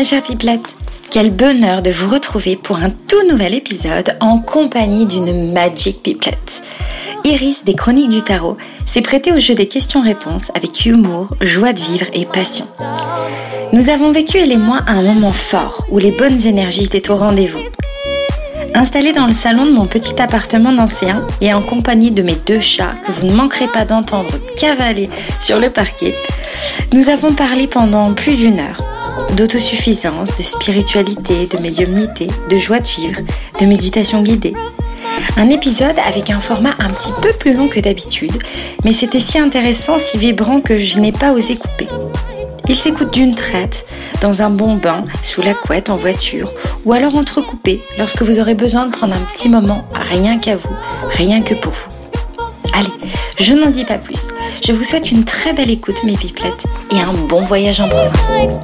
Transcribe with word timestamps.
ma 0.00 0.04
chère 0.04 0.22
Pipelette. 0.22 0.66
Quel 1.10 1.30
bonheur 1.30 1.82
de 1.82 1.90
vous 1.90 2.08
retrouver 2.08 2.56
pour 2.56 2.76
un 2.78 2.88
tout 2.88 3.22
nouvel 3.30 3.52
épisode 3.52 4.16
en 4.20 4.38
compagnie 4.38 5.04
d'une 5.04 5.52
Magic 5.52 6.02
Pipelette. 6.02 6.62
Iris 7.24 7.64
des 7.66 7.74
Chroniques 7.74 8.08
du 8.08 8.22
Tarot 8.22 8.56
s'est 8.86 9.02
prêtée 9.02 9.30
au 9.30 9.38
jeu 9.38 9.54
des 9.54 9.68
questions-réponses 9.68 10.50
avec 10.54 10.86
humour, 10.86 11.36
joie 11.42 11.74
de 11.74 11.82
vivre 11.82 12.06
et 12.14 12.24
passion. 12.24 12.64
Nous 13.74 13.90
avons 13.90 14.10
vécu, 14.10 14.38
elle 14.38 14.52
et 14.52 14.56
moi, 14.56 14.78
un 14.86 15.02
moment 15.02 15.32
fort 15.32 15.84
où 15.90 15.98
les 15.98 16.12
bonnes 16.12 16.46
énergies 16.46 16.84
étaient 16.84 17.10
au 17.10 17.16
rendez-vous. 17.16 17.60
Installée 18.74 19.12
dans 19.12 19.26
le 19.26 19.34
salon 19.34 19.66
de 19.66 19.72
mon 19.72 19.86
petit 19.86 20.18
appartement 20.18 20.72
d'ancien 20.72 21.26
et 21.42 21.52
en 21.52 21.60
compagnie 21.60 22.10
de 22.10 22.22
mes 22.22 22.36
deux 22.46 22.60
chats 22.60 22.94
que 23.06 23.12
vous 23.12 23.26
ne 23.26 23.34
manquerez 23.34 23.68
pas 23.68 23.84
d'entendre 23.84 24.32
cavaler 24.58 25.10
sur 25.42 25.60
le 25.60 25.68
parquet, 25.68 26.14
nous 26.94 27.10
avons 27.10 27.34
parlé 27.34 27.66
pendant 27.66 28.14
plus 28.14 28.36
d'une 28.36 28.60
heure 28.60 28.89
d'autosuffisance, 29.36 30.36
de 30.36 30.42
spiritualité, 30.42 31.46
de 31.46 31.58
médiumnité, 31.58 32.26
de 32.48 32.56
joie 32.58 32.80
de 32.80 32.88
vivre, 32.88 33.20
de 33.60 33.66
méditation 33.66 34.22
guidée. 34.22 34.54
Un 35.36 35.48
épisode 35.48 35.98
avec 36.04 36.30
un 36.30 36.40
format 36.40 36.74
un 36.78 36.90
petit 36.90 37.12
peu 37.22 37.32
plus 37.32 37.54
long 37.54 37.68
que 37.68 37.80
d'habitude, 37.80 38.36
mais 38.84 38.92
c'était 38.92 39.20
si 39.20 39.38
intéressant, 39.38 39.98
si 39.98 40.18
vibrant 40.18 40.60
que 40.60 40.76
je 40.76 40.98
n'ai 40.98 41.12
pas 41.12 41.32
osé 41.32 41.56
couper. 41.56 41.88
Il 42.68 42.76
s'écoute 42.76 43.12
d'une 43.12 43.34
traite, 43.34 43.86
dans 44.20 44.42
un 44.42 44.50
bon 44.50 44.76
bain, 44.76 45.00
sous 45.22 45.42
la 45.42 45.54
couette, 45.54 45.90
en 45.90 45.96
voiture, 45.96 46.52
ou 46.84 46.92
alors 46.92 47.16
entrecoupé 47.16 47.82
lorsque 47.98 48.22
vous 48.22 48.38
aurez 48.38 48.54
besoin 48.54 48.86
de 48.86 48.92
prendre 48.92 49.14
un 49.14 49.34
petit 49.34 49.48
moment 49.48 49.84
rien 49.92 50.38
qu'à 50.38 50.56
vous, 50.56 50.76
rien 51.10 51.42
que 51.42 51.54
pour 51.54 51.72
vous. 51.72 52.40
Allez, 52.72 52.92
je 53.38 53.54
n'en 53.54 53.70
dis 53.70 53.84
pas 53.84 53.98
plus. 53.98 54.28
Je 54.62 54.72
vous 54.72 54.84
souhaite 54.84 55.10
une 55.10 55.24
très 55.24 55.52
belle 55.52 55.70
écoute, 55.70 56.02
mes 56.04 56.16
pipelettes, 56.16 56.64
et 56.90 57.00
un 57.00 57.12
bon 57.12 57.44
voyage 57.44 57.80
en 57.80 57.88
province. 57.88 58.60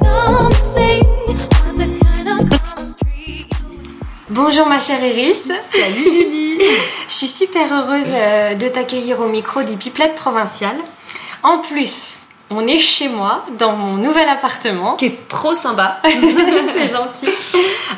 Bonjour 4.29 4.67
ma 4.67 4.79
chère 4.79 5.03
Iris. 5.03 5.47
Salut 5.47 6.03
Julie. 6.03 6.59
Je 7.07 7.13
suis 7.13 7.27
super 7.27 7.73
heureuse 7.73 8.05
euh, 8.09 8.55
de 8.55 8.67
t'accueillir 8.67 9.19
au 9.19 9.27
micro 9.27 9.63
des 9.63 9.75
pipelettes 9.75 10.15
provinciales. 10.15 10.77
En 11.41 11.59
plus, 11.59 12.19
on 12.49 12.65
est 12.67 12.79
chez 12.79 13.09
moi, 13.09 13.43
dans 13.57 13.73
mon 13.73 13.97
nouvel 13.97 14.29
appartement. 14.29 14.95
Qui 14.95 15.07
est 15.07 15.27
trop 15.27 15.55
sympa. 15.55 16.01
c'est 16.03 16.91
gentil. 16.91 17.29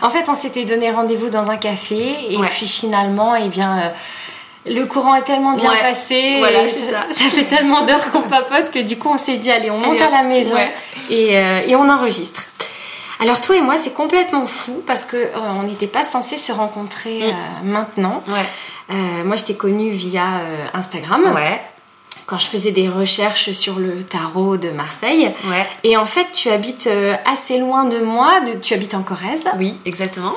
En 0.01 0.09
fait, 0.09 0.29
on 0.29 0.35
s'était 0.35 0.65
donné 0.65 0.91
rendez-vous 0.91 1.29
dans 1.29 1.51
un 1.51 1.57
café 1.57 2.15
et 2.29 2.37
puis 2.37 2.67
finalement, 2.67 3.35
eh 3.35 3.49
bien, 3.49 3.77
euh, 3.77 3.89
le 4.65 4.83
courant 4.85 5.15
est 5.15 5.23
tellement 5.23 5.53
bien 5.53 5.71
passé. 5.81 6.35
Voilà, 6.39 6.67
ça. 6.69 7.07
Ça 7.11 7.29
fait 7.29 7.43
tellement 7.43 7.81
d'heures 7.85 8.11
qu'on 8.11 8.21
papote 8.37 8.71
que 8.71 8.79
du 8.79 8.97
coup, 8.97 9.09
on 9.09 9.17
s'est 9.17 9.37
dit, 9.37 9.51
allez, 9.51 9.71
on 9.71 9.77
monte 9.79 10.01
à 10.01 10.09
la 10.09 10.23
maison 10.23 10.57
et, 11.09 11.37
euh, 11.37 11.61
et 11.65 11.75
on 11.75 11.89
enregistre. 11.89 12.43
Alors 13.21 13.41
toi 13.41 13.55
et 13.57 13.61
moi, 13.61 13.75
c'est 13.77 13.93
complètement 13.93 14.45
fou 14.45 14.81
parce 14.87 15.03
que 15.05 15.17
euh, 15.17 15.29
on 15.59 15.63
n'était 15.63 15.87
pas 15.87 16.03
censé 16.03 16.37
se 16.37 16.51
rencontrer 16.51 17.19
Mm. 17.19 17.29
euh, 17.29 17.33
maintenant. 17.63 18.23
Ouais. 18.27 18.45
Moi, 19.23 19.35
je 19.35 19.43
t'ai 19.45 19.53
connue 19.55 19.91
via 19.91 20.41
Instagram. 20.73 21.21
Quand 22.25 22.37
je 22.39 22.47
faisais 22.47 22.71
des 22.71 22.89
recherches 22.89 23.51
sur 23.51 23.77
le 23.77 24.03
tarot 24.03 24.57
de 24.57 24.69
Marseille. 24.69 25.31
Et 25.83 25.95
en 25.97 26.05
fait, 26.05 26.25
tu 26.31 26.49
habites 26.49 26.89
assez 27.25 27.59
loin 27.59 27.85
de 27.85 27.99
moi. 27.99 28.39
de- 28.41 28.59
tu 28.59 28.73
habites 28.73 28.95
en 28.95 29.03
Corrèze. 29.03 29.43
Oui, 29.59 29.79
exactement. 29.85 30.33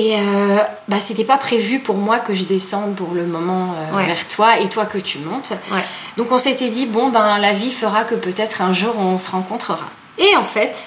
Et 0.00 0.14
euh, 0.16 0.58
bah, 0.86 0.98
c'était 1.00 1.24
pas 1.24 1.38
prévu 1.38 1.80
pour 1.80 1.96
moi 1.96 2.20
que 2.20 2.32
je 2.32 2.44
descende 2.44 2.94
pour 2.94 3.14
le 3.14 3.24
moment 3.26 3.74
euh, 3.74 3.96
Ouais. 3.96 4.06
vers 4.06 4.28
toi 4.28 4.60
et 4.60 4.68
toi 4.68 4.86
que 4.86 4.98
tu 4.98 5.18
montes. 5.18 5.50
Ouais. 5.72 5.80
Donc 6.16 6.30
on 6.30 6.38
s'était 6.38 6.68
dit, 6.68 6.86
bon, 6.86 7.08
ben 7.10 7.38
la 7.38 7.52
vie 7.52 7.72
fera 7.72 8.04
que 8.04 8.14
peut-être 8.14 8.62
un 8.62 8.72
jour 8.72 8.94
on 8.96 9.18
se 9.18 9.28
rencontrera. 9.28 9.86
Et 10.16 10.36
en 10.36 10.44
fait, 10.44 10.86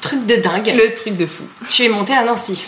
truc 0.00 0.24
de 0.24 0.36
dingue, 0.36 0.72
Le 0.74 0.94
truc 0.94 1.18
de 1.18 1.26
fou. 1.26 1.42
tu 1.68 1.84
es 1.84 1.90
monté 1.90 2.14
à 2.14 2.24
Nancy. 2.24 2.64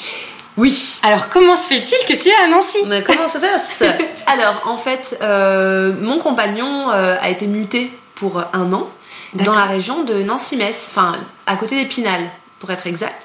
Oui. 0.59 0.99
Alors 1.03 1.31
comment 1.31 1.57
se 1.57 1.69
fait-il 1.69 1.97
que 2.07 2.21
tu 2.23 2.29
es 2.29 2.35
à 2.35 2.49
Nancy? 2.49 2.79
Mais 2.87 3.03
comment 3.03 3.27
ça 3.29 3.41
passe? 3.41 3.83
Alors, 4.27 4.65
en 4.67 4.77
fait, 4.77 5.17
euh, 5.23 5.95
mon 6.03 6.19
compagnon 6.19 6.91
a 6.91 7.31
été 7.31 7.47
muté 7.47 7.91
pour 8.15 8.43
un 8.53 8.73
an 8.75 8.87
dans 9.35 9.55
la 9.55 9.65
région 9.65 10.03
de 10.05 10.23
Nancy-Metz, 10.23 10.87
enfin, 10.91 11.13
à 11.47 11.57
côté 11.57 11.77
d'Épinal, 11.77 12.21
pour 12.59 12.71
être 12.73 12.87
exact. 12.87 13.23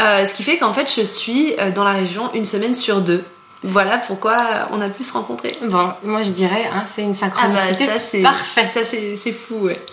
Euh, 0.00 0.24
ce 0.24 0.34
qui 0.34 0.42
fait 0.42 0.58
qu'en 0.58 0.72
fait, 0.72 0.92
je 0.94 1.02
suis 1.02 1.54
euh, 1.58 1.70
dans 1.70 1.84
la 1.84 1.92
région 1.92 2.30
une 2.34 2.44
semaine 2.44 2.74
sur 2.74 3.00
deux. 3.00 3.24
Voilà 3.64 3.98
pourquoi 3.98 4.36
on 4.70 4.80
a 4.80 4.88
pu 4.88 5.02
se 5.02 5.12
rencontrer. 5.12 5.52
Bon, 5.62 5.90
moi 6.04 6.22
je 6.22 6.30
dirais, 6.30 6.70
hein, 6.72 6.84
c'est 6.86 7.02
une 7.02 7.12
Ah 7.20 7.26
bah 7.28 7.56
synchronicité 7.56 7.86
ça 7.86 7.98
c'est 7.98 8.20
parfaite. 8.22 8.70
ça 8.72 8.80
c'est 8.84 9.32
fou 9.32 9.56
ouais. 9.62 9.84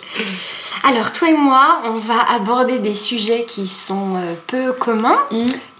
Alors 0.84 1.10
toi 1.10 1.28
et 1.30 1.34
moi, 1.34 1.80
on 1.82 1.94
va 1.94 2.30
aborder 2.32 2.78
des 2.78 2.94
sujets 2.94 3.44
qui 3.44 3.66
sont 3.66 4.14
euh, 4.14 4.34
peu 4.46 4.72
communs, 4.72 5.18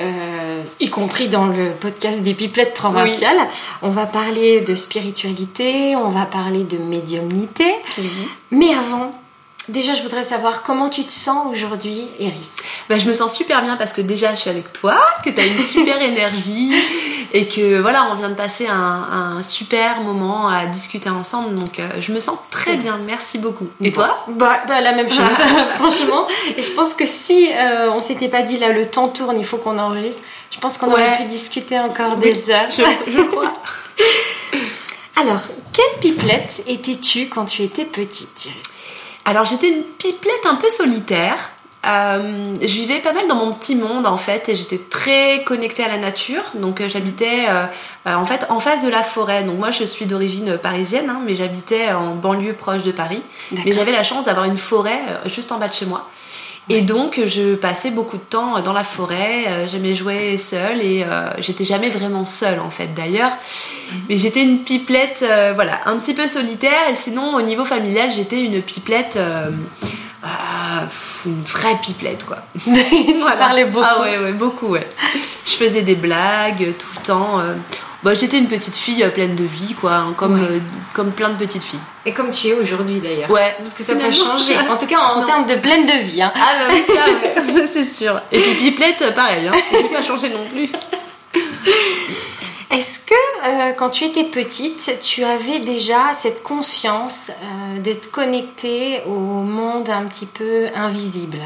euh, 0.00 0.62
y 0.80 0.90
compris 0.90 1.28
dans 1.28 1.46
le 1.46 1.70
podcast 1.70 2.22
des 2.22 2.34
pipelettes 2.34 2.74
provinciales. 2.74 3.38
On 3.82 3.90
va 3.90 4.06
parler 4.06 4.62
de 4.62 4.74
spiritualité, 4.74 5.94
on 5.94 6.08
va 6.08 6.24
parler 6.24 6.64
de 6.64 6.78
médiumnité. 6.78 7.72
Mais 8.50 8.74
avant, 8.74 9.12
déjà 9.68 9.94
je 9.94 10.02
voudrais 10.02 10.24
savoir 10.24 10.62
comment 10.62 10.88
tu 10.88 11.04
te 11.04 11.10
sens 11.10 11.46
aujourd'hui, 11.52 12.06
Iris. 12.18 12.52
Bah, 12.88 12.98
je 12.98 13.06
me 13.08 13.12
sens 13.12 13.34
super 13.34 13.62
bien 13.62 13.76
parce 13.76 13.92
que 13.92 14.00
déjà 14.00 14.34
je 14.34 14.40
suis 14.40 14.50
avec 14.50 14.72
toi, 14.72 14.98
que 15.24 15.30
tu 15.30 15.40
as 15.40 15.46
une 15.46 15.62
super 15.62 16.00
énergie 16.02 16.72
et 17.32 17.48
que 17.48 17.80
voilà, 17.80 18.08
on 18.10 18.14
vient 18.14 18.28
de 18.28 18.34
passer 18.34 18.66
un, 18.66 19.36
un 19.36 19.42
super 19.42 20.00
moment 20.00 20.48
à 20.48 20.66
discuter 20.66 21.10
ensemble 21.10 21.58
donc 21.58 21.78
euh, 21.78 21.88
je 22.00 22.12
me 22.12 22.20
sens 22.20 22.38
très 22.50 22.76
bien, 22.76 22.98
merci 23.06 23.38
beaucoup. 23.38 23.68
Et 23.80 23.92
toi? 23.92 24.16
Bah, 24.28 24.62
bah, 24.66 24.80
la 24.80 24.92
même 24.92 25.08
chose, 25.08 25.18
franchement. 25.76 26.26
Et 26.56 26.62
je 26.62 26.70
pense 26.70 26.94
que 26.94 27.06
si 27.06 27.48
euh, 27.52 27.90
on 27.90 28.00
s'était 28.00 28.28
pas 28.28 28.42
dit 28.42 28.58
là 28.58 28.70
le 28.70 28.86
temps 28.88 29.08
tourne, 29.08 29.36
il 29.38 29.44
faut 29.44 29.58
qu'on 29.58 29.78
enregistre, 29.78 30.20
je 30.50 30.58
pense 30.58 30.78
qu'on 30.78 30.90
aurait 30.90 31.16
pu 31.18 31.24
discuter 31.24 31.78
encore 31.78 32.16
des 32.16 32.50
heures. 32.50 32.70
je, 32.70 32.82
je 33.10 33.22
crois. 33.22 33.52
Alors, 35.18 35.40
quelle 35.72 36.00
pipelette 36.00 36.62
étais-tu 36.66 37.28
quand 37.28 37.46
tu 37.46 37.62
étais 37.62 37.86
petite, 37.86 38.46
Iris? 38.46 38.75
Alors 39.26 39.44
j'étais 39.44 39.68
une 39.68 39.82
pipelette 39.82 40.46
un 40.48 40.54
peu 40.54 40.70
solitaire. 40.70 41.50
Euh, 41.84 42.56
je 42.60 42.66
vivais 42.66 42.98
pas 43.00 43.12
mal 43.12 43.28
dans 43.28 43.34
mon 43.34 43.52
petit 43.52 43.76
monde 43.76 44.06
en 44.06 44.16
fait 44.16 44.48
et 44.48 44.56
j'étais 44.56 44.78
très 44.78 45.42
connectée 45.44 45.82
à 45.84 45.88
la 45.88 45.98
nature. 45.98 46.42
Donc 46.54 46.80
euh, 46.80 46.88
j'habitais 46.88 47.46
euh, 47.48 47.66
en 48.04 48.24
fait 48.24 48.46
en 48.50 48.60
face 48.60 48.84
de 48.84 48.88
la 48.88 49.02
forêt. 49.02 49.42
Donc 49.42 49.58
moi 49.58 49.72
je 49.72 49.82
suis 49.82 50.06
d'origine 50.06 50.58
parisienne, 50.58 51.10
hein, 51.10 51.20
mais 51.26 51.34
j'habitais 51.34 51.92
en 51.92 52.14
banlieue 52.14 52.52
proche 52.52 52.84
de 52.84 52.92
Paris. 52.92 53.20
Mais 53.64 53.72
j'avais 53.72 53.92
la 53.92 54.04
chance 54.04 54.26
d'avoir 54.26 54.46
une 54.46 54.58
forêt 54.58 55.00
juste 55.26 55.50
en 55.50 55.58
bas 55.58 55.68
de 55.68 55.74
chez 55.74 55.86
moi. 55.86 56.08
Et 56.68 56.82
donc 56.82 57.20
je 57.24 57.54
passais 57.54 57.92
beaucoup 57.92 58.16
de 58.16 58.22
temps 58.22 58.60
dans 58.60 58.72
la 58.72 58.82
forêt, 58.82 59.44
euh, 59.46 59.66
j'aimais 59.68 59.94
jouer 59.94 60.36
seule 60.36 60.82
et 60.82 61.04
euh, 61.04 61.30
j'étais 61.38 61.64
jamais 61.64 61.90
vraiment 61.90 62.24
seule 62.24 62.58
en 62.58 62.70
fait 62.70 62.88
d'ailleurs. 62.92 63.30
Mais 64.08 64.16
j'étais 64.16 64.42
une 64.42 64.58
pipelette, 64.58 65.20
euh, 65.22 65.52
voilà, 65.54 65.78
un 65.86 65.96
petit 65.96 66.12
peu 66.12 66.26
solitaire 66.26 66.90
et 66.90 66.96
sinon 66.96 67.36
au 67.36 67.42
niveau 67.42 67.64
familial 67.64 68.10
j'étais 68.10 68.42
une 68.42 68.60
pipelette, 68.62 69.16
euh, 69.16 69.50
une 71.24 71.42
vraie 71.44 71.76
pipelette 71.80 72.26
quoi. 72.26 72.38
Tu 72.64 73.38
parlais 73.38 73.64
beaucoup. 73.64 73.86
Ah 73.88 74.02
ouais 74.02 74.18
ouais 74.18 74.32
beaucoup 74.32 74.68
ouais. 74.68 74.88
Je 75.44 75.52
faisais 75.52 75.82
des 75.82 75.94
blagues 75.94 76.74
tout 76.76 76.88
le 76.96 77.02
temps. 77.02 77.40
Euh. 78.04 78.08
Bah, 78.10 78.14
j'étais 78.14 78.38
une 78.38 78.48
petite 78.48 78.76
fille 78.76 79.02
euh, 79.02 79.10
pleine 79.10 79.34
de 79.36 79.44
vie 79.44 79.74
quoi, 79.74 79.94
hein, 79.94 80.14
comme 80.16 80.34
Ouais. 80.40 80.48
euh, 80.50 80.60
comme 80.94 81.12
plein 81.12 81.30
de 81.30 81.36
petites 81.36 81.64
filles. 81.64 81.80
Et 82.04 82.12
comme 82.12 82.30
tu 82.30 82.48
es 82.48 82.52
aujourd'hui 82.54 83.00
d'ailleurs. 83.00 83.30
Ouais. 83.30 83.54
Parce 83.58 83.74
que 83.74 83.82
t'as 83.82 83.94
pas 83.96 84.10
changé. 84.10 84.56
En 84.70 84.76
tout 84.76 84.86
cas, 84.86 84.98
en, 84.98 85.20
Non. 85.20 85.24
termes 85.26 85.46
de 85.46 85.54
pleine 85.56 85.86
de 85.86 85.92
vie. 86.04 86.22
Hein. 86.22 86.32
Ah 86.34 86.68
bah 86.68 86.74
oui, 86.74 86.82
ça, 86.86 87.52
ouais. 87.52 87.66
c'est 87.66 87.84
sûr. 87.84 88.20
Et 88.32 88.38
puis 88.40 88.52
Pipelette, 88.70 89.14
pareil, 89.14 89.48
hein. 89.48 89.52
J'ai 89.72 89.88
pas 89.94 90.02
changé 90.02 90.28
non 90.28 90.44
plus. 90.50 90.70
Est-ce 92.70 92.98
que 92.98 93.14
euh, 93.44 93.72
quand 93.72 93.90
tu 93.90 94.04
étais 94.04 94.24
petite, 94.24 94.98
tu 95.00 95.22
avais 95.24 95.60
déjà 95.60 96.12
cette 96.12 96.42
conscience 96.42 97.30
euh, 97.30 97.78
d'être 97.80 98.10
connectée 98.10 99.00
au 99.06 99.12
monde 99.18 99.88
un 99.88 100.02
petit 100.04 100.26
peu 100.26 100.66
invisible? 100.74 101.38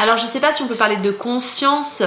Alors 0.00 0.16
je 0.16 0.26
sais 0.26 0.38
pas 0.38 0.52
si 0.52 0.62
on 0.62 0.68
peut 0.68 0.76
parler 0.76 0.96
de 0.96 1.10
conscience. 1.10 2.02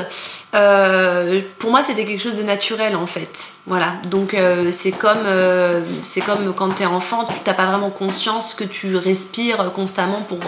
Euh, 0.54 1.42
pour 1.60 1.72
moi, 1.72 1.82
c'était 1.82 2.06
quelque 2.06 2.22
chose 2.22 2.38
de 2.38 2.44
naturel 2.44 2.96
en 2.96 3.06
fait. 3.06 3.54
Voilà. 3.68 3.96
Donc 4.06 4.34
euh, 4.34 4.72
c'est 4.72 4.92
comme 4.92 5.26
euh, 5.26 5.82
c'est 6.04 6.22
comme 6.22 6.54
quand 6.54 6.70
t'es 6.70 6.86
enfant, 6.86 7.26
tu 7.26 7.34
t'as 7.44 7.54
pas 7.54 7.66
vraiment 7.66 7.90
conscience 7.90 8.54
que 8.54 8.64
tu 8.64 8.96
respires 8.96 9.74
constamment 9.74 10.22
pour 10.22 10.40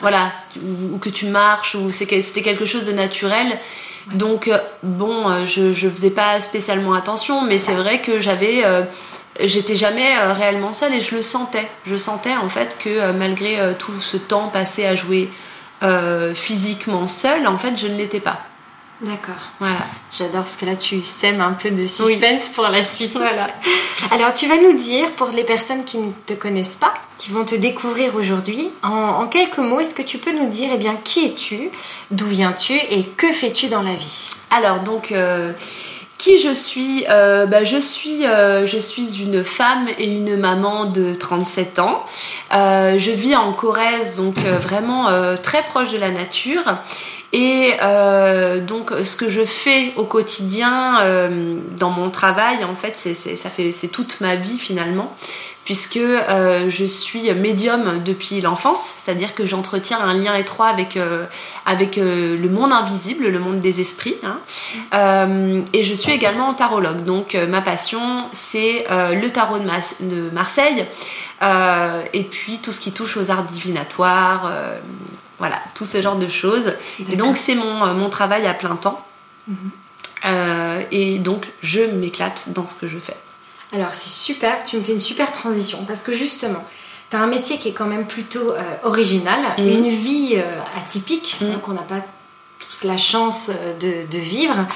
voilà 0.00 0.28
ou, 0.56 0.94
ou 0.94 0.98
que 0.98 1.08
tu 1.08 1.26
marches 1.26 1.74
ou 1.74 1.90
c'était 1.90 2.20
quelque 2.42 2.66
chose 2.66 2.84
de 2.84 2.92
naturel. 2.92 3.58
Donc 4.10 4.48
euh, 4.48 4.58
bon, 4.82 5.30
euh, 5.30 5.46
je 5.46 5.72
je 5.72 5.88
faisais 5.88 6.10
pas 6.10 6.40
spécialement 6.40 6.94
attention, 6.94 7.42
mais 7.42 7.58
c'est 7.58 7.74
vrai 7.74 8.00
que 8.00 8.20
j'avais 8.20 8.64
euh, 8.64 8.82
j'étais 9.40 9.76
jamais 9.76 10.18
réellement 10.32 10.72
seule 10.72 10.94
et 10.94 11.00
je 11.00 11.14
le 11.14 11.22
sentais. 11.22 11.68
Je 11.86 11.96
sentais 11.96 12.36
en 12.36 12.48
fait 12.48 12.76
que 12.78 13.12
malgré 13.12 13.58
tout 13.78 13.98
ce 14.00 14.16
temps 14.16 14.48
passé 14.48 14.84
à 14.84 14.94
jouer 14.94 15.30
euh, 15.82 16.34
physiquement 16.34 17.06
seule, 17.06 17.46
en 17.46 17.58
fait, 17.58 17.76
je 17.76 17.88
ne 17.88 17.96
l'étais 17.96 18.20
pas. 18.20 18.42
D'accord. 19.02 19.50
Voilà. 19.58 19.84
J'adore 20.12 20.42
parce 20.42 20.56
que 20.56 20.64
là 20.64 20.76
tu 20.76 21.00
sèmes 21.00 21.40
un 21.40 21.54
peu 21.54 21.72
de 21.72 21.88
suspense 21.88 22.48
pour 22.48 22.68
la 22.68 22.84
suite. 22.84 23.14
Voilà. 23.14 23.48
Alors 24.12 24.32
tu 24.32 24.46
vas 24.46 24.58
nous 24.58 24.74
dire, 24.74 25.10
pour 25.12 25.30
les 25.30 25.42
personnes 25.42 25.84
qui 25.84 25.98
ne 25.98 26.12
te 26.24 26.34
connaissent 26.34 26.76
pas, 26.76 26.94
qui 27.18 27.32
vont 27.32 27.44
te 27.44 27.56
découvrir 27.56 28.14
aujourd'hui, 28.14 28.70
en, 28.84 29.26
quelques 29.26 29.58
mots, 29.58 29.80
est-ce 29.80 29.94
que 29.94 30.02
tu 30.02 30.18
peux 30.18 30.32
nous 30.32 30.48
dire, 30.48 30.70
eh 30.72 30.76
bien, 30.76 30.96
qui 31.02 31.26
es-tu, 31.26 31.70
d'où 32.12 32.26
viens-tu 32.26 32.74
et 32.74 33.02
que 33.02 33.32
fais-tu 33.32 33.66
dans 33.66 33.82
la 33.82 33.94
vie? 33.94 34.30
Alors 34.50 34.80
donc. 34.80 35.10
Euh, 35.10 35.52
qui 36.22 36.38
je 36.38 36.54
suis 36.54 37.04
euh, 37.10 37.46
bah, 37.46 37.64
je 37.64 37.78
suis 37.78 38.26
euh, 38.26 38.64
je 38.64 38.78
suis 38.78 39.20
une 39.20 39.42
femme 39.42 39.88
et 39.98 40.06
une 40.06 40.36
maman 40.36 40.84
de 40.84 41.14
37 41.14 41.80
ans. 41.80 42.06
Euh, 42.54 42.96
je 42.96 43.10
vis 43.10 43.34
en 43.34 43.52
Corrèze 43.52 44.14
donc 44.14 44.36
vraiment 44.38 45.08
très 45.42 45.64
proche 45.64 45.90
de 45.90 45.98
la 45.98 46.12
nature 46.12 46.62
et 47.32 47.72
donc 48.68 48.92
ce 49.02 49.16
que 49.16 49.28
je 49.28 49.44
fais 49.44 49.92
au 49.96 50.04
quotidien 50.04 51.00
dans 51.76 51.90
mon 51.90 52.08
travail 52.08 52.62
en 52.62 52.76
fait 52.76 52.92
c'est 52.94 53.14
ça 53.14 53.50
fait 53.50 53.72
c'est 53.72 53.88
toute 53.88 54.20
ma 54.20 54.36
vie 54.36 54.58
finalement 54.58 55.12
puisque 55.64 55.96
euh, 55.96 56.68
je 56.70 56.84
suis 56.84 57.32
médium 57.34 58.02
depuis 58.02 58.40
l'enfance, 58.40 58.94
c'est-à-dire 58.96 59.34
que 59.34 59.46
j'entretiens 59.46 60.00
un 60.00 60.14
lien 60.14 60.34
étroit 60.34 60.66
avec, 60.66 60.96
euh, 60.96 61.24
avec 61.66 61.98
euh, 61.98 62.36
le 62.36 62.48
monde 62.48 62.72
invisible, 62.72 63.28
le 63.28 63.38
monde 63.38 63.60
des 63.60 63.80
esprits. 63.80 64.16
Hein. 64.24 64.38
et 65.72 65.84
je 65.84 65.94
suis 65.94 66.12
également 66.12 66.52
tarologue, 66.54 67.04
donc 67.04 67.34
ma 67.48 67.60
passion 67.60 68.28
c'est 68.32 68.86
le 68.88 69.28
tarot 69.28 69.58
de, 69.58 69.68
de 70.00 70.30
Marseille, 70.30 70.86
et 72.12 72.24
puis 72.24 72.58
tout 72.58 72.72
ce 72.72 72.80
qui 72.80 72.92
touche 72.92 73.16
aux 73.16 73.30
arts 73.30 73.44
divinatoires, 73.44 74.50
voilà, 75.38 75.58
tout 75.74 75.84
ce 75.84 76.00
genre 76.00 76.16
de 76.16 76.28
choses. 76.28 76.74
Et 77.10 77.16
donc 77.16 77.36
c'est 77.36 77.54
mon, 77.54 77.94
mon 77.94 78.08
travail 78.08 78.46
à 78.46 78.54
plein 78.54 78.76
temps. 78.76 79.04
Mhm. 79.48 80.84
et 80.92 81.18
donc 81.18 81.46
je 81.62 81.80
m'éclate 81.80 82.50
dans 82.52 82.66
ce 82.66 82.74
que 82.74 82.88
je 82.88 82.98
fais. 82.98 83.16
Alors 83.72 83.94
c'est 83.94 84.10
super, 84.10 84.62
tu 84.64 84.76
me 84.76 84.82
fais 84.82 84.92
une 84.92 85.00
super 85.00 85.32
transition 85.32 85.84
parce 85.86 86.02
que 86.02 86.12
justement, 86.12 86.62
tu 87.10 87.16
as 87.16 87.20
un 87.20 87.26
métier 87.26 87.56
qui 87.58 87.68
est 87.68 87.72
quand 87.72 87.86
même 87.86 88.06
plutôt 88.06 88.52
euh, 88.52 88.62
original, 88.84 89.40
mhm. 89.58 89.68
une 89.68 89.88
vie 89.88 90.34
euh, 90.36 90.60
atypique 90.78 91.38
mhm. 91.40 91.58
qu'on 91.60 91.72
n'a 91.72 91.82
pas 91.82 92.00
tous 92.58 92.84
la 92.84 92.98
chance 92.98 93.50
euh, 93.50 94.04
de, 94.06 94.18
vivre. 94.18 94.66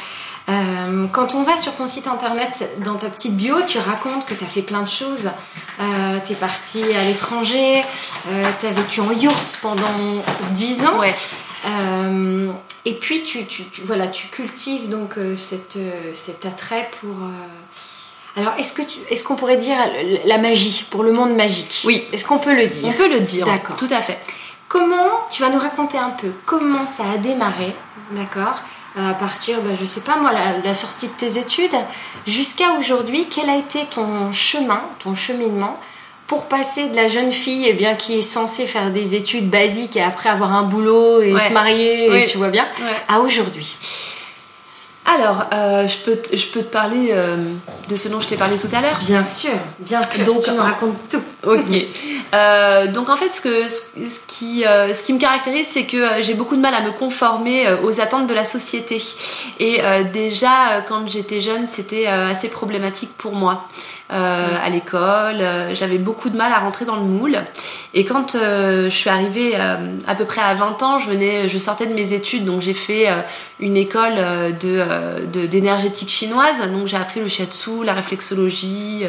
quand 1.12 1.34
on 1.34 1.42
va 1.42 1.58
sur 1.58 1.74
ton 1.74 1.86
site 1.86 2.06
internet, 2.06 2.70
dans 2.84 2.94
ta 2.94 3.08
petite 3.08 3.36
bio, 3.36 3.56
tu 3.66 3.78
racontes 3.78 4.26
que 4.26 4.34
tu 4.34 4.44
as 4.44 4.46
fait 4.46 4.62
plein 4.62 4.82
de 4.82 4.88
choses. 4.88 5.28
tu 6.24 6.32
es 6.32 6.36
parti 6.36 6.82
à 6.94 7.04
l'étranger, 7.04 7.82
tu 8.60 8.66
as 8.66 8.70
vécu 8.70 9.00
en 9.00 9.10
yourte 9.12 9.58
pendant 9.60 10.22
10 10.52 10.86
ans. 10.86 10.98
Ouais. 10.98 11.14
et 12.84 12.94
puis 12.94 13.24
tu, 13.24 13.44
tu, 13.46 13.64
voilà, 13.82 14.06
tu 14.06 14.28
cultives 14.28 14.88
donc 14.88 15.14
cette, 15.34 15.78
cet 16.14 16.46
attrait 16.46 16.88
pour 17.00 17.16
alors, 18.36 18.52
est-ce 18.58 18.74
que 18.74 18.82
est-ce 19.08 19.24
qu'on 19.24 19.34
pourrait 19.34 19.56
dire 19.56 19.78
la 20.26 20.36
magie 20.36 20.84
pour 20.90 21.02
le 21.02 21.12
monde 21.12 21.34
magique 21.34 21.82
Oui. 21.86 22.04
Est-ce 22.12 22.24
qu'on 22.24 22.38
peut 22.38 22.54
le 22.54 22.66
dire 22.66 22.84
On 22.84 22.92
peut 22.92 23.08
le 23.08 23.20
dire. 23.20 23.46
D'accord. 23.46 23.76
Tout 23.76 23.88
à 23.90 24.02
fait. 24.02 24.18
Comment 24.68 25.26
tu 25.30 25.42
vas 25.42 25.48
nous 25.48 25.58
raconter 25.58 25.96
un 25.96 26.10
peu 26.10 26.28
comment 26.44 26.86
ça 26.86 27.04
a 27.14 27.18
démarré, 27.18 27.74
d'accord 28.10 28.62
à 28.98 29.12
partir, 29.12 29.60
ben, 29.60 29.76
je 29.78 29.84
sais 29.84 30.00
pas 30.00 30.16
moi, 30.16 30.32
la, 30.64 30.74
sortie 30.74 31.08
de 31.08 31.12
tes 31.12 31.38
études, 31.38 31.76
jusqu'à 32.26 32.72
aujourd'hui, 32.78 33.26
quel 33.28 33.50
a 33.50 33.56
été 33.56 33.84
ton 33.90 34.32
chemin, 34.32 34.80
ton 35.00 35.14
cheminement 35.14 35.78
pour 36.26 36.46
passer 36.46 36.88
de 36.88 36.96
la 36.96 37.06
jeune 37.06 37.30
fille 37.30 37.66
eh 37.68 37.74
bien, 37.74 37.94
qui 37.94 38.18
est 38.18 38.22
censée 38.22 38.64
faire 38.64 38.90
des 38.90 39.14
études 39.14 39.50
basiques 39.50 39.96
et 39.96 40.02
après 40.02 40.30
avoir 40.30 40.54
un 40.54 40.62
boulot 40.62 41.20
et 41.20 41.38
se 41.38 41.52
marier, 41.52 42.22
et 42.22 42.24
tu 42.24 42.38
vois 42.38 42.48
bien, 42.48 42.66
à 43.06 43.20
aujourd'hui? 43.20 43.76
Alors, 45.14 45.46
euh, 45.54 45.86
je, 45.86 45.98
peux 45.98 46.18
je 46.32 46.46
peux 46.48 46.62
te 46.62 46.72
parler 46.72 47.10
euh, 47.12 47.36
de 47.88 47.96
ce 47.96 48.08
dont 48.08 48.20
je 48.20 48.26
t'ai 48.26 48.36
parlé 48.36 48.56
tout 48.58 48.68
à 48.72 48.80
l'heure 48.80 48.98
Bien 48.98 49.22
sûr, 49.22 49.52
bien 49.78 50.02
sûr. 50.02 50.24
Donc, 50.24 50.42
tu 50.42 50.50
me 50.50 50.60
racontes 50.60 50.96
tout. 51.08 51.22
Ok. 51.46 51.60
Euh, 52.34 52.88
donc, 52.88 53.08
en 53.08 53.16
fait, 53.16 53.28
ce, 53.28 53.40
que, 53.40 53.68
ce, 53.68 54.18
qui, 54.26 54.64
ce 54.64 55.02
qui 55.04 55.12
me 55.12 55.18
caractérise, 55.20 55.68
c'est 55.70 55.84
que 55.84 56.20
j'ai 56.20 56.34
beaucoup 56.34 56.56
de 56.56 56.60
mal 56.60 56.74
à 56.74 56.80
me 56.80 56.90
conformer 56.90 57.68
aux 57.84 58.00
attentes 58.00 58.26
de 58.26 58.34
la 58.34 58.44
société. 58.44 59.00
Et 59.60 59.80
déjà, 60.12 60.82
quand 60.88 61.06
j'étais 61.06 61.40
jeune, 61.40 61.68
c'était 61.68 62.08
assez 62.08 62.48
problématique 62.48 63.10
pour 63.16 63.32
moi. 63.32 63.68
Euh, 64.12 64.46
à 64.64 64.70
l'école. 64.70 65.40
Euh, 65.40 65.74
j'avais 65.74 65.98
beaucoup 65.98 66.30
de 66.30 66.36
mal 66.36 66.52
à 66.52 66.60
rentrer 66.60 66.84
dans 66.84 66.94
le 66.94 67.02
moule. 67.02 67.38
Et 67.92 68.04
quand 68.04 68.36
euh, 68.36 68.84
je 68.84 68.94
suis 68.94 69.10
arrivée 69.10 69.56
à 69.56 70.14
peu 70.14 70.24
près 70.24 70.42
à 70.42 70.54
20 70.54 70.80
ans, 70.84 70.98
je 71.00 71.08
venais, 71.08 71.48
je 71.48 71.58
sortais 71.58 71.86
de 71.86 71.92
mes 71.92 72.12
études, 72.12 72.44
donc 72.44 72.60
j'ai 72.60 72.74
fait 72.74 73.08
une 73.58 73.76
école 73.76 74.14
de 74.60 74.84
d'énergétique 75.32 76.08
chinoise. 76.08 76.60
Donc 76.70 76.86
j'ai 76.86 76.96
appris 76.96 77.20
le 77.20 77.28
shiatsu, 77.28 77.84
la 77.84 77.94
réflexologie. 77.94 79.04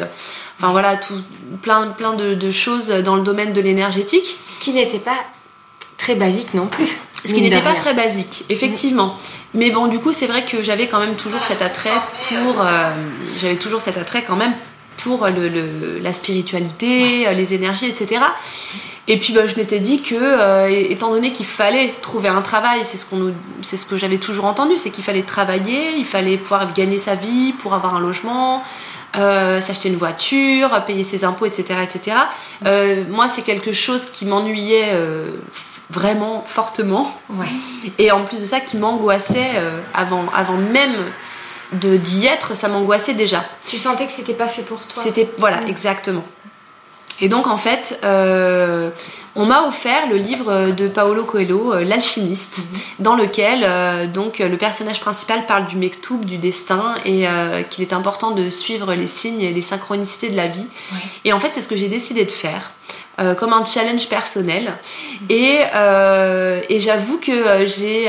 Enfin 0.58 0.72
voilà, 0.72 0.96
tout, 0.96 1.14
plein, 1.62 1.88
plein 1.88 2.14
de, 2.14 2.34
de 2.34 2.50
choses 2.50 2.88
dans 2.88 3.16
le 3.16 3.22
domaine 3.22 3.52
de 3.52 3.60
l'énergétique. 3.60 4.36
Ce 4.48 4.58
qui 4.60 4.72
n'était 4.72 4.98
pas 4.98 5.18
très 5.96 6.14
basique 6.14 6.54
non 6.54 6.66
plus. 6.66 6.98
Ce 7.24 7.34
qui 7.34 7.42
n'était 7.42 7.60
pas 7.60 7.74
très 7.74 7.94
basique, 7.94 8.44
effectivement. 8.48 9.16
Mais 9.52 9.70
bon, 9.70 9.88
du 9.88 9.98
coup, 9.98 10.12
c'est 10.12 10.28
vrai 10.28 10.44
que 10.44 10.62
j'avais 10.62 10.86
quand 10.86 11.00
même 11.00 11.16
toujours 11.16 11.42
cet 11.42 11.62
attrait 11.62 11.90
pour. 12.28 12.64
j'avais 13.40 13.56
toujours 13.56 13.80
cet 13.80 13.98
attrait 13.98 14.22
quand 14.22 14.36
même 14.36 14.54
pour 14.98 15.26
le, 15.26 15.98
la 16.02 16.12
spiritualité, 16.12 17.26
euh, 17.26 17.32
les 17.32 17.54
énergies, 17.54 17.86
etc. 17.86 18.20
Et 19.10 19.18
puis 19.18 19.32
bah, 19.32 19.46
je 19.46 19.56
m'étais 19.56 19.80
dit 19.80 20.02
que, 20.02 20.14
euh, 20.14 20.68
étant 20.68 21.10
donné 21.10 21.32
qu'il 21.32 21.46
fallait 21.46 21.94
trouver 22.02 22.28
un 22.28 22.42
travail, 22.42 22.80
c'est 22.84 22.98
ce, 22.98 23.06
qu'on 23.06 23.32
c'est 23.62 23.78
ce 23.78 23.86
que 23.86 23.96
j'avais 23.96 24.18
toujours 24.18 24.44
entendu, 24.44 24.76
c'est 24.76 24.90
qu'il 24.90 25.02
fallait 25.02 25.22
travailler, 25.22 25.96
il 25.96 26.04
fallait 26.04 26.36
pouvoir 26.36 26.72
gagner 26.74 26.98
sa 26.98 27.14
vie 27.14 27.54
pour 27.54 27.72
avoir 27.72 27.96
un 27.96 28.00
logement, 28.00 28.62
euh, 29.16 29.62
s'acheter 29.62 29.88
une 29.88 29.96
voiture, 29.96 30.84
payer 30.84 31.04
ses 31.04 31.24
impôts, 31.24 31.46
etc. 31.46 31.80
etc. 31.82 32.16
moi, 33.08 33.28
c'est 33.28 33.42
quelque 33.42 33.72
chose 33.72 34.04
qui 34.06 34.26
m'ennuyait 34.26 34.94
vraiment 35.88 36.44
fortement. 36.46 37.10
Et 37.96 38.12
en 38.12 38.24
plus 38.24 38.42
de 38.42 38.46
ça, 38.46 38.60
qui 38.60 38.76
m'angoissait 38.76 39.52
avant, 39.94 40.26
avant 40.34 40.58
même 40.58 40.96
de 41.72 41.96
d'y 41.96 42.26
être, 42.26 42.54
ça 42.54 42.68
m'angoissait 42.68 43.14
déjà. 43.14 43.44
Tu 43.66 43.78
sentais 43.78 44.06
que 44.06 44.12
c'était 44.12 44.34
pas 44.34 44.48
fait 44.48 44.62
pour 44.62 44.86
toi. 44.86 45.02
C'était 45.02 45.30
voilà, 45.38 45.62
mm. 45.62 45.68
exactement. 45.68 46.24
Et 47.20 47.28
donc 47.28 47.46
en 47.46 47.56
fait, 47.56 47.98
euh, 48.04 48.90
on 49.34 49.46
m'a 49.46 49.62
offert 49.66 50.08
le 50.08 50.16
livre 50.16 50.70
de 50.70 50.88
Paolo 50.88 51.24
Coelho, 51.24 51.72
euh, 51.72 51.84
L'alchimiste, 51.84 52.58
mm-hmm. 52.58 53.02
dans 53.02 53.16
lequel 53.16 53.64
euh, 53.64 54.06
donc 54.06 54.38
le 54.38 54.56
personnage 54.56 55.00
principal 55.00 55.46
parle 55.46 55.66
du 55.66 55.76
mektoub, 55.76 56.24
du 56.24 56.38
destin, 56.38 56.94
et 57.04 57.26
qu'il 57.70 57.82
est 57.82 57.92
important 57.92 58.32
de 58.32 58.50
suivre 58.50 58.94
les 58.94 59.08
signes 59.08 59.42
et 59.42 59.52
les 59.52 59.62
synchronicités 59.62 60.30
de 60.30 60.36
la 60.36 60.46
vie. 60.46 60.66
Et 61.24 61.32
en 61.32 61.40
fait, 61.40 61.52
c'est 61.52 61.62
ce 61.62 61.68
que 61.68 61.76
j'ai 61.76 61.88
décidé 61.88 62.24
de 62.24 62.30
faire. 62.30 62.72
Euh, 63.20 63.34
comme 63.34 63.52
un 63.52 63.64
challenge 63.64 64.08
personnel. 64.08 64.74
Et, 65.28 65.58
euh, 65.74 66.60
et 66.68 66.78
j'avoue 66.78 67.18
que 67.18 67.32
euh, 67.32 67.66
j'ai, 67.66 68.04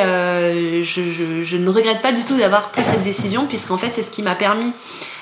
je, 0.84 1.02
je, 1.02 1.44
je, 1.44 1.58
ne 1.58 1.68
regrette 1.72 2.04
pas 2.04 2.12
du 2.12 2.24
tout 2.24 2.38
d'avoir 2.38 2.70
pris 2.70 2.86
cette 2.86 3.02
décision, 3.02 3.48
puisqu'en 3.48 3.78
fait 3.78 3.92
c'est 3.92 4.04
ce 4.04 4.12
qui 4.12 4.22
m'a 4.22 4.36
permis 4.36 4.72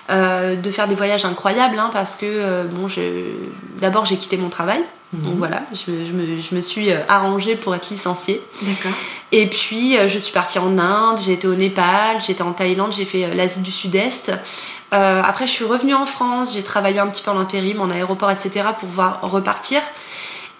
de 0.09 0.71
faire 0.71 0.87
des 0.87 0.95
voyages 0.95 1.25
incroyables, 1.25 1.77
hein, 1.77 1.89
parce 1.91 2.15
que 2.15 2.63
bon, 2.67 2.87
d'abord 3.81 4.05
j'ai 4.05 4.17
quitté 4.17 4.37
mon 4.37 4.49
travail. 4.49 4.81
Mhm. 5.13 5.21
Donc 5.23 5.35
voilà, 5.37 5.61
je, 5.71 6.05
je, 6.05 6.11
me, 6.13 6.39
je, 6.39 6.55
me, 6.55 6.61
suis 6.61 6.91
arrangée 7.07 7.55
pour 7.55 7.73
être 7.75 7.89
licenciée. 7.89 8.41
D'accord. 8.61 8.97
Et 9.31 9.47
puis 9.47 9.97
je 10.07 10.17
suis 10.17 10.33
partie 10.33 10.59
en 10.59 10.77
Inde, 10.77 11.19
j'ai 11.23 11.33
été 11.33 11.47
au 11.47 11.55
Népal, 11.55 12.21
j'étais 12.25 12.41
en 12.41 12.53
Thaïlande, 12.53 12.93
j'ai 12.93 13.05
fait 13.05 13.33
l'Asie 13.33 13.61
du 13.61 13.71
Sud-Est. 13.71 14.31
Euh, 14.93 15.21
après, 15.23 15.47
je 15.47 15.51
suis 15.51 15.65
revenue 15.65 15.93
en 15.93 16.05
France, 16.05 16.53
j'ai 16.53 16.63
travaillé 16.63 16.99
un 16.99 17.07
petit 17.07 17.21
peu 17.21 17.31
en 17.31 17.39
intérim, 17.39 17.81
en 17.81 17.89
aéroport, 17.89 18.31
etc. 18.31 18.67
pour 18.79 18.87
pouvoir 18.89 19.19
repartir. 19.21 19.81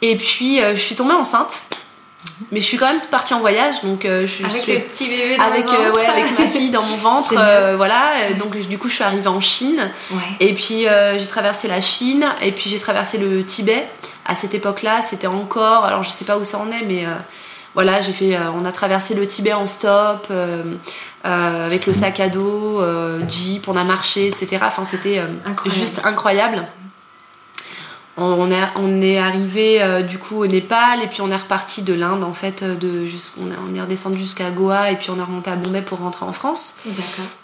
Et 0.02 0.18
puis, 0.18 0.62
euh, 0.62 0.76
je 0.76 0.82
suis 0.82 0.96
tombée 0.96 1.14
enceinte. 1.14 1.64
Mais 2.52 2.60
je 2.60 2.66
suis 2.66 2.78
quand 2.78 2.88
même 2.88 3.02
partie 3.10 3.34
en 3.34 3.40
voyage, 3.40 3.82
donc 3.84 4.06
euh, 4.06 4.28
je 4.28 4.46
avec 4.46 4.62
suis 4.62 4.74
le 4.74 4.80
petit 4.82 5.10
bébé 5.10 5.38
dans 5.38 5.44
avec 5.44 5.66
le 5.72 5.92
ouais 5.94 6.06
avec 6.06 6.38
ma 6.38 6.46
fille 6.46 6.70
dans 6.70 6.84
mon 6.84 6.98
ventre, 6.98 7.34
voilà. 7.76 8.34
Donc 8.40 8.56
du 8.56 8.78
coup 8.78 8.90
je 8.90 8.96
suis 8.96 9.04
arrivée 9.04 9.28
en 9.28 9.40
Chine, 9.40 9.90
ouais. 10.12 10.18
et 10.40 10.54
puis 10.54 10.86
j'ai 11.18 11.28
traversé 11.28 11.68
la 11.68 11.82
Chine, 11.82 12.26
et 12.42 12.52
puis 12.52 12.70
j'ai 12.70 12.80
traversé 12.80 13.18
le 13.18 13.44
Tibet. 13.44 13.88
À 14.26 14.36
cette 14.36 14.54
époque-là, 14.54 15.02
c'était 15.02 15.28
encore, 15.28 15.86
alors 15.86 16.04
je 16.04 16.10
sais 16.10 16.26
pas 16.26 16.38
où 16.38 16.44
ça 16.44 16.58
en 16.58 16.70
est, 16.72 16.84
mais 16.86 17.06
voilà, 17.74 18.02
j'ai 18.02 18.12
fait, 18.12 18.38
on 18.56 18.66
a 18.66 18.72
traversé 18.72 19.14
le 19.14 19.26
Tibet 19.26 19.54
en 19.54 19.68
stop. 19.68 20.32
Euh, 21.28 21.66
avec 21.66 21.86
le 21.86 21.94
sac 21.94 22.20
à 22.20 22.30
dos, 22.30 22.80
euh, 22.80 23.20
Jeep, 23.28 23.68
on 23.68 23.76
a 23.76 23.84
marché, 23.84 24.28
etc. 24.28 24.64
Enfin, 24.66 24.84
c'était 24.86 25.20
euh, 25.20 25.28
juste 25.66 26.02
incroyable. 26.06 26.66
On 28.20 28.50
est, 28.50 28.64
on 28.78 29.00
est 29.00 29.20
arrivé 29.20 30.04
du 30.10 30.18
coup 30.18 30.42
au 30.42 30.48
Népal 30.48 31.04
et 31.04 31.08
puis 31.08 31.22
on 31.22 31.30
est 31.30 31.36
reparti 31.36 31.84
de 31.84 31.94
l'Inde 31.94 32.24
en 32.24 32.34
fait 32.34 32.64
de 32.64 33.06
on 33.40 33.76
est 33.76 33.82
redescendu 33.82 34.18
jusqu'à 34.18 34.50
Goa 34.50 34.90
et 34.92 34.96
puis 34.96 35.12
on 35.12 35.20
est 35.20 35.24
remonté 35.24 35.52
à 35.52 35.56
Bombay 35.56 35.84
pour 35.84 36.00
rentrer 36.00 36.26
en 36.26 36.34
France. 36.34 36.78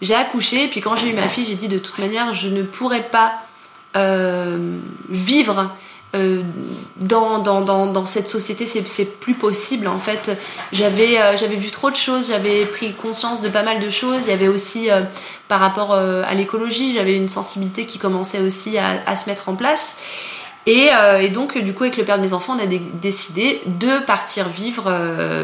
J'ai 0.01 0.15
accouché 0.15 0.63
et 0.63 0.67
puis 0.67 0.81
quand 0.81 0.95
j'ai 0.95 1.09
eu 1.09 1.13
ma 1.13 1.27
fille 1.27 1.45
j'ai 1.45 1.53
dit 1.53 1.67
de 1.67 1.77
toute 1.77 1.99
manière 1.99 2.33
je 2.33 2.49
ne 2.49 2.63
pourrais 2.63 3.03
pas 3.03 3.37
vivre 5.09 5.69
dans, 6.13 7.39
dans, 7.39 7.61
dans, 7.61 7.87
dans, 7.87 8.05
cette 8.05 8.29
société, 8.29 8.65
c'est 8.67 9.19
plus 9.19 9.33
possible. 9.33 9.87
En 9.87 9.97
fait, 9.97 10.37
j'avais 10.71 11.17
j'avais 11.37 11.55
vu 11.55 11.71
trop 11.71 11.89
de 11.89 11.95
choses, 11.95 12.27
j'avais 12.27 12.65
pris 12.65 12.93
conscience 12.93 13.41
de 13.41 13.49
pas 13.49 13.63
mal 13.63 13.79
de 13.79 13.89
choses. 13.89 14.21
Il 14.25 14.29
y 14.29 14.33
avait 14.33 14.47
aussi, 14.47 14.89
par 15.47 15.59
rapport 15.59 15.93
à 15.93 16.33
l'écologie, 16.33 16.93
j'avais 16.93 17.15
une 17.15 17.27
sensibilité 17.27 17.85
qui 17.85 17.97
commençait 17.97 18.41
aussi 18.41 18.77
à, 18.77 19.01
à 19.05 19.15
se 19.15 19.29
mettre 19.29 19.49
en 19.49 19.55
place. 19.55 19.95
Et, 20.65 20.89
euh, 20.93 21.21
et, 21.21 21.29
donc, 21.29 21.57
du 21.57 21.73
coup, 21.73 21.83
avec 21.83 21.97
le 21.97 22.05
père 22.05 22.17
de 22.17 22.23
mes 22.23 22.33
enfants, 22.33 22.55
on 22.57 22.63
a 22.63 22.67
décidé 23.01 23.61
de 23.65 23.99
partir 24.05 24.47
vivre 24.47 24.85
euh, 24.87 25.43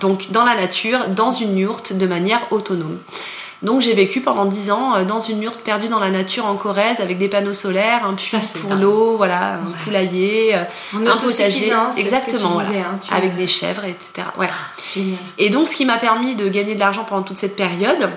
donc 0.00 0.30
dans 0.30 0.44
la 0.44 0.54
nature, 0.54 1.08
dans 1.08 1.32
une 1.32 1.58
yourte, 1.58 1.92
de 1.92 2.06
manière 2.06 2.40
autonome. 2.52 2.98
Donc, 3.62 3.80
j'ai 3.80 3.94
vécu 3.94 4.20
pendant 4.20 4.44
10 4.44 4.70
ans 4.70 4.94
euh, 4.94 5.04
dans 5.04 5.20
une 5.20 5.42
yourte 5.42 5.60
perdue 5.60 5.88
dans 5.88 5.98
la 5.98 6.10
nature 6.10 6.46
en 6.46 6.54
Corrèze, 6.54 7.00
avec 7.00 7.18
des 7.18 7.28
panneaux 7.28 7.54
solaires, 7.54 8.06
un 8.06 8.14
puits 8.14 8.36
pour 8.60 8.74
l'eau, 8.74 9.16
voilà, 9.16 9.54
un 9.54 9.82
poulailler, 9.82 10.54
un 10.54 11.16
potager, 11.16 11.72
exactement, 11.96 12.50
voilà, 12.50 12.68
hein, 12.80 12.98
avec 13.10 13.36
des 13.36 13.46
chèvres, 13.46 13.84
etc. 13.84 14.28
Ouais. 14.38 14.48
Ah, 14.50 14.80
génial. 14.86 15.18
Et 15.38 15.50
donc, 15.50 15.66
ce 15.66 15.74
qui 15.74 15.84
m'a 15.84 15.98
permis 15.98 16.36
de 16.36 16.48
gagner 16.48 16.74
de 16.74 16.80
l'argent 16.80 17.04
pendant 17.04 17.22
toute 17.22 17.38
cette 17.38 17.56
période, 17.56 18.10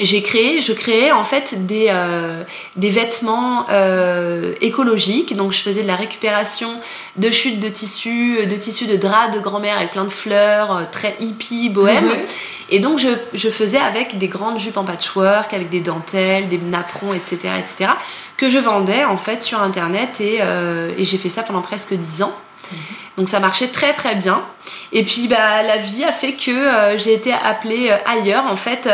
j'ai 0.00 0.22
créé, 0.22 0.60
je 0.60 0.72
créais 0.72 1.12
en 1.12 1.24
fait 1.24 1.66
des, 1.66 1.86
euh, 1.90 2.42
des 2.76 2.90
vêtements 2.90 3.66
euh, 3.70 4.54
écologiques. 4.60 5.36
Donc 5.36 5.52
je 5.52 5.60
faisais 5.60 5.82
de 5.82 5.86
la 5.86 5.96
récupération 5.96 6.80
de 7.16 7.30
chutes 7.30 7.60
de 7.60 7.68
tissus, 7.68 8.46
de 8.46 8.56
tissus 8.56 8.86
de 8.86 8.96
draps 8.96 9.34
de 9.34 9.40
grand-mère 9.40 9.76
avec 9.76 9.90
plein 9.90 10.04
de 10.04 10.10
fleurs, 10.10 10.76
euh, 10.76 10.82
très 10.90 11.16
hippie, 11.20 11.68
bohème. 11.68 12.06
Mhm. 12.06 12.18
Et 12.70 12.78
donc 12.78 12.98
je, 12.98 13.08
je, 13.34 13.48
faisais 13.48 13.78
avec 13.78 14.16
des 14.18 14.28
grandes 14.28 14.58
jupes 14.58 14.76
en 14.76 14.84
patchwork, 14.84 15.52
avec 15.52 15.70
des 15.70 15.80
dentelles, 15.80 16.48
des 16.48 16.58
napperons, 16.58 17.12
etc., 17.12 17.38
etc., 17.58 17.90
que 18.36 18.48
je 18.48 18.58
vendais 18.58 19.04
en 19.04 19.16
fait 19.16 19.42
sur 19.42 19.60
internet 19.60 20.20
et, 20.20 20.40
et 20.96 21.04
j'ai 21.04 21.18
fait 21.18 21.28
ça 21.28 21.42
pendant 21.42 21.60
presque 21.62 21.92
dix 21.92 22.22
ans. 22.22 22.32
Mhm. 22.70 22.78
Donc 23.18 23.28
ça 23.28 23.40
marchait 23.40 23.68
très 23.68 23.92
très 23.92 24.14
bien. 24.14 24.40
Et 24.92 25.04
puis 25.04 25.26
bah 25.28 25.62
la 25.62 25.76
vie 25.76 26.04
a 26.04 26.12
fait 26.12 26.34
que 26.34 26.96
j'ai 26.96 27.12
été 27.12 27.32
appelée 27.32 27.92
ailleurs 28.06 28.46
en 28.46 28.56
fait. 28.56 28.88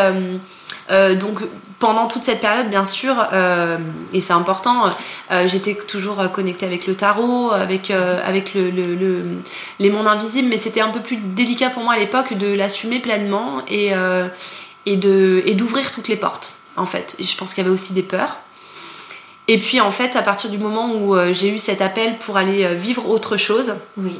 Euh, 0.90 1.14
donc 1.14 1.40
pendant 1.78 2.06
toute 2.06 2.22
cette 2.22 2.40
période, 2.40 2.70
bien 2.70 2.84
sûr, 2.84 3.14
euh, 3.32 3.76
et 4.12 4.20
c'est 4.20 4.32
important, 4.32 4.90
euh, 5.30 5.46
j'étais 5.46 5.74
toujours 5.74 6.30
connectée 6.32 6.64
avec 6.64 6.86
le 6.86 6.94
tarot, 6.94 7.50
avec 7.52 7.90
avec 7.90 8.54
le, 8.54 8.70
le, 8.70 9.24
les 9.78 9.90
mondes 9.90 10.06
invisibles, 10.06 10.48
mais 10.48 10.56
c'était 10.56 10.80
un 10.80 10.88
peu 10.88 11.00
plus 11.00 11.16
délicat 11.16 11.70
pour 11.70 11.82
moi 11.82 11.94
à 11.94 11.98
l'époque 11.98 12.32
de 12.34 12.52
l'assumer 12.54 12.98
pleinement 12.98 13.62
et 13.68 13.92
et 14.86 14.96
de 14.96 15.42
et 15.44 15.54
d'ouvrir 15.54 15.92
toutes 15.92 16.08
les 16.08 16.16
portes. 16.16 16.54
En 16.76 16.86
fait, 16.86 17.16
je 17.18 17.36
pense 17.36 17.54
qu'il 17.54 17.62
y 17.62 17.66
avait 17.66 17.74
aussi 17.74 17.92
des 17.92 18.02
peurs. 18.02 18.38
Et 19.48 19.58
puis 19.58 19.80
en 19.80 19.90
fait, 19.90 20.16
à 20.16 20.22
partir 20.22 20.50
du 20.50 20.58
moment 20.58 20.94
où 20.94 21.14
j'ai 21.32 21.50
eu 21.50 21.58
cet 21.58 21.82
appel 21.82 22.18
pour 22.18 22.38
aller 22.38 22.74
vivre 22.74 23.06
autre 23.08 23.36
chose, 23.36 23.74
oui. 23.98 24.18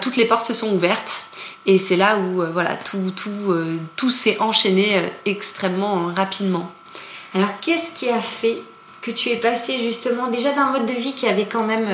toutes 0.00 0.16
les 0.16 0.24
portes 0.24 0.46
se 0.46 0.54
sont 0.54 0.72
ouvertes. 0.72 1.24
Et 1.66 1.78
c'est 1.78 1.96
là 1.96 2.18
où 2.18 2.42
euh, 2.42 2.50
voilà, 2.52 2.76
tout, 2.76 3.12
tout, 3.16 3.52
euh, 3.52 3.78
tout 3.96 4.10
s'est 4.10 4.38
enchaîné 4.40 4.96
euh, 4.96 5.06
extrêmement 5.26 6.06
rapidement. 6.14 6.70
Alors 7.34 7.60
qu'est-ce 7.60 7.92
qui 7.92 8.08
a 8.08 8.20
fait 8.20 8.58
que 9.00 9.10
tu 9.10 9.30
es 9.30 9.36
passé 9.36 9.78
justement 9.78 10.28
déjà 10.28 10.52
d'un 10.52 10.66
mode 10.66 10.86
de 10.86 10.92
vie 10.92 11.12
qui 11.12 11.26
avait 11.26 11.46
quand 11.46 11.64
même 11.64 11.88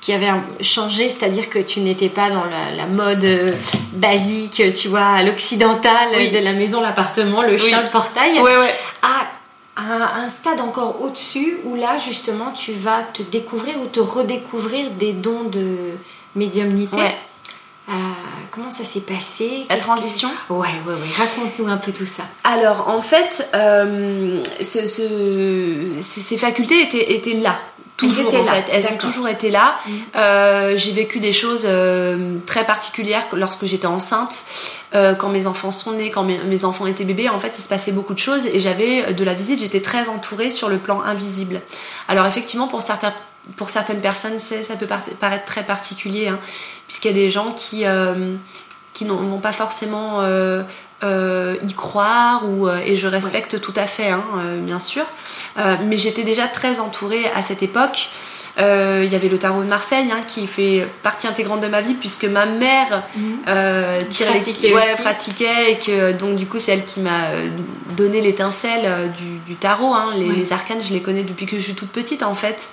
qui 0.00 0.12
avait 0.12 0.30
changé, 0.60 1.10
c'est-à-dire 1.10 1.50
que 1.50 1.58
tu 1.58 1.80
n'étais 1.80 2.08
pas 2.08 2.30
dans 2.30 2.44
la, 2.44 2.86
mode 2.86 3.56
basique, 3.92 4.62
tu 4.74 4.88
vois, 4.88 5.06
à 5.06 5.22
l'occidental 5.24 6.30
de 6.32 6.38
la 6.38 6.52
maison, 6.54 6.80
l'appartement, 6.80 7.42
le 7.42 7.56
chien, 7.56 7.82
le 7.82 7.90
portail, 7.90 8.40
à, 9.02 9.26
un 9.76 10.28
stade 10.28 10.60
encore 10.60 11.02
au-dessus 11.02 11.58
où 11.64 11.76
là 11.76 11.98
justement 11.98 12.50
tu 12.52 12.72
vas 12.72 13.02
te 13.12 13.22
découvrir 13.22 13.80
ou 13.80 13.86
te 13.86 14.00
redécouvrir 14.00 14.90
des 14.92 15.12
dons 15.12 15.44
de 15.44 15.76
médiumnité. 16.34 17.02
Euh, 17.88 17.92
comment 18.50 18.70
ça 18.70 18.84
s'est 18.84 19.00
passé? 19.00 19.64
La 19.70 19.76
transition? 19.76 20.28
Ouais, 20.50 20.68
ouais, 20.86 20.92
ouais. 20.92 21.16
Raconte-nous 21.16 21.68
un 21.68 21.78
peu 21.78 21.92
tout 21.92 22.04
ça. 22.04 22.24
Alors, 22.44 22.88
en 22.88 23.00
fait, 23.00 23.48
euh, 23.54 24.42
ce, 24.60 24.86
ce, 24.86 26.00
ces, 26.00 26.36
facultés 26.36 26.82
étaient, 26.82 27.14
étaient 27.14 27.34
là. 27.34 27.58
Toujours, 27.96 28.32
en 28.32 28.44
fait. 28.44 28.66
Elles 28.70 28.86
ont 28.92 28.96
toujours 28.96 29.26
été 29.28 29.50
là. 29.50 29.76
Mm. 29.84 29.92
Euh, 30.16 30.76
j'ai 30.76 30.92
vécu 30.92 31.18
des 31.18 31.32
choses 31.32 31.66
très 32.46 32.64
particulières 32.64 33.26
lorsque 33.32 33.64
j'étais 33.64 33.88
enceinte, 33.88 34.44
quand 34.92 35.28
mes 35.30 35.48
enfants 35.48 35.72
sont 35.72 35.92
nés, 35.92 36.10
quand 36.10 36.22
mes, 36.22 36.38
mes, 36.38 36.64
enfants 36.64 36.86
étaient 36.86 37.04
bébés. 37.04 37.28
En 37.28 37.40
fait, 37.40 37.54
il 37.58 37.62
se 37.62 37.68
passait 37.68 37.90
beaucoup 37.90 38.14
de 38.14 38.20
choses 38.20 38.46
et 38.46 38.60
j'avais 38.60 39.14
de 39.14 39.24
la 39.24 39.34
visite. 39.34 39.58
J'étais 39.60 39.80
très 39.80 40.08
entourée 40.08 40.50
sur 40.50 40.68
le 40.68 40.76
plan 40.76 41.00
invisible. 41.00 41.60
Alors, 42.06 42.26
effectivement, 42.26 42.68
pour 42.68 42.82
certains 42.82 43.12
pour 43.56 43.70
certaines 43.70 44.00
personnes, 44.00 44.38
ça 44.38 44.76
peut 44.78 44.88
paraître 45.20 45.44
très 45.44 45.62
particulier, 45.62 46.28
hein, 46.28 46.38
puisqu'il 46.86 47.08
y 47.08 47.14
a 47.14 47.14
des 47.14 47.30
gens 47.30 47.52
qui, 47.52 47.84
euh, 47.84 48.34
qui 48.92 49.04
n'ont 49.04 49.38
pas 49.38 49.52
forcément 49.52 50.20
euh, 50.20 50.62
euh, 51.02 51.56
y 51.66 51.72
croire, 51.72 52.42
ou, 52.48 52.68
et 52.68 52.96
je 52.96 53.06
respecte 53.06 53.60
tout 53.60 53.74
à 53.76 53.86
fait, 53.86 54.10
hein, 54.10 54.24
bien 54.60 54.78
sûr. 54.78 55.04
mais 55.56 55.96
j'étais 55.96 56.24
déjà 56.24 56.48
très 56.48 56.80
entourée 56.80 57.26
à 57.34 57.42
cette 57.42 57.62
époque. 57.62 58.10
Il 58.58 59.08
y 59.12 59.14
avait 59.14 59.28
le 59.28 59.38
tarot 59.38 59.62
de 59.62 59.68
Marseille 59.68 60.10
hein, 60.10 60.20
qui 60.26 60.48
fait 60.48 60.86
partie 61.04 61.28
intégrante 61.28 61.60
de 61.60 61.68
ma 61.68 61.80
vie 61.80 61.94
puisque 61.94 62.24
ma 62.24 62.44
mère 62.44 63.04
mmh. 63.14 63.20
pratiquait, 64.24 64.74
ouais, 64.74 64.96
pratiquait 65.00 65.72
et 65.72 65.78
que 65.78 66.10
donc 66.12 66.34
du 66.34 66.48
coup 66.48 66.58
c'est 66.58 66.72
elle 66.72 66.84
qui 66.84 66.98
m'a 66.98 67.28
donné 67.96 68.20
l'étincelle 68.20 69.12
du, 69.46 69.54
tarot. 69.54 69.94
Les, 70.16 70.52
arcanes 70.52 70.82
je 70.82 70.92
les 70.92 71.00
connais 71.00 71.22
depuis 71.22 71.46
que 71.46 71.56
je 71.56 71.62
suis 71.62 71.74
toute 71.74 71.90
petite 71.90 72.24
en 72.24 72.34
fait. 72.34 72.68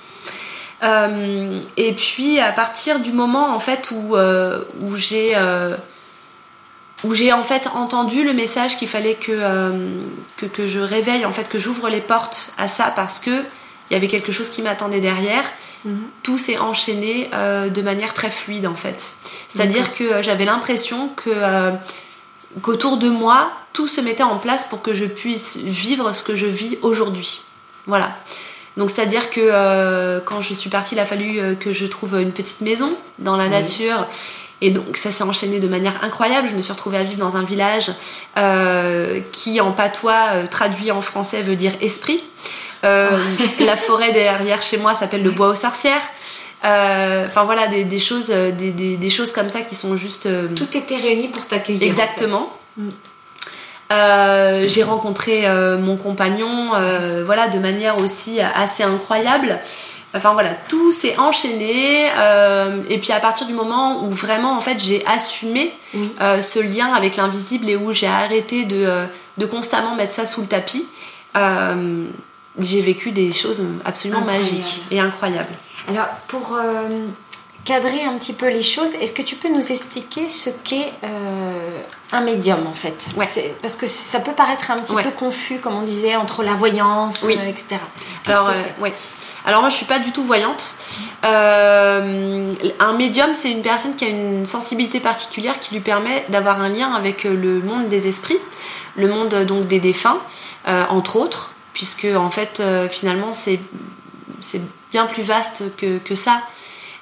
Euh, 0.84 1.62
et 1.78 1.94
puis 1.94 2.40
à 2.40 2.52
partir 2.52 3.00
du 3.00 3.14
moment 3.14 3.56
en 3.56 3.60
fait 3.60 3.92
où, 3.92 4.18
euh, 4.18 4.62
où 4.82 4.98
j'ai 4.98 5.32
euh, 5.36 5.76
où 7.06 7.14
j'ai 7.14 7.32
en 7.32 7.44
fait 7.44 7.68
entendu 7.74 8.26
le 8.26 8.34
message 8.34 8.78
qu'il 8.78 8.90
fallait 8.90 9.16
que, 9.16 9.72
que, 10.38 10.46
que 10.46 10.68
je 10.68 10.80
réveille 10.80 11.26
en 11.26 11.32
fait 11.32 11.48
que 11.48 11.60
j'ouvre 11.60 11.88
les 11.88 12.02
portes 12.02 12.52
à 12.58 12.68
ça 12.68 12.92
parce 12.96 13.20
que 13.20 13.44
il 13.90 13.94
y 13.94 13.96
avait 13.96 14.08
quelque 14.08 14.32
chose 14.32 14.50
qui 14.50 14.64
m'attendait 14.64 15.02
derrière. 15.02 15.44
Mhm. 15.86 16.02
Tout 16.24 16.40
s'est 16.40 16.58
enchaîné 16.58 17.30
de 17.32 17.82
manière 17.82 18.14
très 18.14 18.32
fluide 18.32 18.66
en 18.66 18.76
fait. 18.76 19.14
C'est-à-dire 19.50 19.94
que 19.94 20.22
j'avais 20.24 20.46
l'impression 20.46 21.10
que 21.10 21.72
qu'autour 22.64 22.98
de 22.98 23.10
moi 23.10 23.52
tout 23.74 23.88
se 23.88 24.02
mettait 24.02 24.24
en 24.24 24.38
place 24.38 24.64
pour 24.64 24.82
que 24.82 24.94
je 24.94 25.06
puisse 25.06 25.58
vivre 25.58 26.12
ce 26.14 26.24
que 26.24 26.36
je 26.36 26.48
vis 26.48 26.78
aujourd'hui. 26.82 27.42
Voilà. 27.86 28.16
Donc 28.78 28.90
c'est-à-dire 28.90 29.30
que 29.30 29.42
euh, 29.42 30.20
quand 30.24 30.42
je 30.42 30.54
suis 30.54 30.70
partie, 30.70 30.96
il 30.96 31.00
a 31.00 31.06
fallu 31.06 31.40
euh, 31.40 31.56
que 31.56 31.72
je 31.72 31.86
trouve 31.86 32.16
une 32.16 32.32
petite 32.32 32.62
maison 32.62 32.96
dans 33.20 33.38
la 33.38 33.48
nature. 33.48 34.08
Et 34.62 34.72
donc 34.72 34.98
ça 34.98 35.12
s'est 35.12 35.24
enchaîné 35.24 35.60
de 35.60 35.68
manière 35.68 36.04
incroyable. 36.04 36.48
Je 36.50 36.56
me 36.56 36.62
suis 36.62 36.72
retrouvée 36.72 36.98
à 36.98 37.04
vivre 37.04 37.20
dans 37.20 37.38
un 37.38 37.44
village 37.44 37.92
euh, 38.38 39.20
qui 39.32 39.60
en 39.62 39.72
patois 39.72 40.48
traduit 40.50 40.92
en 40.92 41.02
français 41.02 41.42
veut 41.42 41.56
dire 41.56 41.74
esprit. 41.82 42.22
la 42.84 43.76
forêt 43.76 44.12
derrière 44.12 44.62
chez 44.62 44.78
moi 44.78 44.94
s'appelle 44.94 45.24
le 45.24 45.32
bois 45.32 45.50
aux 45.50 45.56
sorcières. 45.56 46.02
Enfin 46.64 47.44
voilà 47.44 47.68
des, 47.68 48.00
choses, 48.00 48.30
des, 48.30 49.10
choses 49.10 49.32
comme 49.32 49.50
ça 49.50 49.62
qui 49.62 49.76
sont 49.76 49.98
juste. 49.98 50.30
Tout 50.56 50.78
était 50.78 50.98
réuni 50.98 51.28
pour 51.28 51.46
t'accueillir. 51.48 51.84
Exactement. 51.84 52.52
Mm. 52.78 52.90
Euh, 53.92 54.66
j'ai 54.68 54.84
rencontré 54.84 55.48
euh, 55.48 55.78
mon 55.78 55.96
compagnon, 55.96 56.74
euh, 56.74 57.24
voilà, 57.26 57.48
de 57.48 57.60
manière 57.60 57.98
aussi 58.00 58.40
assez 58.40 58.84
incroyable. 58.84 59.60
Enfin 60.16 60.34
voilà, 60.34 60.54
tout 60.70 60.92
s'est 60.92 61.18
enchaîné. 61.18 62.06
et 62.90 62.98
puis 63.00 63.12
à 63.12 63.20
partir 63.20 63.48
du 63.48 63.54
moment 63.54 64.04
où 64.06 64.12
vraiment, 64.12 64.54
en 64.54 64.62
fait, 64.62 64.80
j'ai 64.80 65.06
assumé 65.06 65.74
ce 65.94 66.60
lien 66.60 66.94
avec 66.94 67.18
l'invisible 67.18 67.70
et 67.70 67.76
où 67.76 67.92
j'ai 67.92 68.08
arrêté 68.08 68.64
de, 68.64 69.08
de, 69.38 69.46
constamment 69.46 69.94
mettre 69.96 70.14
ça 70.14 70.26
sous 70.26 70.40
le 70.40 70.48
tapis, 70.48 70.86
j'ai 72.60 72.82
vécu 72.82 73.12
des 73.12 73.34
choses 73.34 73.62
absolument 73.84 74.22
magiques 74.22 74.84
et 74.90 75.02
incroyables. 75.02 75.54
Alors 75.90 76.08
pour 76.30 76.58
cadrer 77.66 78.06
un 78.06 78.18
petit 78.18 78.32
peu 78.32 78.48
les 78.48 78.64
choses, 78.64 78.94
est-ce 79.02 79.14
que 79.14 79.22
tu 79.22 79.36
peux 79.36 79.50
nous 79.50 79.70
expliquer 79.70 80.30
ce 80.30 80.50
qu'est 80.64 80.94
un 82.16 82.22
médium 82.22 82.66
en 82.68 82.74
fait 82.74 83.14
Parce 83.62 83.76
que 83.76 83.88
ça 83.88 84.20
peut 84.20 84.34
paraître 84.34 84.72
un 84.72 84.78
petit 84.78 84.96
peu 84.96 85.12
confus, 85.12 85.60
comme 85.60 85.76
on 85.76 85.82
disait, 85.82 86.16
entre 86.16 86.44
la 86.44 86.54
voyance, 86.54 87.24
euh, 87.26 87.48
etc. 87.48 87.78
Alors, 88.26 88.50
euh, 88.50 88.54
ouais. 88.82 88.94
Alors 89.48 89.62
moi 89.62 89.70
je 89.70 89.76
suis 89.76 89.86
pas 89.86 90.00
du 90.00 90.12
tout 90.12 90.24
voyante. 90.24 90.74
un 91.22 92.94
médium 92.98 93.36
c'est 93.36 93.52
une 93.52 93.62
personne 93.62 93.96
qui 93.96 94.06
a 94.06 94.08
une 94.08 94.46
sensibilité 94.46 95.00
particulière 95.00 95.60
qui 95.60 95.76
lui 95.76 95.82
permet 95.82 96.26
d'avoir 96.30 96.60
un 96.60 96.70
lien 96.70 96.94
avec 96.94 97.26
le 97.26 97.62
monde 97.62 97.88
des 97.88 98.08
esprits, 98.08 98.40
le 98.96 99.08
monde 99.08 99.36
donc 99.46 99.68
des 99.68 99.80
défunts, 99.80 100.18
entre 100.66 101.18
autres, 101.18 101.54
puisque 101.74 102.08
en 102.18 102.32
fait 102.32 102.64
finalement 102.90 103.34
c'est 103.34 103.60
bien 104.92 105.06
plus 105.06 105.24
vaste 105.24 105.76
que, 105.78 106.00
que 106.00 106.16
ça. 106.16 106.42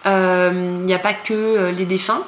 Il 0.05 0.11
euh, 0.11 0.51
n'y 0.51 0.93
a 0.93 0.99
pas 0.99 1.13
que 1.13 1.33
euh, 1.33 1.71
les 1.71 1.85
défunts. 1.85 2.23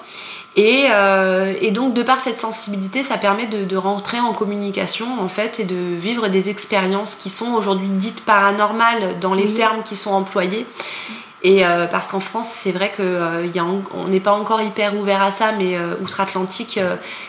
Et, 0.56 0.88
euh, 0.90 1.54
et, 1.60 1.72
donc 1.72 1.94
de 1.94 2.02
par 2.02 2.22
cette 2.22 2.40
sensibilité, 2.40 3.04
ça 3.04 3.18
permet 3.18 3.46
de, 3.46 3.66
de, 3.66 3.76
rentrer 3.76 4.22
en 4.22 4.34
communication 4.34 5.06
en 5.20 5.28
fait 5.28 5.60
et 5.60 5.66
de 5.66 5.76
vivre 5.76 6.30
des 6.30 6.50
expériences 6.50 7.16
qui 7.16 7.30
sont 7.30 7.54
aujourd'hui 7.54 7.90
dites 7.90 8.24
paranormales 8.24 9.20
dans 9.20 9.34
les 9.34 9.54
termes 9.54 9.84
qui 9.84 9.98
sont 9.98 10.12
employés. 10.12 10.66
Et 11.44 11.62
parce 11.92 12.08
qu'en 12.08 12.20
France, 12.20 12.48
c'est 12.50 12.72
vrai 12.72 12.92
que 12.98 13.46
y 13.54 13.60
a, 13.60 13.64
on 13.64 14.08
n'est 14.08 14.20
pas 14.20 14.32
encore 14.32 14.64
hyper 14.64 14.98
ouvert 14.98 15.22
à 15.22 15.30
ça, 15.30 15.52
mais 15.52 15.78
outre-Atlantique, 16.02 16.80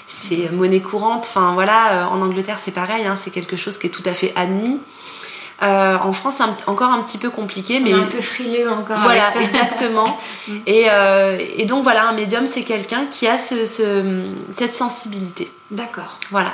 c'est 0.07 0.51
monnaie 0.53 0.81
courante. 0.81 1.27
Enfin 1.29 1.53
voilà, 1.53 2.09
en 2.11 2.23
Angleterre, 2.23 2.59
c'est 2.59 2.73
pareil, 2.73 3.05
hein, 3.05 3.15
c'est 3.15 3.31
quelque 3.31 3.59
chose 3.59 3.77
qui 3.77 3.89
est 3.89 3.91
tout 3.91 4.05
à 4.07 4.15
fait 4.15 4.33
admis. 4.35 4.81
Euh, 5.63 5.97
en 5.97 6.13
France, 6.13 6.43
encore 6.67 6.91
un 6.91 7.03
petit 7.03 7.17
peu 7.17 7.31
compliqué, 7.31 7.81
mais 7.81 7.95
un 7.95 8.03
peu 8.03 8.21
frileux 8.21 8.71
encore. 8.71 9.01
Voilà, 9.01 9.33
exactement. 9.41 10.19
Mm. 10.49 10.59
et, 10.67 10.85
euh, 10.89 11.39
et, 11.57 11.65
donc 11.65 11.83
voilà, 11.83 12.07
un 12.07 12.13
médium, 12.13 12.47
c'est 12.47 12.63
quelqu'un 12.63 13.07
qui 13.11 13.27
a 13.27 13.37
ce, 13.37 13.67
cette 14.55 14.77
sensibilité. 14.77 15.51
D'accord. 15.73 16.19
Voilà. 16.31 16.53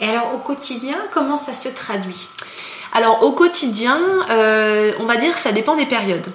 Et 0.00 0.08
alors 0.08 0.34
au 0.34 0.38
quotidien, 0.38 0.96
comment 1.10 1.36
ça 1.36 1.52
se 1.52 1.68
traduit? 1.68 2.28
Alors 2.92 3.22
au 3.22 3.32
quotidien, 3.32 4.00
euh, 4.30 4.92
on 4.98 5.04
va 5.04 5.16
dire 5.16 5.34
que 5.34 5.40
ça 5.40 5.52
dépend 5.52 5.76
des 5.76 5.84
périodes. 5.84 6.26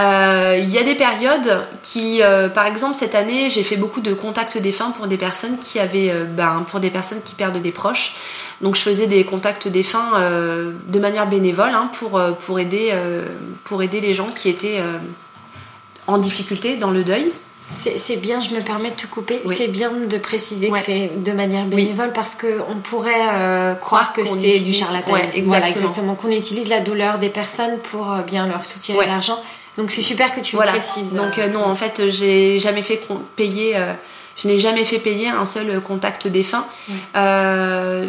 Euh, 0.00 0.58
il 0.62 0.70
y 0.70 0.78
a 0.78 0.82
des 0.82 0.94
périodes 0.94 1.66
qui, 1.82 2.22
euh, 2.22 2.48
par 2.48 2.66
exemple, 2.66 2.94
cette 2.94 3.14
année, 3.14 3.50
j'ai 3.50 3.62
fait 3.62 3.76
beaucoup 3.76 4.00
de 4.00 4.14
contacts 4.14 4.56
défunts 4.56 4.92
pour 4.92 5.06
des 5.08 5.18
personnes 5.18 5.58
qui 5.58 5.78
avaient, 5.78 6.10
euh, 6.10 6.24
ben, 6.24 6.64
pour 6.70 6.80
des 6.80 6.90
personnes 6.90 7.20
qui 7.22 7.34
perdent 7.34 7.60
des 7.60 7.72
proches. 7.72 8.14
Donc, 8.60 8.76
je 8.76 8.82
faisais 8.82 9.06
des 9.06 9.24
contacts 9.24 9.68
défunts 9.68 10.12
de 10.86 10.98
manière 10.98 11.26
bénévole 11.26 11.72
hein, 11.72 11.90
pour 11.94 12.20
pour 12.40 12.60
aider 12.60 12.92
pour 13.64 13.82
aider 13.82 14.02
les 14.02 14.12
gens 14.12 14.28
qui 14.28 14.50
étaient 14.50 14.82
en 16.06 16.18
difficulté 16.18 16.76
dans 16.76 16.90
le 16.90 17.02
deuil. 17.02 17.32
C'est 17.96 18.16
bien, 18.16 18.38
je 18.40 18.50
me 18.50 18.60
permets 18.60 18.90
de 18.90 18.96
te 18.96 19.06
couper, 19.06 19.40
c'est 19.46 19.68
bien 19.68 19.90
de 19.92 20.18
préciser 20.18 20.68
que 20.68 20.78
c'est 20.78 21.10
de 21.16 21.32
manière 21.32 21.64
bénévole 21.64 22.12
parce 22.12 22.34
qu'on 22.34 22.76
pourrait 22.82 23.78
croire 23.80 24.12
que 24.12 24.26
c'est 24.26 24.60
du 24.60 24.74
charlatanisme. 24.74 25.24
exactement. 25.24 25.46
Voilà, 25.46 25.68
exactement. 25.68 26.14
Qu'on 26.14 26.30
utilise 26.30 26.68
la 26.68 26.80
douleur 26.80 27.18
des 27.18 27.30
personnes 27.30 27.78
pour 27.90 28.14
bien 28.26 28.46
leur 28.46 28.66
soutirer 28.66 29.06
l'argent. 29.06 29.38
Donc 29.76 29.90
c'est 29.90 30.02
super 30.02 30.34
que 30.34 30.40
tu 30.40 30.56
voilà. 30.56 30.72
précises. 30.72 31.12
Donc 31.12 31.38
euh, 31.38 31.48
non, 31.48 31.64
en 31.64 31.74
fait, 31.74 32.10
j'ai 32.10 32.58
jamais 32.58 32.82
fait 32.82 33.00
payer. 33.36 33.76
Euh, 33.76 33.92
je 34.36 34.48
n'ai 34.48 34.58
jamais 34.58 34.84
fait 34.84 34.98
payer 34.98 35.28
un 35.28 35.44
seul 35.44 35.80
contact 35.80 36.26
défunt. 36.26 36.66
Euh, 37.16 38.06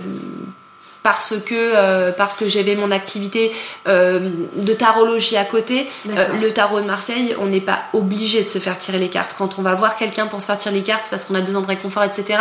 parce 1.03 1.33
que 1.43 2.11
parce 2.11 2.35
que 2.35 2.47
j'avais 2.47 2.75
mon 2.75 2.91
activité 2.91 3.51
de 3.87 4.73
tarologie 4.73 5.35
à 5.35 5.45
côté. 5.45 5.87
le 6.05 6.49
tarot 6.51 6.79
de 6.79 6.85
Marseille, 6.85 7.35
on 7.39 7.47
n'est 7.47 7.59
pas 7.59 7.81
obligé 7.93 8.43
de 8.43 8.47
se 8.47 8.59
faire 8.59 8.77
tirer 8.77 8.99
les 8.99 9.09
cartes. 9.09 9.35
Quand 9.35 9.57
on 9.57 9.63
va 9.63 9.73
voir 9.73 9.97
quelqu'un 9.97 10.27
pour 10.27 10.41
se 10.41 10.45
faire 10.45 10.59
tirer 10.59 10.75
les 10.75 10.83
cartes 10.83 11.07
parce 11.09 11.25
qu'on 11.25 11.33
a 11.33 11.41
besoin 11.41 11.61
de 11.61 11.65
réconfort, 11.65 12.03
etc. 12.03 12.39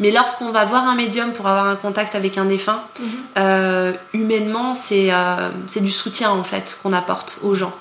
Mais 0.00 0.10
lorsqu'on 0.10 0.50
va 0.50 0.64
voir 0.64 0.88
un 0.88 0.96
médium 0.96 1.32
pour 1.32 1.46
avoir 1.46 1.66
un 1.66 1.76
contact 1.76 2.16
avec 2.16 2.36
un 2.36 2.46
défunt, 2.46 2.82
mhm. 2.98 3.94
humainement, 4.12 4.74
c'est 4.74 5.10
c'est 5.68 5.82
du 5.82 5.92
soutien 5.92 6.30
en 6.30 6.42
fait 6.42 6.80
qu'on 6.82 6.92
apporte 6.92 7.38
aux 7.42 7.54
gens. 7.54 7.72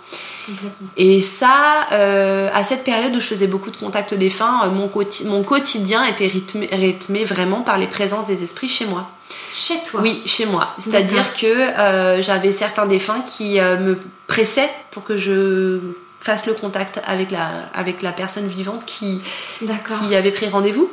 Et 0.97 1.21
ça, 1.21 1.87
euh, 1.91 2.49
à 2.53 2.63
cette 2.63 2.83
période 2.83 3.15
où 3.15 3.19
je 3.19 3.25
faisais 3.25 3.47
beaucoup 3.47 3.71
de 3.71 3.77
contacts 3.77 4.13
défunts, 4.13 4.65
euh, 4.65 4.69
mon, 4.69 4.89
mon 5.25 5.43
quotidien 5.43 6.05
était 6.05 6.27
rythmé, 6.27 6.69
rythmé, 6.71 7.23
vraiment 7.23 7.61
par 7.61 7.77
les 7.77 7.87
présences 7.87 8.25
des 8.25 8.43
esprits 8.43 8.69
chez 8.69 8.85
moi. 8.85 9.09
Chez 9.51 9.75
toi. 9.83 10.01
Oui, 10.01 10.21
chez 10.25 10.45
moi. 10.45 10.75
C'est-à-dire 10.77 11.33
que 11.33 11.45
euh, 11.45 12.21
j'avais 12.21 12.51
certains 12.51 12.85
défunts 12.85 13.21
qui 13.21 13.59
me 13.59 13.97
pressaient 14.27 14.69
pour 14.91 15.03
que 15.03 15.17
je 15.17 15.79
fasse 16.19 16.45
le 16.45 16.53
contact 16.53 17.01
avec 17.05 17.31
la, 17.31 17.49
avec 17.73 18.01
la 18.01 18.11
personne 18.11 18.47
vivante 18.47 18.85
qui, 18.85 19.21
qui 19.59 20.15
avait 20.15 20.31
pris 20.31 20.47
rendez-vous 20.47 20.89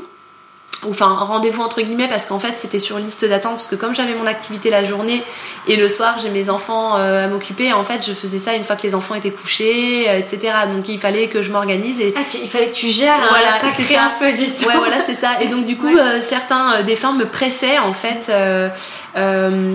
enfin 0.85 1.16
rendez-vous 1.21 1.62
entre 1.62 1.80
guillemets 1.80 2.09
parce 2.09 2.26
qu'en 2.26 2.38
fait 2.38 2.54
c'était 2.59 2.78
sur 2.78 2.99
liste 2.99 3.25
d'attente 3.25 3.52
parce 3.52 3.68
que 3.68 3.76
comme 3.76 3.95
j'avais 3.95 4.14
mon 4.14 4.26
activité 4.26 4.68
la 4.71 4.85
journée 4.85 5.23
et 5.66 5.76
le 5.76 5.88
soir 5.88 6.16
j'ai 6.21 6.28
mes 6.28 6.50
enfants 6.50 6.99
euh, 6.99 7.25
à 7.25 7.28
m'occuper 7.28 7.73
en 7.73 7.85
fait 7.85 8.06
je 8.06 8.12
faisais 8.12 8.38
ça 8.38 8.54
une 8.54 8.64
fois 8.64 8.76
que 8.76 8.83
les 8.83 8.95
enfants 8.95 9.14
étaient 9.14 9.30
couchés 9.30 10.09
euh, 10.09 10.18
etc 10.18 10.52
donc 10.73 10.88
il 10.88 10.99
fallait 10.99 11.28
que 11.28 11.40
je 11.40 11.50
m'organise 11.50 12.00
et 12.00 12.14
ah, 12.16 12.21
il 12.42 12.49
fallait 12.49 12.68
que 12.68 12.75
tu 12.75 12.88
gères 12.88 13.14
hein, 13.14 13.28
voilà 13.30 13.50
ça 13.59 13.83
crée 13.83 13.97
un 13.97 14.12
peu 14.18 14.33
du 14.33 14.50
temps 14.50 14.66
ouais 14.66 14.76
voilà 14.76 15.00
c'est 15.04 15.14
ça. 15.14 15.40
Et 15.40 15.49
donc 15.49 15.66
du 15.66 15.76
coup 15.76 15.97
euh, 15.97 16.21
certains 16.21 16.83
défunts 16.83 17.12
me 17.12 17.25
pressaient 17.25 17.78
en 17.78 17.92
fait 17.92 18.30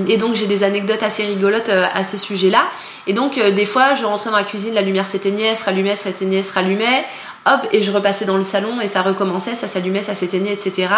et 0.08 0.18
donc 0.18 0.36
j'ai 0.36 0.46
des 0.46 0.64
anecdotes 0.64 1.04
assez 1.04 1.26
rigolotes 1.26 1.70
à 1.70 2.04
ce 2.04 2.18
sujet 2.18 2.50
là 2.50 2.68
et 3.08 3.14
donc 3.14 3.40
des 3.40 3.66
fois 3.66 3.96
je 3.96 4.06
rentrais 4.06 4.30
dans 4.30 4.38
la 4.38 4.44
cuisine 4.44 4.74
la 4.74 4.82
lumière 4.82 5.08
s'éteignait 5.08 5.56
se 5.56 5.64
rallumait 5.64 5.96
s'éteignait 5.96 6.44
se 6.44 6.54
rallumait 6.54 7.06
hop, 7.46 7.68
et 7.72 7.82
je 7.82 7.92
repassais 7.92 8.26
dans 8.26 8.38
le 8.38 8.44
salon 8.44 8.82
et 8.82 8.88
ça 8.88 9.02
recommençait, 9.02 9.56
ça 9.56 9.68
s'allumait, 9.68 10.02
ça 10.02 10.14
s'éteignait, 10.14 10.54
etc. 10.54 10.90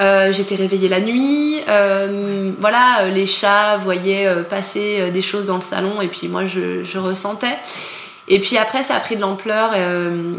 Euh, 0.00 0.32
j'étais 0.32 0.54
réveillée 0.54 0.88
la 0.88 1.00
nuit, 1.00 1.60
euh, 1.68 2.52
voilà, 2.60 3.08
les 3.08 3.26
chats 3.26 3.78
voyaient 3.78 4.26
euh, 4.26 4.42
passer 4.42 5.10
des 5.10 5.22
choses 5.22 5.46
dans 5.46 5.56
le 5.56 5.62
salon 5.62 6.00
et 6.00 6.08
puis 6.08 6.28
moi 6.28 6.44
je, 6.46 6.84
je 6.84 6.98
ressentais. 6.98 7.58
Et 8.28 8.38
puis 8.38 8.58
après, 8.58 8.84
ça 8.84 8.94
a 8.94 9.00
pris 9.00 9.16
de 9.16 9.22
l'ampleur, 9.22 9.72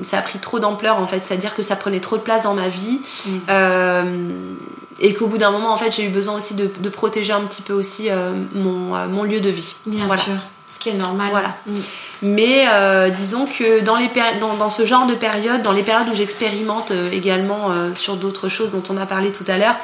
ça 0.04 0.20
a 0.20 0.22
pris 0.22 0.40
trop 0.40 0.60
d'ampleur 0.60 0.98
en 0.98 1.08
fait, 1.08 1.22
c'est-à-dire 1.22 1.54
que 1.54 1.62
ça 1.62 1.76
prenait 1.76 2.00
trop 2.00 2.16
de 2.16 2.22
place 2.22 2.44
dans 2.44 2.54
ma 2.54 2.70
vie. 2.70 3.02
Mm. 3.26 4.56
et 5.02 5.14
qu'au 5.14 5.28
bout 5.28 5.38
d'un 5.38 5.52
moment, 5.52 5.74
en 5.74 5.78
fait, 5.78 5.94
j'ai 5.94 6.06
eu 6.06 6.10
besoin 6.10 6.36
aussi 6.36 6.54
de, 6.54 6.70
de, 6.80 6.90
protéger 6.90 7.34
un 7.34 7.42
petit 7.42 7.62
peu 7.62 7.74
aussi 7.74 8.08
mon, 8.54 8.96
mon 9.10 9.24
lieu 9.26 9.42
de 9.42 9.50
vie. 9.50 9.76
Bien 9.86 10.08
sûr. 10.16 10.36
Ce 10.72 10.80
qui 10.80 10.90
est 10.90 10.94
normal. 10.94 11.30
Voilà. 11.32 11.56
Mm. 11.68 11.80
Mais 12.22 12.66
euh, 12.70 13.10
disons 13.10 13.46
que 13.46 13.82
dans, 13.82 13.98
les 13.98 14.10
dans, 14.40 14.56
dans, 14.56 14.70
ce 14.70 14.86
genre 14.86 15.06
de 15.06 15.16
période, 15.16 15.62
dans 15.62 15.74
les 15.74 15.84
périodes 15.84 16.10
où 16.10 16.16
j'expérimente 16.16 16.92
euh, 16.92 17.12
également 17.12 17.72
euh, 17.72 17.90
sur 17.96 18.16
d'autres 18.16 18.48
choses 18.48 18.72
dont 18.72 18.84
on 18.90 18.98
a 18.98 19.06
parlé 19.06 19.32
tout 19.32 19.46
à 19.48 19.58
l'heure, 19.58 19.76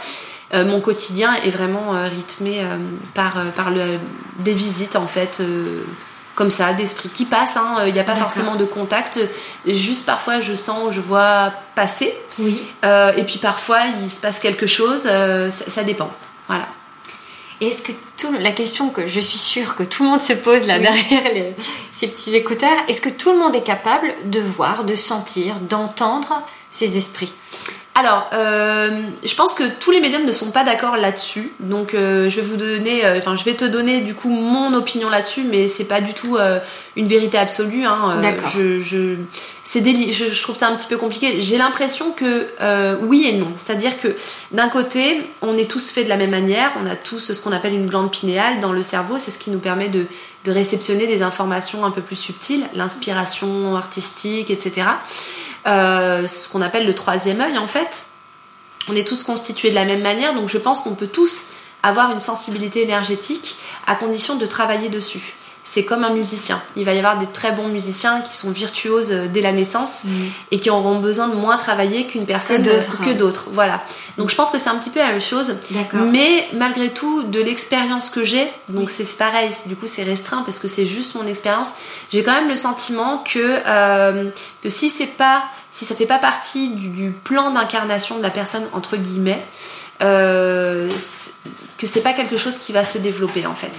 mon 0.54 0.80
quotidien 0.80 1.34
est 1.43 1.50
vraiment 1.50 1.91
rythmé 2.10 2.63
par, 3.13 3.34
par 3.54 3.69
le, 3.69 4.00
des 4.39 4.54
visites 4.54 4.95
en 4.95 5.06
fait 5.06 5.41
comme 6.36 6.52
ça, 6.52 6.71
d'esprit 6.71 7.10
qui 7.10 7.26
passent. 7.26 7.58
Hein. 7.58 7.84
Il 7.86 7.91
n'y 7.91 8.00
a 8.00 8.06
pas 8.06 8.15
forcément 8.15 8.56
de 8.56 8.63
contact. 8.63 9.19
Juste 9.65 10.06
parfois, 10.06 10.39
je 10.39 10.54
sens, 10.54 10.93
je 10.93 11.02
vois 11.02 11.52
passer. 11.76 12.15
Oui. 12.39 12.62
et 13.17 13.23
puis 13.26 13.39
parfois, 13.39 13.80
il 14.02 14.10
se 14.10 14.21
passe 14.21 14.39
quelque 14.39 14.67
chose. 14.67 15.02
Ça, 15.02 15.50
ça, 15.50 15.84
dépend. 15.84 16.10
Voilà. 16.47 16.69
Et 17.59 17.67
est-ce 17.67 17.81
que 17.81 17.91
tout, 18.17 18.31
la 18.39 18.51
question 18.51 18.89
que 18.89 19.07
je 19.07 19.19
suis 19.19 19.39
sûre 19.39 19.75
que 19.75 19.83
tout 19.83 20.03
le 20.03 20.09
monde 20.09 20.21
se 20.21 20.33
pose 20.33 20.67
là 20.67 20.77
derrière 20.79 21.53
ces 21.91 22.07
petits 22.07 22.35
écouteurs, 22.35 22.77
est-ce 22.87 23.01
que 23.01 23.09
tout 23.09 23.31
le 23.31 23.39
monde 23.39 23.55
est 23.55 23.63
capable 23.63 24.13
de 24.25 24.39
voir, 24.39 24.83
de 24.83 24.95
sentir, 24.95 25.59
d'entendre 25.61 26.43
ces 26.69 26.97
esprits? 26.97 27.33
Alors, 27.99 28.29
euh, 28.33 28.91
je 29.23 29.33
pense 29.33 29.55
que 29.55 29.63
tous 29.63 29.89
les 29.89 29.99
médiums 29.99 30.23
ne 30.23 30.31
sont 30.31 30.51
pas 30.51 30.63
d'accord 30.63 30.97
là-dessus. 30.97 31.51
Donc, 31.60 31.95
euh, 31.95 32.29
je 32.29 32.36
vais 32.36 32.45
vous 32.45 32.55
donner, 32.55 33.03
euh, 33.03 33.17
enfin, 33.17 33.33
je 33.33 33.43
vais 33.43 33.55
te 33.55 33.65
donner 33.65 34.01
du 34.01 34.13
coup 34.13 34.29
mon 34.29 34.71
opinion 34.75 35.10
là-dessus, 35.10 35.43
mais 35.43 35.67
c'est 35.67 35.86
pas 35.86 35.99
du 35.99 36.13
tout 36.13 36.38
une 36.95 37.07
vérité 37.07 37.39
absolue. 37.39 37.86
Hein. 37.86 38.19
D'accord. 38.21 38.51
Je, 38.55 38.81
je, 38.81 39.15
c'est 39.63 39.83
je, 39.83 40.25
je, 40.31 40.41
trouve 40.43 40.55
ça 40.55 40.67
un 40.67 40.75
petit 40.75 40.86
peu 40.86 40.97
compliqué. 40.97 41.41
J'ai 41.41 41.57
l'impression 41.57 42.12
que 42.12 42.47
oui 43.01 43.25
et 43.27 43.33
non. 43.33 43.51
C'est-à-dire 43.55 43.99
que 43.99 44.15
d'un 44.51 44.69
côté, 44.69 45.27
on 45.41 45.57
est 45.57 45.69
tous 45.69 45.89
faits 45.89 46.03
de 46.03 46.10
la 46.10 46.17
même 46.17 46.29
manière. 46.29 46.69
On 46.79 46.86
a 46.86 46.95
tous 46.95 47.33
ce 47.33 47.41
qu'on 47.41 47.51
appelle 47.51 47.73
une 47.73 47.88
glande 47.88 48.12
pinéale 48.12 48.60
dans 48.60 48.73
le 48.73 48.83
cerveau. 48.83 49.17
C'est 49.17 49.31
ce 49.31 49.39
qui 49.39 49.49
nous 49.49 49.60
permet 49.60 49.89
de, 49.89 50.05
de 50.45 50.51
réceptionner 50.51 51.07
des 51.07 51.23
informations 51.23 51.83
un 51.83 51.91
peu 51.91 52.01
plus 52.01 52.15
subtiles, 52.15 52.63
l'inspiration 52.75 53.75
artistique, 53.75 54.51
etc. 54.51 54.86
Euh, 55.65 56.27
ce 56.27 56.49
qu'on 56.49 56.61
appelle 56.61 56.85
le 56.85 56.93
troisième 56.93 57.41
œil 57.41 57.57
en 57.57 57.67
fait. 57.67 58.05
On 58.89 58.95
est 58.95 59.07
tous 59.07 59.23
constitués 59.23 59.69
de 59.69 59.75
la 59.75 59.85
même 59.85 60.01
manière, 60.01 60.33
donc 60.33 60.47
je 60.47 60.57
pense 60.57 60.79
qu'on 60.79 60.95
peut 60.95 61.07
tous 61.07 61.45
avoir 61.83 62.11
une 62.11 62.19
sensibilité 62.19 62.81
énergétique 62.81 63.57
à 63.85 63.95
condition 63.95 64.35
de 64.35 64.45
travailler 64.45 64.89
dessus 64.89 65.35
c'est 65.69 65.84
comme 65.84 66.06
un 66.06 66.13
musicien. 66.13 66.62
Il 66.77 66.86
va 66.86 66.93
y 66.93 66.97
avoir 66.97 67.17
des 67.17 67.25
très 67.25 67.51
bons 67.51 67.67
musiciens 67.67 68.21
qui 68.21 68.34
sont 68.34 68.51
virtuoses 68.51 69.12
euh, 69.12 69.27
dès 69.27 69.41
la 69.41 69.51
naissance 69.51 70.06
mm. 70.06 70.10
et 70.51 70.60
qui 70.60 70.69
auront 70.69 70.99
besoin 70.99 71.27
de 71.27 71.36
moins 71.36 71.58
travailler 71.58 72.06
qu'une 72.08 72.25
personne 72.25 72.63
que 72.63 73.12
d'autres. 73.12 73.49
Voilà. 73.51 73.84
Donc 74.17 74.30
je 74.30 74.36
pense 74.36 74.49
que 74.49 74.58
c'est 74.60 74.69
un 74.69 74.77
petit 74.77 74.89
peu 74.89 74.99
la 74.99 75.08
même 75.08 75.19
chose. 75.19 75.56
Mais 75.93 76.47
malgré 76.53 76.89
tout, 76.89 77.23
de 77.23 77.41
l'expérience 77.41 78.10
que 78.10 78.23
j'ai, 78.23 78.47
donc 78.69 78.89
c'est 78.89 79.03
pareil, 79.17 79.49
du 79.65 79.75
coup 79.75 79.88
c'est 79.88 80.03
restreint 80.03 80.41
parce 80.43 80.60
que 80.60 80.69
c'est 80.69 80.86
juste 80.86 81.15
mon 81.15 81.27
expérience, 81.27 81.73
j'ai 82.13 82.23
quand 82.23 82.34
même 82.34 82.47
le 82.47 82.56
sentiment 82.56 83.17
que, 83.17 83.60
euh, 83.67 84.30
que 84.63 84.69
si 84.69 84.89
c'est 84.89 85.06
pas, 85.17 85.43
si 85.69 85.84
ça 85.84 85.95
fait 85.95 86.06
pas 86.06 86.17
partie 86.17 86.69
du, 86.69 87.12
plan 87.12 87.51
d'incarnation 87.51 88.17
de 88.17 88.23
la 88.23 88.30
personne 88.30 88.63
entre 88.71 88.95
guillemets, 88.95 89.43
euh, 90.01 90.89
que 91.77 91.88
c'est 91.88 92.01
pas 92.01 92.13
quelque 92.13 92.38
chose 92.38 92.57
qui 92.57 92.71
va 92.71 92.83
se 92.83 92.97
développer 92.97 93.45
en 93.45 93.55
fait. 93.55 93.71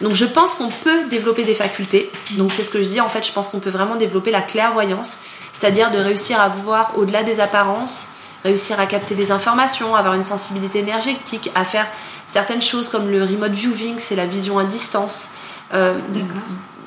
Donc 0.00 0.14
je 0.14 0.24
pense 0.24 0.54
qu'on 0.54 0.68
peut 0.68 1.04
développer 1.08 1.44
des 1.44 1.54
facultés. 1.54 2.10
Donc 2.32 2.52
c'est 2.52 2.62
ce 2.62 2.70
que 2.70 2.82
je 2.82 2.88
dis 2.88 3.00
en 3.00 3.08
fait, 3.08 3.26
je 3.26 3.32
pense 3.32 3.48
qu'on 3.48 3.60
peut 3.60 3.70
vraiment 3.70 3.96
développer 3.96 4.30
la 4.30 4.42
clairvoyance, 4.42 5.18
c'est-à-dire 5.52 5.90
de 5.90 5.98
réussir 5.98 6.40
à 6.40 6.48
voir 6.48 6.92
au-delà 6.96 7.22
des 7.22 7.40
apparences, 7.40 8.08
réussir 8.44 8.80
à 8.80 8.86
capter 8.86 9.14
des 9.14 9.30
informations, 9.30 9.94
avoir 9.94 10.14
une 10.14 10.24
sensibilité 10.24 10.80
énergétique, 10.80 11.50
à 11.54 11.64
faire 11.64 11.86
certaines 12.26 12.62
choses 12.62 12.88
comme 12.88 13.10
le 13.10 13.22
remote 13.22 13.52
viewing, 13.52 13.96
c'est 13.98 14.16
la 14.16 14.26
vision 14.26 14.58
à 14.58 14.64
distance. 14.64 15.30
Euh, 15.74 15.98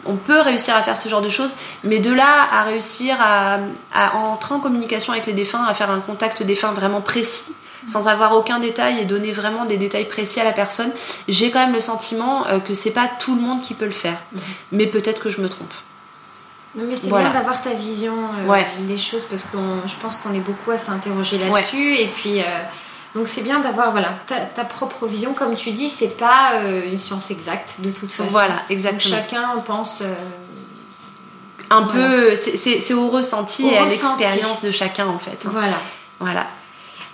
on 0.06 0.18
peut 0.18 0.42
réussir 0.42 0.76
à 0.76 0.84
faire 0.84 0.98
ce 0.98 1.10
genre 1.10 1.22
de 1.22 1.30
choses, 1.30 1.56
mais 1.84 2.00
de 2.00 2.14
là 2.14 2.48
à 2.52 2.64
réussir 2.64 3.16
à, 3.20 3.60
à 3.94 4.16
entrer 4.16 4.54
en 4.54 4.60
communication 4.60 5.14
avec 5.14 5.26
les 5.26 5.34
défunts, 5.34 5.64
à 5.66 5.74
faire 5.74 5.90
un 5.90 6.00
contact 6.00 6.44
défunt 6.44 6.72
vraiment 6.72 7.02
précis, 7.02 7.54
sans 7.88 8.08
avoir 8.08 8.34
aucun 8.34 8.60
détail 8.60 9.00
et 9.00 9.06
donner 9.06 9.32
vraiment 9.32 9.66
des 9.66 9.78
détails 9.78 10.06
précis 10.06 10.40
à 10.40 10.44
la 10.44 10.52
personne, 10.52 10.92
j'ai 11.28 11.52
quand 11.52 11.60
même 11.60 11.74
le 11.74 11.82
sentiment 11.82 12.48
euh, 12.48 12.60
que 12.60 12.74
c'est 12.74 12.92
pas 12.92 13.08
tout 13.08 13.36
le 13.36 13.42
monde 13.42 13.62
qui 13.62 13.74
peut 13.74 13.86
le 13.86 13.92
faire. 13.92 14.18
Mhm. 14.34 14.42
Mais 14.72 14.88
peut-être 14.88 15.22
que 15.22 15.30
je 15.30 15.42
me 15.42 15.50
trompe. 15.50 15.74
Mais 16.76 16.96
c'est 16.96 17.08
bien 17.08 17.32
d'avoir 17.32 17.62
ta 17.62 17.72
vision 17.72 18.14
des 18.80 18.98
choses 18.98 19.26
parce 19.30 19.44
que 19.44 19.58
je 19.86 19.96
pense 20.02 20.18
qu'on 20.18 20.34
est 20.34 20.42
beaucoup 20.42 20.72
à 20.72 20.78
s'interroger 20.78 21.38
là-dessus. 21.38 21.96
Et 21.96 22.08
puis, 22.08 22.42
donc 23.16 23.30
c'est 23.30 23.44
bien 23.44 23.62
d'avoir 23.62 23.92
voilà, 23.92 24.10
ta, 24.28 24.66
propre 24.66 25.08
vision. 25.08 25.34
Comme 25.34 25.56
tu 25.56 25.72
dis, 25.72 25.88
c'est 25.88 26.18
pas 26.18 26.56
une 26.86 26.98
science 26.98 27.32
exacte 27.32 27.76
de 27.80 27.92
toute 27.92 28.12
façon. 28.12 28.30
Voilà, 28.30 28.56
exactement. 28.70 29.16
chacun 29.16 29.58
pense 29.66 30.04
un 31.70 31.84
peu, 31.84 32.36
c'est 32.36 32.94
au 32.94 33.10
ressenti 33.10 33.68
et 33.68 33.78
à 33.78 33.86
l'expérience 33.86 34.62
de 34.62 34.72
chacun 34.72 35.08
en 35.08 35.18
fait. 35.18 35.46
Voilà. 35.46 35.78
Voilà. 36.20 36.48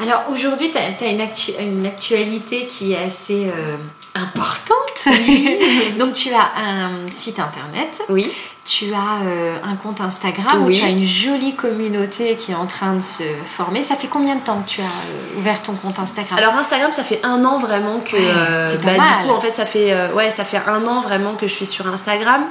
Alors 0.01 0.23
aujourd'hui, 0.31 0.71
tu 0.71 0.77
as, 0.77 1.09
une, 1.09 1.21
une, 1.59 1.85
actualité 1.85 2.65
qui 2.65 2.93
est 2.93 3.03
assez 3.03 3.47
euh, 3.47 3.75
importante. 4.15 5.05
Donc 5.99 6.13
tu 6.13 6.33
as 6.33 6.51
un 6.57 7.11
site 7.11 7.39
internet. 7.39 8.01
Oui 8.09 8.31
tu 8.63 8.93
as 8.93 9.25
euh, 9.25 9.55
un 9.63 9.75
compte 9.75 10.01
Instagram 10.01 10.63
où 10.63 10.71
tu 10.71 10.83
as 10.83 10.89
une 10.89 11.03
jolie 11.03 11.55
communauté 11.55 12.35
qui 12.35 12.51
est 12.51 12.55
en 12.55 12.67
train 12.67 12.93
de 12.93 13.01
se 13.01 13.23
former. 13.45 13.81
Ça 13.81 13.95
fait 13.95 14.07
combien 14.07 14.35
de 14.35 14.41
temps 14.41 14.61
que 14.61 14.69
tu 14.69 14.81
as 14.81 14.83
euh, 14.83 15.39
ouvert 15.39 15.63
ton 15.63 15.73
compte 15.73 15.97
Instagram? 15.97 16.37
Alors 16.37 16.53
Instagram, 16.55 16.91
ça 16.93 17.03
fait 17.03 17.19
un 17.23 17.43
an 17.43 17.57
vraiment 17.57 17.99
que. 18.01 18.15
Euh, 18.15 18.75
bah, 18.83 18.91
du 18.91 19.27
coup, 19.27 19.33
en 19.33 19.39
fait, 19.39 19.53
ça 19.53 19.65
fait 19.65 19.95
ouais, 20.13 20.29
ça 20.29 20.43
fait 20.43 20.61
un 20.67 20.85
an 20.85 21.01
vraiment 21.01 21.33
que 21.33 21.47
je 21.47 21.53
suis 21.53 21.65
sur 21.65 21.87
Instagram. 21.87 22.43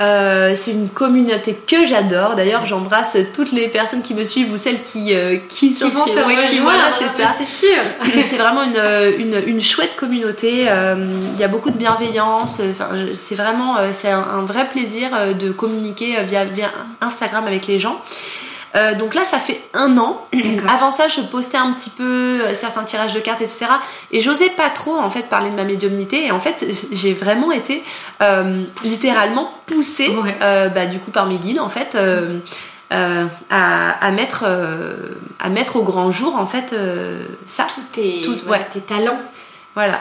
c'est 0.00 0.72
une 0.72 0.88
communauté 0.88 1.54
que 1.54 1.86
j'adore. 1.86 2.34
D'ailleurs, 2.34 2.66
j'embrasse 2.66 3.16
toutes 3.32 3.52
les 3.52 3.68
personnes 3.68 4.02
qui 4.02 4.14
me 4.14 4.24
suivent 4.24 4.52
ou 4.52 4.56
celles 4.56 4.82
qui 4.82 5.14
qui, 5.48 5.74
qui 5.74 5.90
vont 5.90 6.06
te 6.06 6.18
rejoindre. 6.18 6.90
c'est 6.98 7.08
ça. 7.08 7.34
C'est 7.38 7.66
sûr. 7.66 7.82
c'est 8.28 8.36
vraiment 8.36 8.64
une, 8.64 9.20
une, 9.20 9.42
une, 9.46 9.60
chouette 9.60 9.94
communauté. 9.94 10.62
Il 10.62 11.40
y 11.40 11.44
a 11.44 11.48
beaucoup 11.48 11.70
de 11.70 11.78
bienveillance. 11.78 12.60
Enfin, 12.72 12.88
c'est 13.14 13.36
vraiment 13.36 13.76
c'est 13.92 14.10
un, 14.10 14.22
un, 14.22 14.42
vrai 14.42 14.68
plaisir 14.68 15.10
de 15.38 15.51
communiquer 15.52 16.18
euh, 16.18 16.22
via, 16.22 16.44
via 16.44 16.70
Instagram 17.00 17.46
avec 17.46 17.66
les 17.66 17.78
gens. 17.78 18.00
Euh, 18.74 18.94
donc 18.94 19.14
là, 19.14 19.22
ça 19.24 19.38
fait 19.38 19.60
un 19.74 19.98
an. 19.98 20.26
Avant 20.68 20.90
ça, 20.90 21.08
je 21.08 21.20
postais 21.20 21.58
un 21.58 21.72
petit 21.72 21.90
peu 21.90 22.04
euh, 22.04 22.54
certains 22.54 22.84
tirages 22.84 23.12
de 23.12 23.20
cartes, 23.20 23.42
etc. 23.42 23.66
Et 24.10 24.20
j'osais 24.20 24.48
pas 24.50 24.70
trop 24.70 24.96
en 24.96 25.10
fait 25.10 25.28
parler 25.28 25.50
de 25.50 25.56
ma 25.56 25.64
médiumnité. 25.64 26.26
Et 26.26 26.30
en 26.30 26.40
fait, 26.40 26.66
j'ai 26.90 27.12
vraiment 27.12 27.52
été 27.52 27.82
littéralement 28.82 29.52
poussée, 29.66 30.10
bah, 30.40 30.86
du 30.86 30.98
coup 30.98 31.10
par 31.10 31.26
mes 31.26 31.38
guides 31.38 31.60
en 31.60 31.68
fait. 31.68 31.96
à, 32.90 34.10
mettre 34.10 34.44
à 35.40 35.48
mettre 35.48 35.76
au 35.76 35.82
grand 35.82 36.10
jour 36.10 36.36
en 36.36 36.46
fait 36.46 36.74
ça 37.46 37.66
tous 37.74 37.80
tes, 37.92 38.22
tes 38.70 38.80
talents 38.80 39.18
voilà 39.74 40.00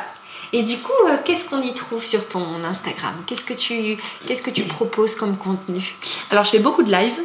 et 0.54 0.64
du 0.64 0.78
coup, 0.78 0.92
euh, 1.08 1.18
qu'est-ce 1.24 1.46
qu'on 1.46 1.62
y 1.62 1.74
trouve 1.74 2.04
sur 2.04 2.28
ton 2.28 2.46
Instagram? 2.64 3.16
Qu'est-ce 3.26 3.46
que 3.46 3.54
tu 3.54 3.98
qu'est-ce 4.26 4.42
que 4.42 4.50
tu 4.50 4.64
proposes 4.64 5.16
comme 5.16 5.38
contenu? 5.38 5.96
Alors, 6.30 6.44
je 6.44 6.52
fais 6.52 6.60
beaucoup 6.60 6.84
de 6.84 6.92
live. 6.92 7.20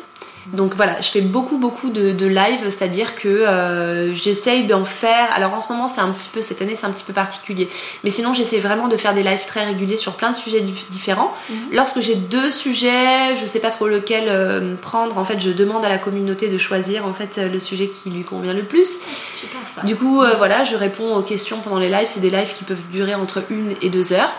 Donc 0.52 0.74
voilà, 0.74 1.00
je 1.00 1.09
fais 1.09 1.20
beaucoup 1.20 1.59
beaucoup 1.59 1.90
de, 1.90 2.12
de 2.12 2.26
live, 2.26 2.61
c'est-à-dire 2.64 3.14
que 3.14 3.28
euh, 3.28 4.14
j'essaye 4.14 4.66
d'en 4.66 4.85
faire. 4.85 5.32
Alors 5.35 5.54
en 5.54 5.61
ce 5.61 5.72
moment, 5.72 5.88
c'est 5.88 6.00
un 6.00 6.11
petit 6.11 6.28
peu 6.28 6.42
cette 6.42 6.62
année, 6.62 6.76
c'est 6.76 6.87
un 6.87 6.90
petit 6.90 7.04
peu 7.04 7.12
particulier. 7.12 7.68
Mais 8.04 8.11
sinon, 8.11 8.35
j'essaie 8.35 8.59
vraiment 8.59 8.88
de 8.88 8.96
faire 8.96 9.14
des 9.14 9.22
lives 9.22 9.44
très 9.46 9.64
réguliers 9.64 9.96
sur 9.96 10.14
plein 10.14 10.30
de 10.30 10.37
sujets 10.37 10.64
différents. 10.90 11.32
Mhm. 11.50 11.56
Lorsque 11.72 12.00
j'ai 12.00 12.14
deux 12.14 12.50
sujets, 12.50 13.37
je 13.40 13.46
sais 13.46 13.61
pas 13.61 13.70
trop 13.70 13.88
lequel 13.88 14.24
euh, 14.28 14.74
prendre. 14.80 15.18
En 15.18 15.24
fait, 15.24 15.40
je 15.40 15.50
demande 15.50 15.85
à 15.85 15.88
la 15.88 15.98
communauté 15.98 16.48
de 16.48 16.59
choisir 16.59 17.06
en 17.06 17.12
fait 17.12 17.38
le 17.38 17.59
sujet 17.59 17.88
qui 17.88 18.11
lui 18.11 18.24
convient 18.24 18.54
le 18.54 18.62
plus. 18.62 18.98
Super 19.00 19.61
ça. 19.64 19.82
Du 19.82 19.96
coup, 19.96 20.22
euh, 20.22 20.35
voilà, 20.37 20.64
je 20.64 20.76
réponds 20.76 21.14
aux 21.14 21.22
questions 21.22 21.59
pendant 21.59 21.78
les 21.78 21.88
lives. 21.88 22.09
C'est 22.09 22.20
des 22.20 22.30
lives 22.30 22.54
qui 22.54 22.64
peuvent 22.64 22.82
durer 22.92 23.14
entre 23.14 23.42
une 23.50 23.74
et 23.82 23.90
deux 23.90 24.12
heures. 24.12 24.32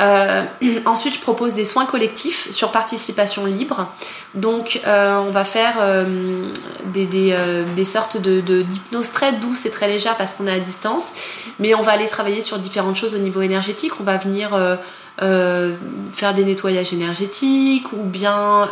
Euh, 0.00 0.44
ensuite, 0.86 1.14
je 1.14 1.20
propose 1.20 1.54
des 1.54 1.64
soins 1.64 1.86
collectifs 1.86 2.50
sur 2.50 2.70
participation 2.70 3.44
libre. 3.46 3.88
Donc, 4.34 4.80
euh, 4.86 5.18
on 5.18 5.30
va 5.30 5.44
faire 5.44 5.76
euh, 5.80 6.44
des, 6.86 7.06
des, 7.06 7.36
des, 7.74 7.84
sortes 7.84 8.20
de, 8.20 8.40
d'hypnose 8.40 9.10
très 9.12 9.32
douces 9.32 9.66
et 9.66 9.70
très 9.70 9.88
légères 9.88 10.16
parce 10.16 10.34
qu'on 10.34 10.46
est 10.46 10.52
à 10.52 10.60
distance. 10.60 11.12
Mais 11.58 11.74
on 11.74 11.82
va 11.82 11.92
aller 11.92 12.08
travailler 12.08 12.40
sur 12.40 12.58
différentes 12.58 12.96
choses 12.96 13.14
au 13.14 13.18
niveau 13.18 13.40
énergétique. 13.40 13.92
On 14.00 14.04
va 14.04 14.16
venir 14.16 14.50
faire 15.18 16.34
des 16.34 16.44
nettoyages 16.44 16.92
énergétiques 16.92 17.92
ou 17.92 18.04
bien 18.04 18.68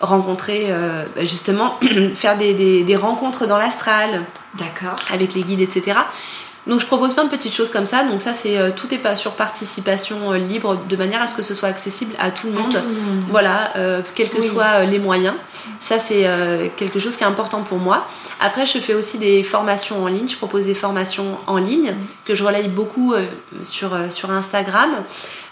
rencontrer, 0.00 0.72
bah, 1.14 1.24
justement, 1.24 1.78
faire 2.14 2.38
des, 2.38 2.54
des, 2.54 2.84
des 2.84 2.96
rencontres 2.96 3.46
dans 3.46 3.58
l'astral. 3.58 4.24
D'accord. 4.54 4.96
Avec 5.12 5.34
les 5.34 5.42
guides, 5.42 5.60
etc. 5.60 5.98
Donc 6.66 6.80
je 6.80 6.86
propose 6.86 7.14
plein 7.14 7.24
de 7.24 7.30
petites 7.30 7.54
choses 7.54 7.70
comme 7.70 7.86
ça. 7.86 8.02
Donc 8.04 8.20
ça 8.20 8.32
c'est 8.32 8.58
euh, 8.58 8.70
tout 8.74 8.92
est 8.92 8.98
pas 8.98 9.14
sur 9.14 9.32
participation 9.32 10.32
euh, 10.32 10.38
libre 10.38 10.80
de 10.88 10.96
manière 10.96 11.22
à 11.22 11.26
ce 11.26 11.34
que 11.34 11.42
ce 11.42 11.54
soit 11.54 11.68
accessible 11.68 12.14
à 12.18 12.30
tout 12.30 12.48
le 12.48 12.54
monde. 12.54 12.82
Voilà, 13.30 13.76
euh, 13.76 14.02
quels 14.14 14.30
que 14.30 14.40
soient 14.40 14.84
les 14.84 14.98
moyens. 14.98 15.34
Ça 15.78 15.98
c'est 15.98 16.26
quelque 16.76 16.98
chose 16.98 17.16
qui 17.16 17.22
est 17.22 17.26
important 17.26 17.62
pour 17.62 17.78
moi. 17.78 18.06
Après 18.40 18.66
je 18.66 18.78
fais 18.78 18.94
aussi 18.94 19.18
des 19.18 19.42
formations 19.42 20.02
en 20.02 20.08
ligne. 20.08 20.28
Je 20.28 20.36
propose 20.36 20.64
des 20.64 20.74
formations 20.74 21.38
en 21.46 21.58
ligne 21.58 21.94
que 22.24 22.34
je 22.34 22.42
relaye 22.42 22.68
beaucoup 22.68 23.14
sur 23.62 23.96
sur 24.10 24.30
Instagram. 24.30 24.90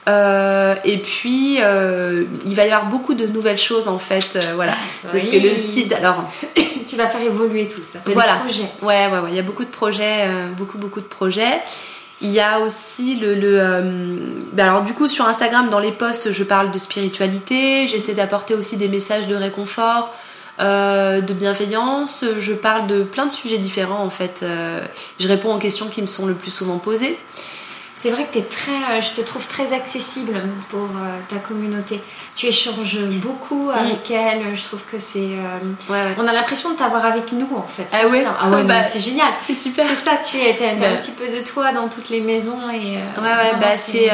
Euh, 0.09 0.75
et 0.85 0.99
puis, 0.99 1.59
euh, 1.61 2.25
il 2.45 2.55
va 2.55 2.67
y 2.67 2.71
avoir 2.71 2.90
beaucoup 2.90 3.14
de 3.14 3.27
nouvelles 3.27 3.59
choses 3.59 3.88
en 3.88 3.99
fait, 3.99 4.37
euh, 4.37 4.40
voilà. 4.55 4.75
Parce 5.11 5.27
que 5.27 5.37
le 5.37 5.57
site, 5.57 5.93
alors, 5.93 6.25
tu 6.87 6.97
vas 6.97 7.07
faire 7.07 7.23
évoluer 7.23 7.67
tout 7.67 7.83
ça. 7.83 8.01
voilà. 8.07 8.43
Ouais, 8.83 9.07
ouais, 9.07 9.19
ouais. 9.19 9.31
Il 9.31 9.35
y 9.35 9.38
a 9.38 9.43
beaucoup 9.43 9.64
de 9.64 9.71
projets, 9.71 10.29
beaucoup, 10.57 10.79
beaucoup 10.79 11.01
de 11.01 11.07
projets. 11.07 11.61
Il 12.21 12.31
y 12.31 12.40
a 12.40 12.61
aussi 12.61 13.17
le, 13.17 13.35
le 13.35 14.07
ben 14.53 14.69
alors 14.69 14.83
du 14.83 14.95
coup 14.95 15.09
sur 15.09 15.27
Instagram 15.27 15.69
dans 15.69 15.81
les 15.81 15.90
posts 15.90 16.31
je 16.31 16.45
parle 16.45 16.71
de 16.71 16.79
spiritualité, 16.79 17.88
j'essaie 17.88 18.14
d'apporter 18.14 18.55
aussi 18.55 18.77
des 18.77 18.88
messages 18.88 19.27
de 19.27 19.35
réconfort, 19.35 20.14
de 20.61 21.33
bienveillance, 21.33 22.25
je 22.38 22.53
parle 22.53 22.87
de 22.87 23.03
plein 23.03 23.27
de 23.27 23.33
sujets 23.33 23.59
différents 23.59 24.03
en 24.03 24.11
fait. 24.11 24.45
je 25.19 25.29
réponds 25.29 25.55
aux 25.55 25.59
questions 25.59 25.88
qui 25.88 26.01
me 26.03 26.07
sont 26.07 26.25
le 26.25 26.35
plus 26.35 26.53
souvent 26.53 26.79
posées 26.79 27.19
c'est 28.05 28.11
vrai 28.11 28.27
que 28.27 28.33
tu 28.35 28.38
es 28.40 28.43
très, 28.43 28.71
euh, 28.71 29.01
je 29.01 29.12
te 29.12 29.23
trouve 29.23 29.49
très 29.49 29.73
accessible 29.73 30.35
pour 30.69 30.83
euh, 30.83 31.19
ta 31.27 31.37
communauté. 31.37 32.03
Tu 32.37 32.45
échanges 32.45 32.99
beaucoup 32.99 33.71
mm. 33.71 33.79
avec 33.79 34.11
elle. 34.11 34.55
Je 34.55 34.62
trouve 34.62 34.83
que 34.85 34.99
c'est. 34.99 35.21
Euh, 35.21 36.14
on 36.19 36.27
a 36.27 36.33
l'impression 36.35 36.71
de 36.73 36.77
t'avoir 36.77 37.07
avec 37.07 37.33
nous 37.33 37.49
en 37.57 37.67
fait. 37.67 37.87
Ah 37.95 38.07
ouais, 38.07 38.23
ah 38.43 38.51
ouais 38.51 38.64
bah, 38.69 38.83
c'est 38.83 39.01
génial. 39.01 39.33
C'est 39.47 39.55
super. 39.55 39.87
C'est 39.87 39.95
ça, 39.95 40.19
tu 40.19 40.37
es. 40.37 40.51
un 40.51 40.77
bah. 40.77 40.99
petit 40.99 41.12
peu 41.12 41.29
de 41.29 41.43
toi 41.43 41.73
dans 41.73 41.88
toutes 41.88 42.11
les 42.11 42.21
maisons 42.21 42.69
et. 42.71 42.97
ouais, 42.97 43.23
ouais, 43.23 43.59
bah 43.59 43.73
c'est. 43.75 44.11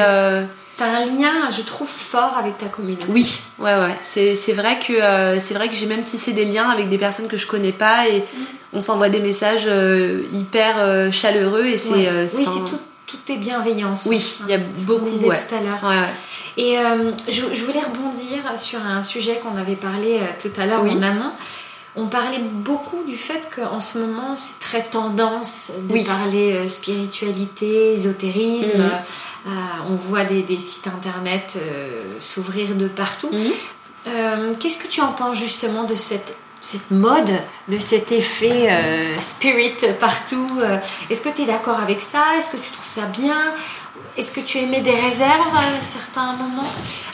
T'as 0.77 0.85
un 0.85 1.05
lien, 1.05 1.49
je 1.51 1.61
trouve, 1.63 1.89
fort 1.89 2.37
avec 2.39 2.57
ta 2.57 2.67
communauté. 2.67 3.03
Oui, 3.09 3.41
ouais, 3.59 3.75
ouais. 3.75 3.97
C'est 4.03 4.53
vrai 4.53 4.79
que 4.79 5.37
c'est 5.37 5.53
vrai 5.53 5.67
que 5.67 5.75
j'ai 5.75 5.85
même 5.85 6.05
tissé 6.05 6.31
des 6.31 6.45
liens 6.45 6.69
avec 6.69 6.87
des 6.87 6.97
personnes 6.97 7.27
que 7.27 7.35
je 7.35 7.45
connais 7.45 7.73
pas 7.73 8.07
et 8.07 8.19
mm. 8.19 8.43
on 8.71 8.79
s'envoie 8.79 9.09
des 9.09 9.19
messages 9.19 9.69
hyper 10.31 11.11
chaleureux 11.11 11.65
et 11.65 11.77
c'est. 11.77 11.91
oui, 11.91 12.27
c'est 12.27 12.45
tout 12.45 12.79
toutes 13.11 13.25
tes 13.25 13.35
bienveillances. 13.35 14.07
Oui, 14.09 14.39
il 14.45 14.51
y 14.51 14.53
a 14.53 14.57
beaucoup. 14.57 15.05
disait 15.05 15.27
tout 15.27 15.55
à 15.55 15.59
l'heure. 15.59 15.79
Et 16.57 16.77
euh, 16.77 17.11
je, 17.27 17.63
voulais 17.63 17.79
rebondir 17.79 18.57
sur 18.57 18.79
un 18.85 19.03
sujet 19.03 19.39
qu'on 19.41 19.57
avait 19.59 19.75
parlé 19.75 20.19
euh, 20.19 20.25
tout 20.41 20.61
à 20.61 20.65
l'heure 20.65 20.83
en 20.83 21.01
amont. 21.01 21.31
On 21.97 22.07
parlait 22.07 22.39
beaucoup 22.39 23.03
du 23.03 23.17
fait 23.17 23.49
qu'en 23.53 23.81
ce 23.81 23.97
moment, 23.97 24.35
c'est 24.37 24.59
très 24.59 24.83
tendance 24.83 25.71
de 25.89 26.05
parler 26.05 26.53
euh, 26.53 26.67
spiritualité, 26.67 27.93
ésotérisme. 27.93 28.83
Mhm. 28.83 29.51
on 29.89 29.95
voit 29.95 30.23
des, 30.23 30.57
sites 30.57 30.87
internet 30.87 31.57
s'ouvrir 32.19 32.75
de 32.75 32.87
partout. 32.87 33.31
Mhm. 33.31 34.55
Qu'est-ce 34.59 34.77
que 34.77 34.87
tu 34.87 35.01
en 35.01 35.11
penses 35.11 35.37
justement 35.37 35.83
de 35.83 35.95
cette 35.95 36.35
cette 36.61 36.91
mode, 36.91 37.31
de 37.67 37.77
cet 37.79 38.11
effet 38.11 38.69
euh, 38.69 39.19
spirit 39.19 39.77
partout. 39.99 40.59
Euh, 40.61 40.77
est-ce 41.09 41.21
que 41.21 41.29
tu 41.29 41.41
es 41.41 41.45
d'accord 41.45 41.79
avec 41.79 42.01
ça? 42.01 42.23
Est-ce 42.37 42.49
que 42.49 42.57
tu 42.57 42.71
trouves 42.71 42.87
ça 42.87 43.01
bien? 43.07 43.53
Est-ce 44.15 44.31
que 44.31 44.41
tu 44.41 44.59
émets 44.59 44.81
des 44.81 44.93
réserves 44.93 45.55
à 45.55 45.81
certains 45.81 46.33
moments? 46.33 46.69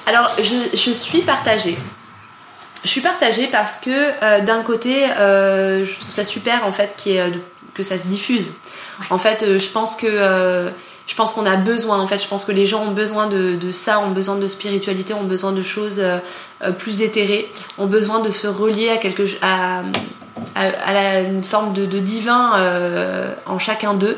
Alors, 0.05 0.29
je, 0.37 0.91
suis 0.91 1.21
partagée. 1.21 1.77
Je 2.83 2.89
suis 2.89 3.01
partagée 3.01 3.47
parce 3.47 3.77
que 3.77 3.89
euh, 3.89 4.41
d'un 4.41 4.63
côté, 4.63 5.05
je 5.07 5.99
trouve 5.99 6.11
ça 6.11 6.25
super 6.25 6.65
en 6.65 6.73
fait 6.73 6.95
que 7.73 7.83
ça 7.83 7.97
se 7.97 8.03
diffuse. 8.03 8.53
En 9.09 9.17
fait, 9.17 9.57
je 9.57 9.69
pense 9.69 9.95
que 9.95 10.71
je 11.07 11.15
pense 11.15 11.33
qu'on 11.33 11.45
a 11.45 11.55
besoin, 11.55 11.99
en 11.99 12.05
fait, 12.05 12.21
je 12.21 12.27
pense 12.27 12.43
que 12.43 12.51
les 12.51 12.65
gens 12.65 12.83
ont 12.83 12.91
besoin 12.91 13.27
de, 13.27 13.71
ça, 13.71 13.99
ont 13.99 14.11
besoin 14.11 14.35
de 14.35 14.45
spiritualité, 14.47 15.13
ont 15.13 15.23
besoin 15.23 15.53
de 15.53 15.61
choses 15.61 15.99
euh, 15.99 16.19
euh, 16.63 16.71
plus 16.71 17.01
éthérées, 17.01 17.49
ont 17.77 17.85
besoin 17.85 18.19
de 18.19 18.29
se 18.29 18.45
relier 18.45 18.89
à 18.89 18.97
quelque 18.97 19.23
à, 19.41 19.83
à, 20.55 21.21
une 21.21 21.43
forme 21.43 21.73
de, 21.73 21.85
divin 21.99 22.57
euh, 22.57 23.33
en 23.45 23.57
chacun 23.57 23.93
d'eux. 23.93 24.17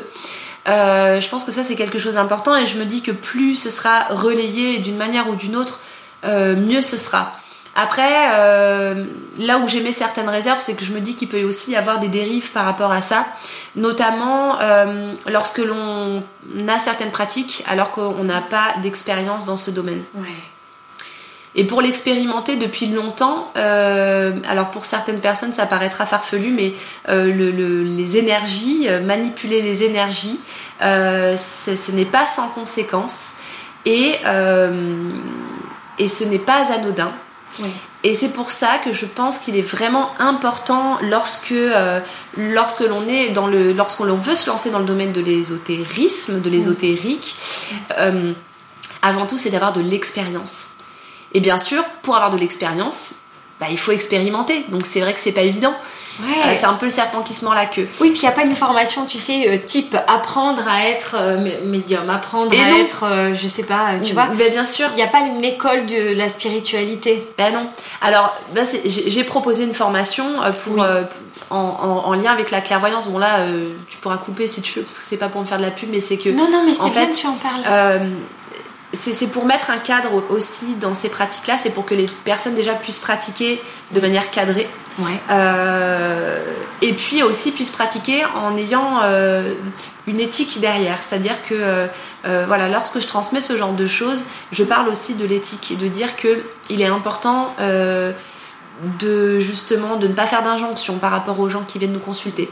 je 0.66 1.28
pense 1.28 1.44
que 1.44 1.52
ça 1.52 1.62
c'est 1.62 1.76
quelque 1.76 1.98
chose 1.98 2.14
d'important 2.14 2.56
et 2.56 2.66
je 2.66 2.76
me 2.76 2.84
dis 2.84 3.02
que 3.02 3.12
plus 3.12 3.56
ce 3.56 3.70
sera 3.70 4.04
relayé 4.10 4.78
d'une 4.78 4.96
manière 4.96 5.28
ou 5.28 5.36
d'une 5.36 5.56
autre, 5.56 5.80
mieux 6.24 6.82
ce 6.82 6.98
sera. 6.98 7.32
Après, 7.76 8.34
euh, 8.34 9.04
là 9.38 9.58
où 9.58 9.68
j'ai 9.68 9.92
certaines 9.92 10.28
réserves, 10.28 10.60
c'est 10.60 10.74
que 10.74 10.84
je 10.84 10.92
me 10.92 11.00
dis 11.00 11.14
qu'il 11.14 11.28
peut 11.28 11.42
aussi 11.44 11.70
y 11.72 11.76
avoir 11.76 12.00
des 12.00 12.08
dérives 12.08 12.50
par 12.50 12.64
rapport 12.64 12.92
à 12.92 13.00
ça, 13.00 13.26
notamment 13.76 14.60
euh, 14.60 15.12
lorsque 15.30 15.58
l'on 15.58 16.22
a 16.68 16.78
certaines 16.78 17.12
pratiques 17.12 17.64
alors 17.68 17.92
qu'on 17.92 18.24
n'a 18.24 18.40
pas 18.40 18.74
d'expérience 18.82 19.46
dans 19.46 19.56
ce 19.56 19.70
domaine. 19.70 20.02
Et 21.56 21.64
pour 21.64 21.82
l'expérimenter 21.82 22.56
depuis 22.56 22.86
longtemps, 22.86 23.50
euh, 23.56 24.32
alors 24.48 24.70
pour 24.70 24.84
certaines 24.84 25.20
personnes 25.20 25.52
ça 25.52 25.66
paraîtra 25.66 26.06
farfelu, 26.06 26.52
mais 26.52 26.72
euh, 27.08 27.82
les 27.84 28.16
énergies, 28.16 28.88
euh, 28.88 29.00
manipuler 29.00 29.60
les 29.60 29.82
énergies, 29.82 30.40
ce 30.80 31.90
n'est 31.90 32.04
pas 32.04 32.26
sans 32.26 32.48
conséquence 32.48 33.32
et, 33.84 34.14
et 35.98 36.08
ce 36.08 36.24
n'est 36.24 36.38
pas 36.38 36.72
anodin. 36.72 37.12
Et 38.02 38.14
c'est 38.14 38.30
pour 38.30 38.50
ça 38.50 38.78
que 38.78 38.92
je 38.92 39.06
pense 39.06 39.38
qu'il 39.38 39.56
est 39.56 39.62
vraiment 39.62 40.10
important 40.18 40.98
lorsque, 41.02 41.54
lorsque 42.36 42.80
l'on 42.80 43.06
est 43.08 43.30
dans 43.30 43.46
le, 43.46 43.72
lorsqu'on 43.72 44.14
veut 44.14 44.34
se 44.34 44.48
lancer 44.48 44.70
dans 44.70 44.78
le 44.78 44.86
domaine 44.86 45.12
de 45.12 45.20
l'ésotérisme, 45.20 46.40
de 46.40 46.50
l'ésotérique, 46.50 47.36
avant 49.02 49.26
tout 49.26 49.38
c'est 49.38 49.50
d'avoir 49.50 49.72
de 49.72 49.80
l'expérience. 49.80 50.76
Et 51.32 51.40
bien 51.40 51.58
sûr, 51.58 51.84
pour 52.02 52.16
avoir 52.16 52.30
de 52.30 52.38
l'expérience, 52.38 53.12
bah, 53.60 53.66
il 53.70 53.78
faut 53.78 53.92
expérimenter. 53.92 54.64
Donc 54.68 54.86
c'est 54.86 55.00
vrai 55.00 55.12
que 55.12 55.20
c'est 55.20 55.32
pas 55.32 55.42
évident. 55.42 55.74
Euh, 56.22 56.52
c'est 56.54 56.66
un 56.66 56.74
peu 56.74 56.86
le 56.86 56.90
serpent 56.90 57.22
qui 57.22 57.34
se 57.34 57.44
mord 57.44 57.54
la 57.54 57.66
queue. 57.66 57.88
Oui, 58.00 58.10
puis 58.10 58.20
il 58.20 58.22
n'y 58.22 58.28
a 58.28 58.32
pas 58.32 58.42
une 58.42 58.54
formation, 58.54 59.06
tu 59.06 59.18
sais, 59.18 59.48
euh, 59.48 59.56
type 59.64 59.96
apprendre 60.06 60.62
à 60.68 60.86
être 60.86 61.16
euh, 61.18 61.50
médium, 61.64 62.08
apprendre 62.10 62.52
à 62.52 62.78
être, 62.78 63.04
je 63.32 63.46
sais 63.46 63.62
pas, 63.62 63.92
tu 64.02 64.12
vois. 64.12 64.28
Mais 64.36 64.50
bien 64.50 64.64
sûr. 64.64 64.86
Il 64.92 64.96
n'y 64.96 65.02
a 65.02 65.08
pas 65.08 65.20
une 65.20 65.44
école 65.44 65.86
de 65.86 66.14
la 66.14 66.28
spiritualité. 66.28 67.26
Ben 67.38 67.54
non. 67.54 67.68
Alors, 68.02 68.36
bah, 68.54 68.62
j'ai 68.84 69.24
proposé 69.24 69.64
une 69.64 69.74
formation 69.74 70.24
pour, 70.64 70.84
en, 71.50 72.14
lien 72.14 72.32
avec 72.32 72.50
la 72.50 72.60
clairvoyance. 72.60 73.06
Bon 73.08 73.18
là, 73.18 73.46
tu 73.88 73.98
pourras 73.98 74.18
couper 74.18 74.46
si 74.46 74.60
tu 74.62 74.78
veux, 74.78 74.84
parce 74.84 74.98
que 74.98 75.04
c'est 75.04 75.16
pas 75.16 75.28
pour 75.28 75.40
me 75.40 75.46
faire 75.46 75.58
de 75.58 75.64
la 75.64 75.70
pub, 75.70 75.88
mais 75.90 76.00
c'est 76.00 76.16
que. 76.16 76.28
Non, 76.28 76.50
non, 76.50 76.64
mais 76.66 76.74
c'est 76.74 76.90
bien 76.90 77.06
que 77.06 77.14
tu 77.14 77.26
en 77.26 77.34
parles 77.34 78.00
c'est 78.92 79.28
pour 79.28 79.44
mettre 79.44 79.70
un 79.70 79.78
cadre 79.78 80.24
aussi 80.30 80.74
dans 80.74 80.94
ces 80.94 81.08
pratiques-là, 81.08 81.56
c'est 81.56 81.70
pour 81.70 81.86
que 81.86 81.94
les 81.94 82.06
personnes 82.24 82.54
déjà 82.54 82.74
puissent 82.74 82.98
pratiquer 83.00 83.62
de 83.92 84.00
manière 84.00 84.30
cadrée. 84.30 84.68
Euh, 85.30 86.38
et 86.82 86.92
puis 86.92 87.22
aussi 87.22 87.52
puissent 87.52 87.70
pratiquer 87.70 88.24
en 88.34 88.56
ayant 88.56 89.00
euh, 89.02 89.54
une 90.06 90.20
éthique 90.20 90.60
derrière. 90.60 90.98
C'est-à-dire 91.02 91.42
que 91.42 91.54
euh, 91.54 92.44
voilà, 92.46 92.68
lorsque 92.68 93.00
je 93.00 93.06
transmets 93.06 93.40
ce 93.40 93.56
genre 93.56 93.72
de 93.72 93.86
choses, 93.86 94.24
je 94.52 94.64
parle 94.64 94.88
aussi 94.88 95.14
de 95.14 95.24
l'éthique 95.24 95.70
et 95.70 95.76
de 95.76 95.88
dire 95.88 96.16
qu'il 96.16 96.80
est 96.80 96.86
important 96.86 97.54
de 98.98 99.40
justement 99.40 99.96
de 99.96 100.08
ne 100.08 100.14
pas 100.14 100.26
faire 100.26 100.42
d'injonction 100.42 100.98
par 100.98 101.10
rapport 101.10 101.38
aux 101.38 101.48
gens 101.48 101.62
qui 101.66 101.78
viennent 101.78 101.92
nous 101.92 101.98
consulter. 101.98 102.50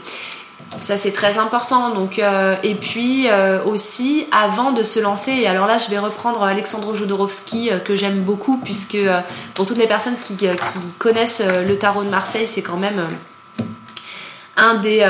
Ça 0.81 0.97
c'est 0.97 1.11
très 1.11 1.37
important. 1.37 1.89
Donc 1.89 2.19
euh, 2.19 2.55
et 2.63 2.75
puis 2.75 3.27
euh, 3.27 3.63
aussi 3.63 4.27
avant 4.31 4.71
de 4.71 4.83
se 4.83 4.99
lancer. 4.99 5.31
Et 5.31 5.47
alors 5.47 5.65
là, 5.65 5.77
je 5.77 5.89
vais 5.89 5.99
reprendre 5.99 6.43
Alexandre 6.43 6.95
Jodorowsky 6.95 7.71
euh, 7.71 7.79
que 7.79 7.95
j'aime 7.95 8.21
beaucoup 8.21 8.57
puisque 8.57 8.97
pour 9.53 9.65
toutes 9.65 9.77
les 9.77 9.87
personnes 9.87 10.17
qui, 10.17 10.37
connaissent 10.97 11.41
le 11.41 11.77
tarot 11.77 12.03
de 12.03 12.09
Marseille, 12.09 12.47
c'est 12.47 12.61
quand 12.61 12.77
même 12.77 13.07
un 14.55 14.75
des, 14.75 15.03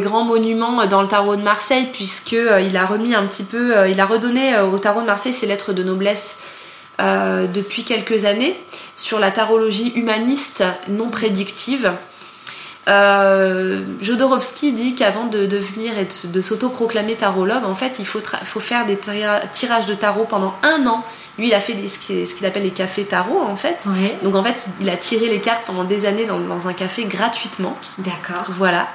grands 0.00 0.24
monuments 0.24 0.86
dans 0.86 1.02
le 1.02 1.08
tarot 1.08 1.36
de 1.36 1.42
Marseille 1.42 1.88
puisque 1.92 2.32
il 2.32 2.76
a 2.76 2.86
remis 2.86 3.14
un 3.14 3.26
petit 3.26 3.42
peu, 3.42 3.88
il 3.88 4.00
a 4.00 4.06
redonné 4.06 4.58
au 4.60 4.78
tarot 4.78 5.02
de 5.02 5.06
Marseille 5.06 5.32
ses 5.32 5.46
lettres 5.46 5.72
de 5.72 5.82
noblesse. 5.82 6.38
depuis 6.98 7.84
quelques 7.84 8.24
années 8.24 8.58
sur 8.96 9.18
la 9.18 9.30
tarologie 9.30 9.92
humaniste 9.94 10.64
non 10.88 11.08
prédictive 11.08 11.92
euh, 12.88 13.82
Jodorowsky 14.00 14.72
dit 14.72 14.94
qu'avant 14.94 15.26
de 15.26 15.46
devenir 15.46 15.96
et 15.98 16.08
de, 16.24 16.40
s'auto-proclamer 16.40 17.14
tarologue, 17.14 17.64
en 17.64 17.74
fait, 17.74 17.98
il 17.98 18.06
faut, 18.06 18.20
faut 18.44 18.60
faire 18.60 18.86
des 18.86 18.98
tirages 19.52 19.86
de 19.86 19.94
tarot 19.94 20.24
pendant 20.24 20.54
un 20.62 20.84
an. 20.86 21.04
Lui, 21.38 21.48
il 21.48 21.54
a 21.54 21.60
fait 21.60 21.76
ce 21.88 21.98
qu'il 22.34 22.46
appelle 22.46 22.64
les 22.64 22.70
cafés 22.70 23.04
tarot, 23.04 23.40
en 23.40 23.56
fait. 23.56 23.86
Donc, 24.22 24.34
en 24.34 24.42
fait, 24.42 24.66
il 24.80 24.90
a 24.90 24.96
tiré 24.96 25.28
les 25.28 25.40
cartes 25.40 25.64
pendant 25.64 25.84
des 25.84 26.06
années 26.06 26.26
dans, 26.26 26.68
un 26.68 26.72
café 26.72 27.04
gratuitement. 27.04 27.78
D'accord. 27.98 28.44
Voilà. 28.58 28.88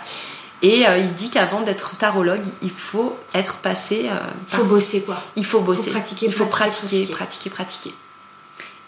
Et 0.61 0.87
euh, 0.87 0.97
il 0.97 1.13
dit 1.13 1.29
qu'avant 1.29 1.61
d'être 1.61 1.97
tarologue, 1.97 2.41
il 2.63 2.71
faut 2.71 3.15
être 3.33 3.57
passé. 3.57 4.01
Il 4.05 4.09
euh, 4.09 4.19
faut 4.47 4.65
bosser, 4.65 5.01
quoi. 5.01 5.23
Il 5.35 5.45
faut 5.45 5.59
bosser. 5.61 5.91
Il 6.21 6.33
faut 6.33 6.45
pratiquer, 6.45 7.05
pratiquer, 7.05 7.49
pratiquer. 7.49 7.93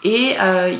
Et 0.02 0.34
euh, 0.40 0.74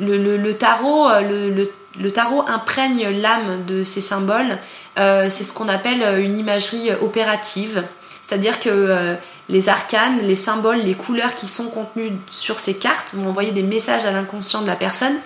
le, 0.00 0.52
tarot, 0.52 1.08
le 1.20 1.50
le 1.50 1.70
tarot 2.10 2.44
imprègne 2.48 3.08
l'âme 3.20 3.64
de 3.66 3.84
ces 3.84 4.00
symboles. 4.00 4.58
Euh, 4.98 5.28
c'est 5.30 5.44
ce 5.44 5.52
qu'on 5.52 5.68
appelle 5.68 6.20
une 6.20 6.38
imagerie 6.38 6.92
opérative. 7.00 7.84
C'est-à-dire 8.26 8.60
que 8.60 8.70
euh, 8.70 9.14
les 9.48 9.68
arcanes, 9.68 10.18
les 10.20 10.36
symboles, 10.36 10.78
les 10.78 10.94
couleurs 10.94 11.34
qui 11.34 11.46
sont 11.48 11.68
contenues 11.68 12.12
sur 12.30 12.58
ces 12.58 12.74
cartes 12.74 13.14
vont 13.14 13.28
envoyer 13.28 13.52
des 13.52 13.62
messages 13.62 14.04
à 14.04 14.10
l'inconscient 14.10 14.62
de 14.62 14.66
la 14.66 14.76
personne. 14.76 15.16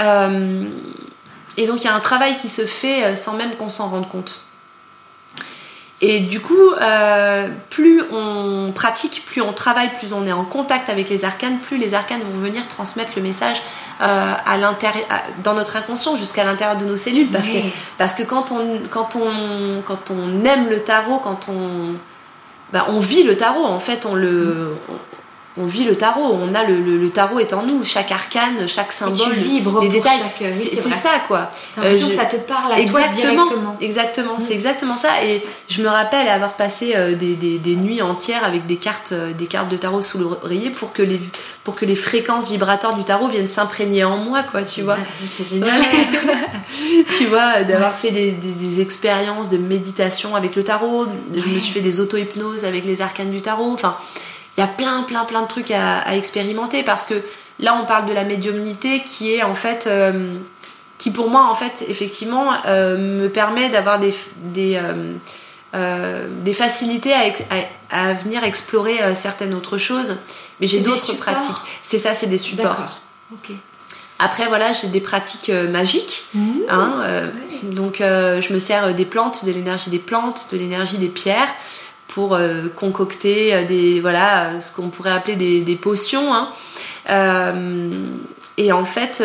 Euh, 0.00 0.64
et 1.56 1.66
donc 1.66 1.82
il 1.82 1.84
y 1.84 1.90
a 1.90 1.94
un 1.94 2.00
travail 2.00 2.36
qui 2.36 2.48
se 2.48 2.64
fait 2.64 3.16
sans 3.16 3.34
même 3.34 3.54
qu'on 3.56 3.70
s'en 3.70 3.88
rende 3.88 4.08
compte. 4.08 4.46
Et 6.02 6.20
du 6.20 6.40
coup, 6.40 6.72
euh, 6.80 7.48
plus 7.68 8.02
on 8.10 8.72
pratique, 8.72 9.22
plus 9.26 9.42
on 9.42 9.52
travaille, 9.52 9.90
plus 9.98 10.14
on 10.14 10.26
est 10.26 10.32
en 10.32 10.44
contact 10.44 10.88
avec 10.88 11.10
les 11.10 11.26
arcanes, 11.26 11.58
plus 11.58 11.76
les 11.76 11.92
arcanes 11.92 12.22
vont 12.22 12.38
venir 12.38 12.66
transmettre 12.68 13.12
le 13.16 13.22
message 13.22 13.58
euh, 14.00 14.32
à 14.44 14.56
l'intérieur, 14.56 15.06
dans 15.44 15.52
notre 15.52 15.76
inconscient, 15.76 16.16
jusqu'à 16.16 16.44
l'intérieur 16.44 16.78
de 16.78 16.86
nos 16.86 16.96
cellules, 16.96 17.30
parce 17.30 17.48
que 17.48 17.58
parce 17.98 18.14
que 18.14 18.22
quand 18.22 18.50
on 18.50 18.80
quand 18.90 19.16
on 19.16 19.82
quand 19.84 20.10
on 20.10 20.42
aime 20.44 20.70
le 20.70 20.80
tarot, 20.80 21.18
quand 21.18 21.48
on 21.50 21.96
bah, 22.72 22.86
on 22.88 23.00
vit 23.00 23.24
le 23.24 23.36
tarot, 23.36 23.64
en 23.64 23.80
fait, 23.80 24.06
on 24.06 24.14
le 24.14 24.76
on 25.56 25.66
vit 25.66 25.84
le 25.84 25.96
tarot, 25.96 26.32
on 26.32 26.54
a 26.54 26.64
le, 26.64 26.80
le, 26.80 27.10
tarot 27.10 27.40
est 27.40 27.52
en 27.52 27.64
nous, 27.64 27.82
chaque 27.82 28.12
arcane, 28.12 28.68
chaque 28.68 28.92
symbole, 28.92 29.34
les 29.82 29.88
détails. 29.88 30.20
c'est 30.52 30.76
ça 30.76 31.22
quoi. 31.26 31.50
T'as 31.74 31.82
l'impression 31.82 32.06
euh, 32.06 32.10
que 32.10 32.16
ça 32.16 32.24
te 32.26 32.36
parle 32.36 32.72
à 32.72 32.78
exactement, 32.78 33.44
toi 33.44 33.56
directement. 33.56 33.76
Exactement, 33.80 34.40
c'est 34.40 34.54
exactement 34.54 34.96
ça. 34.96 35.24
Et 35.24 35.42
je 35.68 35.82
me 35.82 35.88
rappelle 35.88 36.28
avoir 36.28 36.54
passé 36.54 36.92
euh, 36.94 37.16
des, 37.16 37.34
des, 37.34 37.58
des, 37.58 37.74
nuits 37.74 38.00
entières 38.00 38.44
avec 38.44 38.66
des 38.66 38.76
cartes, 38.76 39.10
euh, 39.10 39.32
des 39.32 39.48
cartes 39.48 39.68
de 39.68 39.76
tarot 39.76 40.02
sous 40.02 40.18
l'oreiller 40.18 40.70
pour 40.70 40.92
que 40.92 41.02
les 41.02 41.20
pour 41.64 41.74
que 41.74 41.84
les 41.84 41.96
fréquences 41.96 42.48
vibratoires 42.48 42.94
du 42.94 43.02
tarot 43.02 43.28
viennent 43.28 43.48
s'imprégner 43.48 44.04
en 44.04 44.18
moi, 44.18 44.44
quoi, 44.44 44.62
tu 44.62 44.82
vois. 44.82 44.98
c'est 45.26 45.44
génial. 45.48 45.82
tu 47.18 47.26
vois, 47.26 47.64
d'avoir 47.64 47.96
fait 47.96 48.12
des, 48.12 48.30
des, 48.30 48.80
expériences 48.80 49.50
de 49.50 49.58
méditation 49.58 50.36
avec 50.36 50.54
le 50.54 50.62
tarot. 50.62 51.06
Je 51.34 51.46
me 51.46 51.58
suis 51.58 51.72
fait 51.72 51.80
des 51.80 51.98
auto-hypnoses 51.98 52.64
avec 52.64 52.86
les 52.86 53.02
arcanes 53.02 53.30
du 53.30 53.42
tarot. 53.42 53.72
Enfin 53.74 53.96
il 54.60 54.64
y 54.64 54.68
a 54.68 54.72
plein, 54.72 55.02
plein, 55.04 55.24
plein 55.24 55.42
de 55.42 55.46
trucs 55.46 55.70
à, 55.70 56.14
expérimenter 56.14 56.82
parce 56.82 57.06
que 57.06 57.14
là, 57.58 57.78
on 57.80 57.86
parle 57.86 58.06
de 58.06 58.12
la 58.12 58.24
médiumnité 58.24 59.02
qui 59.02 59.32
est 59.32 59.42
en 59.42 59.54
fait. 59.54 59.86
Euh, 59.86 60.34
qui 60.98 61.10
pour 61.10 61.30
moi, 61.30 61.48
en 61.50 61.54
fait, 61.54 61.82
effectivement, 61.88 62.52
euh, 62.66 62.98
me 62.98 63.28
permet 63.28 63.70
d'avoir 63.70 63.98
des, 63.98 64.14
des, 64.36 64.78
euh, 65.74 66.26
des 66.42 66.52
facilités 66.52 67.14
à, 67.14 67.22
à, 67.88 68.12
venir 68.12 68.44
explorer 68.44 69.14
certaines 69.14 69.54
autres 69.54 69.78
choses. 69.78 70.16
Mais 70.60 70.66
j'ai 70.66 70.80
d'autres 70.80 71.14
pratiques. 71.14 71.56
C'est 71.82 71.96
ça, 71.96 72.12
c'est 72.12 72.26
des 72.26 72.36
supports. 72.36 73.00
Ok. 73.32 73.50
Après, 74.18 74.46
voilà, 74.48 74.74
j'ai 74.74 74.88
des 74.88 75.00
pratiques 75.00 75.48
magiques. 75.48 76.24
Mmh. 76.34 76.50
Hein, 76.68 77.22
donc, 77.62 77.96
je 78.00 78.52
me 78.52 78.58
sers 78.58 78.94
des 78.94 79.06
plantes, 79.06 79.46
de 79.46 79.52
l'énergie 79.52 79.88
des 79.88 79.98
plantes, 79.98 80.48
de 80.52 80.58
l'énergie 80.58 80.98
des 80.98 81.08
pierres 81.08 81.48
pour 82.10 82.34
euh, 82.34 82.68
concocter 82.74 83.54
euh, 83.54 83.64
des 83.64 84.00
voilà 84.00 84.60
ce 84.60 84.72
qu'on 84.72 84.90
pourrait 84.90 85.12
appeler 85.12 85.36
des, 85.36 85.76
potions 85.76 86.34
hein. 86.34 86.50
euh, 87.08 87.90
et 88.56 88.72
en 88.72 88.84
fait 88.84 89.22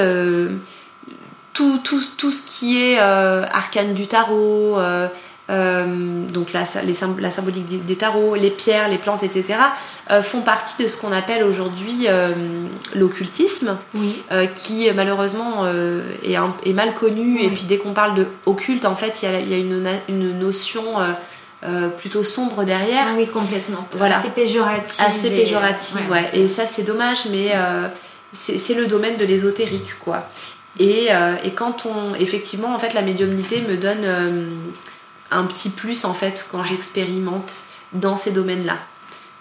tout, 1.53 1.79
tout, 1.83 2.01
tout, 2.17 2.31
ce 2.31 2.41
qui 2.43 2.81
est 2.81 2.99
arcane 2.99 3.93
du 3.93 4.07
tarot 4.07 4.77
donc 5.47 6.53
la, 6.53 6.63
les, 6.83 6.95
la 7.19 7.31
symbolique 7.31 7.85
des, 7.85 7.95
tarots, 7.95 8.35
les 8.35 8.49
pierres, 8.49 8.87
les 8.87 8.97
plantes, 8.97 9.23
etc., 9.23 9.59
font 10.23 10.41
partie 10.41 10.81
de 10.81 10.87
ce 10.87 10.97
qu'on 10.97 11.11
appelle 11.11 11.43
aujourd'hui 11.43 12.07
l'occultisme, 12.95 13.77
qui 14.55 14.89
malheureusement 14.95 15.67
est, 16.23 16.37
est, 16.65 16.73
mal 16.73 16.95
connu. 16.95 17.41
Et 17.41 17.49
puis 17.49 17.65
dès 17.67 17.77
qu'on 17.77 17.93
parle 17.93 18.15
de 18.15 18.27
occulte, 18.45 18.85
en 18.85 18.95
fait, 18.95 19.21
il 19.21 19.31
y 19.31 19.35
a, 19.35 19.39
y 19.39 19.53
a 19.53 19.57
une, 19.57 19.87
une, 20.09 20.39
notion 20.39 20.95
euh, 21.63 21.89
plutôt 21.89 22.23
sombre 22.23 22.63
derrière. 22.63 23.07
Ah 23.09 23.13
oui, 23.17 23.27
complètement. 23.27 23.87
Voilà. 23.97 24.17
Assez 24.17 24.29
péjoratif. 24.29 25.01
Assez 25.05 25.29
péjoratif, 25.29 25.97
ouais. 26.09 26.29
Et 26.33 26.47
ça, 26.47 26.65
c'est 26.65 26.83
dommage, 26.83 27.25
mais 27.31 27.51
euh, 27.53 27.87
c'est 28.31 28.73
le 28.75 28.87
domaine 28.87 29.17
de 29.17 29.25
l'ésotérique, 29.25 29.97
quoi. 29.99 30.27
Et, 30.77 31.07
euh, 31.11 31.35
et, 31.43 31.51
quand 31.51 31.85
on. 31.85 32.13
Effectivement, 32.15 32.75
en 32.75 32.79
fait, 32.79 32.93
la 32.93 33.01
médiumnité 33.01 33.61
me 33.61 33.77
donne 33.77 34.05
un 35.31 35.43
petit 35.45 35.69
plus, 35.69 36.05
en 36.05 36.13
fait, 36.13 36.45
quand 36.51 36.63
j'expérimente 36.63 37.63
dans 37.93 38.15
ces 38.15 38.31
domaines-là. 38.31 38.77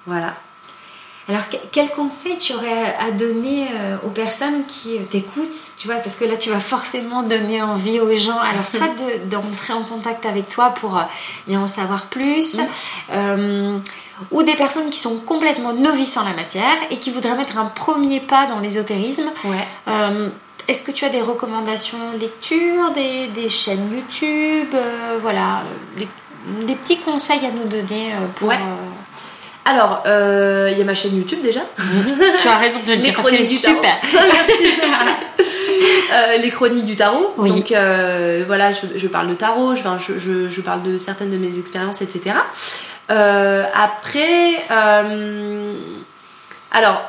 Voilà. 0.06 0.34
Alors, 1.28 1.42
quel 1.72 1.90
conseil 1.90 2.36
tu 2.36 2.52
aurais 2.52 2.94
à 2.98 3.10
donner 3.10 3.68
euh, 3.72 3.96
aux 4.04 4.10
personnes 4.10 4.66
qui 4.66 4.98
euh, 4.98 5.04
t'écoutent 5.08 5.72
Tu 5.78 5.86
vois, 5.86 5.96
parce 5.96 6.16
que 6.16 6.24
là, 6.24 6.36
tu 6.36 6.50
vas 6.50 6.60
forcément 6.60 7.22
donner 7.22 7.62
envie 7.62 7.98
aux 7.98 8.14
gens. 8.14 8.38
Alors, 8.38 8.66
soit 8.66 8.90
d'entrer 9.30 9.72
en 9.72 9.82
contact 9.82 10.26
avec 10.26 10.48
toi 10.50 10.70
pour 10.70 10.98
euh, 10.98 11.02
bien 11.46 11.60
en 11.60 11.66
savoir 11.66 12.06
plus, 12.06 12.58
ou 14.30 14.42
des 14.42 14.54
personnes 14.54 14.90
qui 14.90 14.98
sont 14.98 15.16
complètement 15.16 15.72
novices 15.72 16.16
en 16.16 16.24
la 16.24 16.34
matière 16.34 16.76
et 16.90 16.98
qui 16.98 17.10
voudraient 17.10 17.36
mettre 17.36 17.58
un 17.58 17.66
premier 17.66 18.20
pas 18.20 18.46
dans 18.46 18.60
l'ésotérisme. 18.60 19.30
Ouais. 19.44 19.66
Euh, 19.88 20.28
est-ce 20.68 20.82
que 20.82 20.92
tu 20.92 21.04
as 21.04 21.08
des 21.08 21.20
recommandations 21.20 22.12
lecture, 22.18 22.92
des, 22.92 23.26
des 23.28 23.48
chaînes 23.48 23.90
YouTube, 23.92 24.68
euh, 24.74 25.18
voilà, 25.20 25.62
des, 25.96 26.08
des, 26.64 26.74
petits 26.74 26.98
conseils 26.98 27.44
à 27.44 27.50
nous 27.50 27.64
donner 27.64 28.12
pour. 28.36 28.48
Ouais. 28.48 28.58
Alors, 29.64 30.02
il 30.06 30.78
y 30.78 30.80
a 30.80 30.84
ma 30.84 30.94
chaîne 30.94 31.16
YouTube 31.16 31.40
déjà. 31.42 31.60
tu 32.40 32.48
as 32.48 32.58
raison 32.58 32.80
de 32.86 32.92
le 32.92 32.98
dire 32.98 33.14
parce 33.14 33.30
qu'elle 33.30 33.40
est 33.40 33.44
super. 33.44 33.96
Merci. 34.12 34.74
euh, 36.12 36.36
les 36.36 36.50
chroniques 36.50 36.84
du 36.84 36.96
tarot. 36.96 37.32
Oui. 37.36 37.50
Donc 37.50 37.72
euh, 37.72 38.44
voilà, 38.46 38.72
je, 38.72 38.86
je, 38.96 39.08
parle 39.08 39.28
de 39.28 39.34
tarot, 39.34 39.74
je, 39.74 39.82
je, 40.18 40.48
je, 40.48 40.60
parle 40.60 40.82
de 40.82 40.98
certaines 40.98 41.30
de 41.30 41.36
mes 41.36 41.58
expériences, 41.58 42.02
etc. 42.02 42.36
Euh, 43.10 43.64
après, 43.74 44.64
euh, 44.70 45.72
alors 46.70 47.08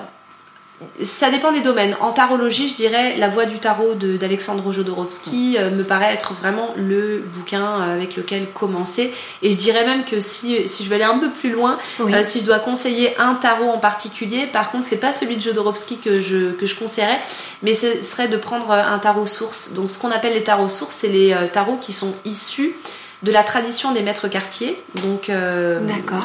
ça 1.01 1.31
dépend 1.31 1.53
des 1.53 1.61
domaines. 1.61 1.95
En 2.01 2.11
tarologie, 2.11 2.67
je 2.67 2.75
dirais 2.75 3.15
La 3.15 3.29
Voix 3.29 3.45
du 3.45 3.59
tarot 3.59 3.93
d'Alexandre 3.95 4.73
Jodorowsky 4.73 5.55
euh, 5.57 5.71
me 5.71 5.83
paraît 5.83 6.13
être 6.13 6.33
vraiment 6.33 6.73
le 6.75 7.23
bouquin 7.33 7.63
euh, 7.81 7.95
avec 7.95 8.17
lequel 8.17 8.51
commencer. 8.51 9.13
Et 9.41 9.51
je 9.51 9.55
dirais 9.55 9.85
même 9.85 10.03
que 10.03 10.19
si, 10.19 10.67
si 10.67 10.83
je 10.83 10.89
vais 10.89 10.95
aller 10.95 11.05
un 11.05 11.17
peu 11.17 11.29
plus 11.29 11.51
loin, 11.51 11.79
oui. 11.99 12.13
euh, 12.13 12.23
si 12.23 12.41
je 12.41 12.45
dois 12.45 12.59
conseiller 12.59 13.17
un 13.17 13.35
tarot 13.35 13.69
en 13.69 13.79
particulier, 13.79 14.47
par 14.47 14.71
contre, 14.71 14.85
c'est 14.85 14.97
pas 14.97 15.13
celui 15.13 15.38
de 15.38 15.41
Jodorowsky 15.41 15.97
que 15.97 16.21
je, 16.21 16.51
que 16.51 16.65
je 16.65 16.75
conseillerais, 16.75 17.19
mais 17.63 17.73
ce 17.73 18.03
serait 18.03 18.27
de 18.27 18.38
prendre 18.38 18.71
un 18.71 18.99
tarot 18.99 19.25
source. 19.25 19.71
Donc, 19.73 19.89
ce 19.89 19.97
qu'on 19.97 20.11
appelle 20.11 20.33
les 20.33 20.43
tarots 20.43 20.69
sources, 20.69 20.95
c'est 20.95 21.07
les 21.07 21.35
tarots 21.53 21.77
qui 21.79 21.93
sont 21.93 22.13
issus 22.25 22.75
de 23.23 23.32
la 23.32 23.43
tradition 23.43 23.91
des 23.91 24.01
maîtres 24.01 24.28
quartiers, 24.28 24.82
donc 24.95 25.30
euh, 25.30 25.80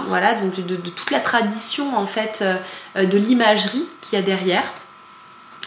voilà, 0.07 0.35
donc 0.35 0.55
de, 0.55 0.77
de, 0.77 0.91
toute 0.91 1.11
la 1.11 1.21
tradition 1.21 1.97
en 1.97 2.07
fait 2.07 2.43
euh, 2.43 3.07
de 3.07 3.19
l'imagerie 3.19 3.87
qu'il 4.01 4.19
y 4.19 4.23
a 4.23 4.25
derrière. 4.25 4.65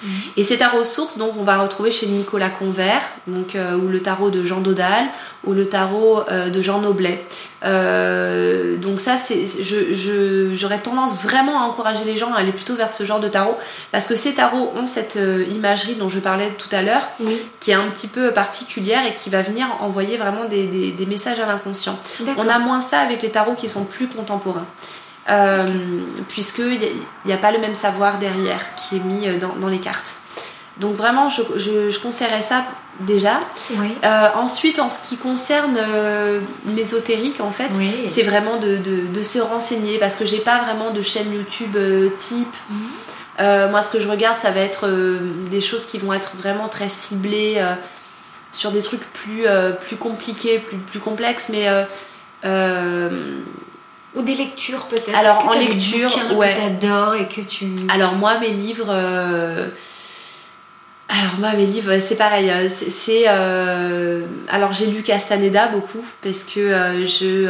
Mmh. 0.01 0.07
Et 0.37 0.43
ces 0.43 0.57
tarots 0.57 0.83
sources, 0.83 1.17
donc 1.17 1.33
on 1.37 1.43
va 1.43 1.57
retrouver 1.57 1.91
chez 1.91 2.07
Nicolas 2.07 2.49
Convert, 2.49 3.01
donc 3.27 3.55
euh, 3.55 3.75
ou 3.75 3.87
le 3.87 4.01
tarot 4.01 4.31
de 4.31 4.43
Jean 4.43 4.59
Dodal, 4.59 5.05
ou 5.45 5.53
le 5.53 5.67
tarot 5.67 6.23
euh, 6.29 6.49
de 6.49 6.61
Jean 6.61 6.81
Noblet. 6.81 7.23
Euh, 7.63 8.75
donc 8.77 8.99
ça, 8.99 9.15
c'est, 9.15 9.45
je, 9.45 9.93
je, 9.93 10.53
j'aurais 10.53 10.79
tendance 10.79 11.21
vraiment 11.21 11.61
à 11.61 11.63
encourager 11.63 12.03
les 12.03 12.17
gens 12.17 12.33
à 12.33 12.39
aller 12.39 12.51
plutôt 12.51 12.75
vers 12.75 12.91
ce 12.91 13.05
genre 13.05 13.21
de 13.21 13.29
tarot, 13.29 13.57
parce 13.91 14.05
que 14.05 14.15
ces 14.15 14.33
tarots 14.33 14.73
ont 14.75 14.87
cette 14.87 15.17
imagerie 15.49 15.95
dont 15.95 16.09
je 16.09 16.19
parlais 16.19 16.49
tout 16.57 16.73
à 16.73 16.81
l'heure, 16.81 17.07
oui. 17.21 17.41
qui 17.61 17.71
est 17.71 17.75
un 17.75 17.87
petit 17.89 18.07
peu 18.07 18.31
particulière 18.31 19.05
et 19.05 19.15
qui 19.15 19.29
va 19.29 19.41
venir 19.41 19.67
envoyer 19.79 20.17
vraiment 20.17 20.45
des, 20.45 20.67
des, 20.67 20.91
des 20.91 21.05
messages 21.05 21.39
à 21.39 21.45
l'inconscient. 21.45 21.97
On 22.37 22.49
a 22.49 22.59
moins 22.59 22.81
ça 22.81 22.99
avec 22.99 23.21
les 23.21 23.29
tarots 23.29 23.55
qui 23.55 23.69
sont 23.69 23.85
plus 23.85 24.07
contemporains. 24.07 24.65
Euh, 25.29 25.65
puisqu'il 26.27 26.79
n'y 27.25 27.31
a, 27.31 27.35
a, 27.35 27.37
pas 27.37 27.51
le 27.51 27.59
même 27.59 27.75
savoir 27.75 28.19
derrière 28.19 28.75
qui 28.75 28.97
est 28.97 28.99
mis 28.99 29.25
dans, 29.37 29.55
dans 29.55 29.69
les 29.69 29.77
cartes. 29.77 30.17
Donc 30.79 30.95
vraiment, 30.95 31.29
je, 31.29 31.41
je, 31.57 31.89
je, 31.89 31.99
conseillerais 31.99 32.41
ça 32.41 32.65
déjà. 32.99 33.39
Oui. 33.71 33.95
Euh, 34.03 34.27
ensuite, 34.35 34.79
en 34.79 34.89
ce 34.89 35.07
qui 35.07 35.17
concerne 35.17 35.77
euh, 35.77 36.39
l'ésotérique, 36.65 37.41
en 37.41 37.51
fait, 37.51 37.69
oui. 37.75 38.05
c'est 38.07 38.23
vraiment 38.23 38.57
de, 38.57 38.77
de, 38.77 39.07
de, 39.07 39.21
se 39.21 39.39
renseigner 39.39 39.99
parce 39.99 40.15
que 40.15 40.25
j'ai 40.25 40.39
pas 40.39 40.63
vraiment 40.63 40.91
de 40.91 41.01
chaîne 41.01 41.31
YouTube 41.31 41.75
euh, 41.75 42.09
type. 42.17 42.55
Mm. 42.69 43.69
moi, 43.69 43.81
ce 43.83 43.91
que 43.91 43.99
je 43.99 44.07
regarde, 44.07 44.37
ça 44.37 44.49
va 44.49 44.61
être 44.61 44.87
euh, 44.87 45.19
des 45.51 45.61
choses 45.61 45.85
qui 45.85 45.99
vont 45.99 46.13
être 46.13 46.35
vraiment 46.37 46.69
très 46.69 46.89
ciblées 46.89 47.55
euh, 47.57 47.75
sur 48.51 48.71
des 48.71 48.81
trucs 48.81 49.03
plus, 49.13 49.45
plus 49.87 49.95
compliqués, 49.95 50.59
plus, 50.59 50.77
plus 50.77 50.99
complexes, 50.99 51.49
mais 51.49 51.67
ou 54.15 54.21
des 54.21 54.35
lectures 54.35 54.85
peut-être. 54.85 55.15
Alors 55.15 55.47
en 55.47 55.53
lecture, 55.53 56.11
ouais. 56.35 56.53
que 56.53 56.59
t'adores 56.59 57.15
et 57.15 57.27
que 57.27 57.41
tu. 57.41 57.67
Alors 57.89 58.13
moi, 58.15 58.37
mes 58.39 58.49
livres. 58.49 58.87
Euh... 58.89 59.67
Alors 61.09 61.37
moi, 61.39 61.53
mes 61.53 61.65
livres, 61.65 61.97
c'est 61.99 62.15
pareil. 62.15 62.51
C'est. 62.69 63.25
Euh... 63.27 64.21
Alors 64.49 64.73
j'ai 64.73 64.87
lu 64.87 65.01
Castaneda 65.01 65.67
beaucoup 65.67 66.05
parce 66.21 66.43
que 66.43 66.59
euh, 66.59 67.05
je. 67.05 67.49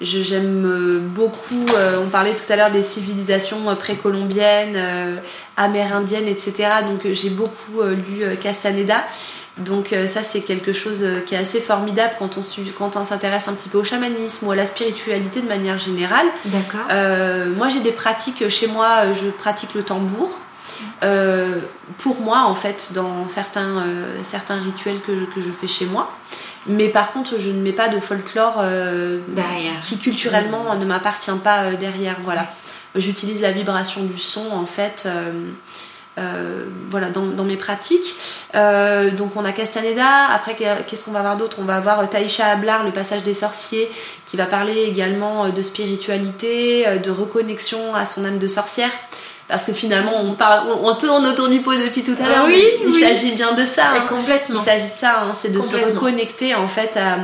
J'aime 0.00 0.98
beaucoup. 1.14 1.66
Euh, 1.74 2.02
on 2.04 2.10
parlait 2.10 2.34
tout 2.34 2.52
à 2.52 2.56
l'heure 2.56 2.70
des 2.70 2.82
civilisations 2.82 3.74
précolombiennes, 3.76 4.74
euh, 4.76 5.16
amérindiennes, 5.56 6.26
etc. 6.26 6.68
Donc 6.82 7.10
j'ai 7.12 7.30
beaucoup 7.30 7.80
lu 7.82 8.36
Castaneda. 8.42 9.04
Donc 9.58 9.92
euh, 9.92 10.08
ça 10.08 10.24
c'est 10.24 10.40
quelque 10.40 10.72
chose 10.72 10.98
euh, 11.02 11.20
qui 11.20 11.36
est 11.36 11.38
assez 11.38 11.60
formidable 11.60 12.14
quand 12.18 12.38
on, 12.38 12.40
quand 12.76 12.96
on 12.96 13.04
s'intéresse 13.04 13.46
un 13.46 13.52
petit 13.52 13.68
peu 13.68 13.78
au 13.78 13.84
chamanisme 13.84 14.48
ou 14.48 14.50
à 14.50 14.56
la 14.56 14.66
spiritualité 14.66 15.40
de 15.40 15.46
manière 15.46 15.78
générale. 15.78 16.26
D'accord. 16.46 16.80
Euh, 16.90 17.54
moi 17.54 17.68
j'ai 17.68 17.80
des 17.80 17.92
pratiques 17.92 18.48
chez 18.48 18.66
moi, 18.66 19.12
je 19.12 19.28
pratique 19.30 19.74
le 19.74 19.84
tambour. 19.84 20.38
Euh, 21.04 21.60
pour 21.98 22.20
moi 22.20 22.42
en 22.46 22.54
fait 22.56 22.90
dans 22.94 23.28
certains, 23.28 23.78
euh, 23.78 24.18
certains 24.24 24.56
rituels 24.56 25.00
que 25.00 25.14
je, 25.14 25.24
que 25.24 25.40
je 25.40 25.50
fais 25.50 25.68
chez 25.68 25.86
moi. 25.86 26.10
Mais 26.66 26.88
par 26.88 27.12
contre 27.12 27.38
je 27.38 27.50
ne 27.50 27.60
mets 27.60 27.72
pas 27.72 27.88
de 27.88 28.00
folklore 28.00 28.60
derrière. 29.28 29.80
qui 29.82 29.98
culturellement 29.98 30.74
mmh. 30.74 30.80
ne 30.80 30.84
m'appartient 30.84 31.30
pas 31.44 31.74
derrière. 31.74 32.16
Voilà. 32.22 32.48
J'utilise 32.96 33.40
la 33.40 33.52
vibration 33.52 34.02
du 34.02 34.18
son 34.18 34.50
en 34.50 34.66
fait. 34.66 35.06
Euh, 36.16 36.66
voilà 36.90 37.10
dans, 37.10 37.26
dans, 37.26 37.42
mes 37.42 37.56
pratiques. 37.56 38.14
Euh, 38.54 39.10
donc 39.10 39.32
on 39.34 39.44
a 39.44 39.50
Castaneda. 39.50 40.26
Après 40.32 40.54
qu'est-ce 40.54 41.04
qu'on 41.04 41.10
va 41.10 41.18
avoir 41.18 41.36
d'autre? 41.36 41.56
On 41.60 41.64
va 41.64 41.76
avoir 41.76 42.08
Taïcha 42.08 42.46
Ablar 42.46 42.84
le 42.84 42.92
passage 42.92 43.24
des 43.24 43.34
sorciers 43.34 43.90
qui 44.24 44.36
va 44.36 44.46
parler 44.46 44.84
également 44.84 45.48
de 45.48 45.62
spiritualité 45.62 47.00
de 47.04 47.10
reconnexion 47.10 47.96
à 47.96 48.04
son 48.04 48.24
âme 48.24 48.38
de 48.38 48.46
sorcière. 48.46 48.90
Parce 49.48 49.64
que 49.64 49.72
finalement 49.72 50.12
on, 50.16 50.34
parle, 50.34 50.68
on, 50.68 50.88
on 50.88 50.94
tourne 50.94 51.26
autour 51.26 51.48
du 51.48 51.60
pot 51.60 51.74
depuis 51.74 52.02
tout 52.02 52.16
à 52.18 52.28
l'heure 52.28 52.44
ah, 52.44 52.46
oui, 52.46 52.64
il 52.82 52.88
oui. 52.90 53.00
s'agit 53.00 53.32
bien 53.32 53.52
de 53.52 53.64
ça 53.64 53.90
hein. 53.90 54.06
complètement. 54.08 54.60
Il 54.60 54.64
s'agit 54.64 54.86
de 54.90 54.96
ça 54.96 55.20
hein, 55.22 55.32
c'est 55.34 55.50
de 55.50 55.60
se 55.60 55.76
reconnecter 55.76 56.54
en 56.54 56.66
fait 56.66 56.96
à, 56.96 57.18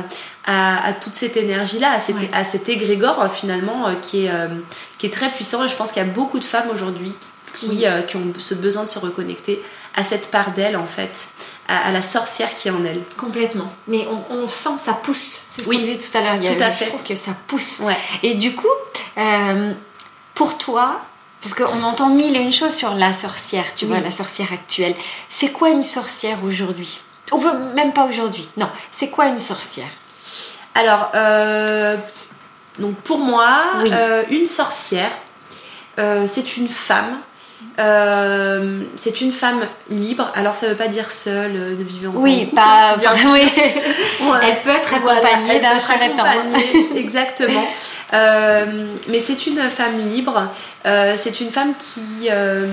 à, 0.45 0.87
à, 0.87 0.93
toute 0.93 1.13
cette 1.13 1.35
énergie 1.35 1.79
là 1.79 1.93
à, 1.93 1.99
cette, 1.99 2.17
ouais. 2.17 2.29
à 2.31 2.43
cet 2.43 2.69
égrégore 2.69 3.27
finalement 3.33 3.89
qui 4.03 4.25
est, 4.25 4.31
euh, 4.31 4.47
qui 4.99 5.07
est 5.07 5.11
très 5.11 5.29
puissant. 5.29 5.63
Et 5.63 5.67
je 5.67 5.75
pense 5.75 5.91
qu'il 5.91 6.03
y 6.03 6.05
a 6.05 6.09
beaucoup 6.09 6.37
de 6.37 6.45
femmes 6.45 6.69
aujourd'hui 6.71 7.13
qui, 7.19 7.30
oui. 7.63 7.85
euh, 7.85 8.01
qui, 8.01 8.17
ont 8.17 8.33
ce 8.39 8.53
besoin 8.53 8.83
de 8.83 8.89
se 8.89 8.99
reconnecter 8.99 9.61
à 9.95 10.03
cette 10.03 10.27
part 10.31 10.51
d'elle 10.51 10.77
en 10.77 10.87
fait, 10.87 11.27
à, 11.67 11.87
à, 11.87 11.91
la 11.91 12.01
sorcière 12.01 12.55
qui 12.55 12.67
est 12.67 12.71
en 12.71 12.83
elle. 12.85 13.01
Complètement. 13.17 13.71
Mais 13.87 14.07
on, 14.09 14.35
on 14.35 14.47
sent 14.47 14.77
ça 14.77 14.93
pousse. 14.93 15.41
C'est 15.49 15.63
ce 15.63 15.69
oui. 15.69 15.77
qu'on 15.77 15.83
disait 15.83 15.97
tout 15.97 16.17
à 16.17 16.21
l'heure. 16.21 16.55
Tout 16.55 16.63
à 16.63 16.71
fait. 16.71 16.85
Je 16.85 16.89
trouve 16.89 17.03
que 17.03 17.15
ça 17.15 17.31
pousse. 17.47 17.79
Ouais. 17.81 17.97
Et 18.23 18.35
du 18.35 18.55
coup, 18.55 18.67
euh, 19.17 19.73
pour 20.33 20.57
toi, 20.57 21.01
parce 21.41 21.53
qu'on 21.53 21.81
entend 21.83 22.09
mille 22.09 22.35
et 22.35 22.39
une 22.39 22.51
choses 22.51 22.73
sur 22.73 22.93
la 22.95 23.13
sorcière, 23.13 23.73
tu 23.73 23.85
oui. 23.85 23.91
vois, 23.91 23.99
la 23.99 24.11
sorcière 24.11 24.53
actuelle. 24.53 24.95
C'est 25.29 25.51
quoi 25.51 25.69
une 25.69 25.83
sorcière 25.83 26.37
aujourd'hui? 26.43 26.99
Ou 27.31 27.41
même 27.75 27.93
pas 27.93 28.05
aujourd'hui. 28.05 28.47
Non, 28.57 28.69
c'est 28.91 29.09
quoi 29.09 29.27
une 29.27 29.39
sorcière? 29.39 29.87
Alors, 30.75 31.11
euh, 31.15 31.97
donc 32.79 32.95
pour 32.97 33.19
moi, 33.19 33.57
oui. 33.79 33.89
euh, 33.91 34.23
une 34.29 34.45
sorcière, 34.45 35.11
euh, 35.99 36.25
c'est 36.27 36.57
une 36.57 36.67
femme 36.67 37.19
euh, 37.81 38.83
c'est 38.95 39.21
une 39.21 39.31
femme 39.31 39.61
libre. 39.89 40.31
Alors 40.35 40.55
ça 40.55 40.67
veut 40.67 40.75
pas 40.75 40.87
dire 40.87 41.11
seule, 41.11 41.55
euh, 41.55 41.75
de 41.75 41.83
vivre 41.83 42.13
en 42.15 42.21
Oui, 42.21 42.45
couple, 42.45 42.55
pas. 42.55 42.95
Bien 42.97 43.11
oui. 43.31 43.41
Elle 44.43 44.61
peut 44.61 44.69
être 44.69 44.93
accompagnée 44.93 45.59
voilà, 45.59 45.73
d'un 45.73 45.79
charlatan. 45.79 46.25
Exactement. 46.95 47.65
Euh, 48.13 48.65
mais 49.09 49.19
c'est 49.19 49.47
une 49.47 49.69
femme 49.69 49.97
libre. 49.97 50.47
Euh, 50.85 51.15
c'est 51.17 51.41
une 51.41 51.51
femme 51.51 51.73
qui, 51.77 52.29
euh, 52.29 52.67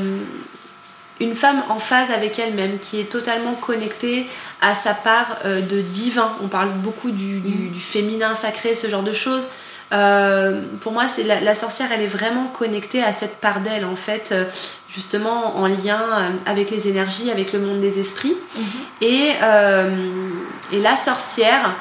une 1.20 1.34
femme 1.34 1.62
en 1.68 1.78
phase 1.78 2.10
avec 2.10 2.38
elle-même, 2.38 2.78
qui 2.78 3.00
est 3.00 3.10
totalement 3.10 3.54
connectée 3.54 4.26
à 4.60 4.74
sa 4.74 4.94
part 4.94 5.38
euh, 5.44 5.60
de 5.60 5.80
divin. 5.80 6.32
On 6.42 6.48
parle 6.48 6.70
beaucoup 6.70 7.10
du, 7.10 7.40
du, 7.40 7.68
du 7.68 7.80
féminin 7.80 8.34
sacré, 8.34 8.74
ce 8.74 8.88
genre 8.88 9.02
de 9.02 9.12
choses. 9.12 9.48
Euh, 9.92 10.62
pour 10.80 10.92
moi, 10.92 11.08
c'est 11.08 11.22
la, 11.22 11.40
la, 11.40 11.54
sorcière, 11.54 11.88
elle 11.92 12.02
est 12.02 12.06
vraiment 12.06 12.46
connectée 12.46 13.02
à 13.02 13.12
cette 13.12 13.36
part 13.36 13.60
d'elle, 13.60 13.84
en 13.84 13.96
fait, 13.96 14.30
euh, 14.32 14.44
justement 14.88 15.56
en 15.56 15.66
lien 15.66 16.00
euh, 16.00 16.28
avec 16.46 16.70
les 16.70 16.88
énergies, 16.88 17.30
avec 17.30 17.52
le 17.52 17.58
monde 17.58 17.80
des 17.80 17.98
esprits. 17.98 18.36
Mm 18.56 18.60
-hmm. 18.60 19.06
et, 19.12 20.76
et, 20.76 20.80
la 20.80 20.96
sorcière 20.96 21.74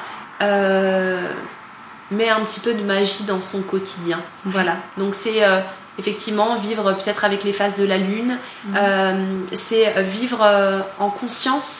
met 2.10 2.30
un 2.30 2.40
petit 2.46 2.60
peu 2.60 2.72
de 2.72 2.82
magie 2.82 3.24
dans 3.24 3.42
son 3.42 3.60
quotidien. 3.62 4.20
Voilà. 4.44 4.76
Donc 4.96 5.14
c'est 5.14 5.40
effectivement 5.98 6.56
vivre 6.56 6.84
peut-être 6.98 7.24
avec 7.24 7.44
les 7.44 7.52
phases 7.52 7.76
de 7.82 7.86
la 7.92 7.98
lune. 7.98 8.32
Mm 8.64 8.74
-hmm. 8.74 9.16
c'est 9.64 9.86
vivre 10.18 10.40
en 10.98 11.10
conscience 11.20 11.70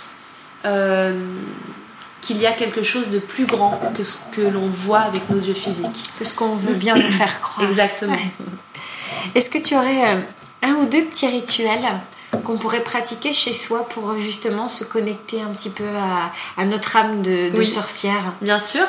qu'il 2.20 2.38
y 2.38 2.46
a 2.46 2.52
quelque 2.52 2.82
chose 2.82 3.10
de 3.10 3.18
plus 3.18 3.46
grand 3.46 3.80
que 3.96 4.04
ce 4.04 4.16
que 4.34 4.40
l'on 4.42 4.68
voit 4.68 5.00
avec 5.00 5.30
nos 5.30 5.38
yeux 5.38 5.54
physiques. 5.54 6.10
Que 6.18 6.24
ce 6.24 6.34
qu'on 6.34 6.54
veut 6.54 6.74
bien 6.74 6.94
nous 6.94 7.08
faire 7.08 7.40
croire. 7.40 7.68
Exactement. 7.68 8.16
Est-ce 9.34 9.50
que 9.50 9.58
tu 9.58 9.74
aurais 9.76 10.24
un 10.62 10.74
ou 10.74 10.86
deux 10.86 11.04
petits 11.04 11.28
rituels 11.28 11.86
qu'on 12.44 12.58
pourrait 12.58 12.82
pratiquer 12.82 13.32
chez 13.32 13.52
soi 13.52 13.88
pour 13.88 14.18
justement 14.18 14.68
se 14.68 14.84
connecter 14.84 15.40
un 15.40 15.52
petit 15.54 15.70
peu 15.70 15.84
à, 15.96 16.32
à 16.60 16.64
notre 16.66 16.96
âme 16.96 17.22
de, 17.22 17.50
de 17.50 17.58
oui, 17.58 17.66
sorcière? 17.66 18.34
Bien 18.42 18.58
sûr. 18.58 18.84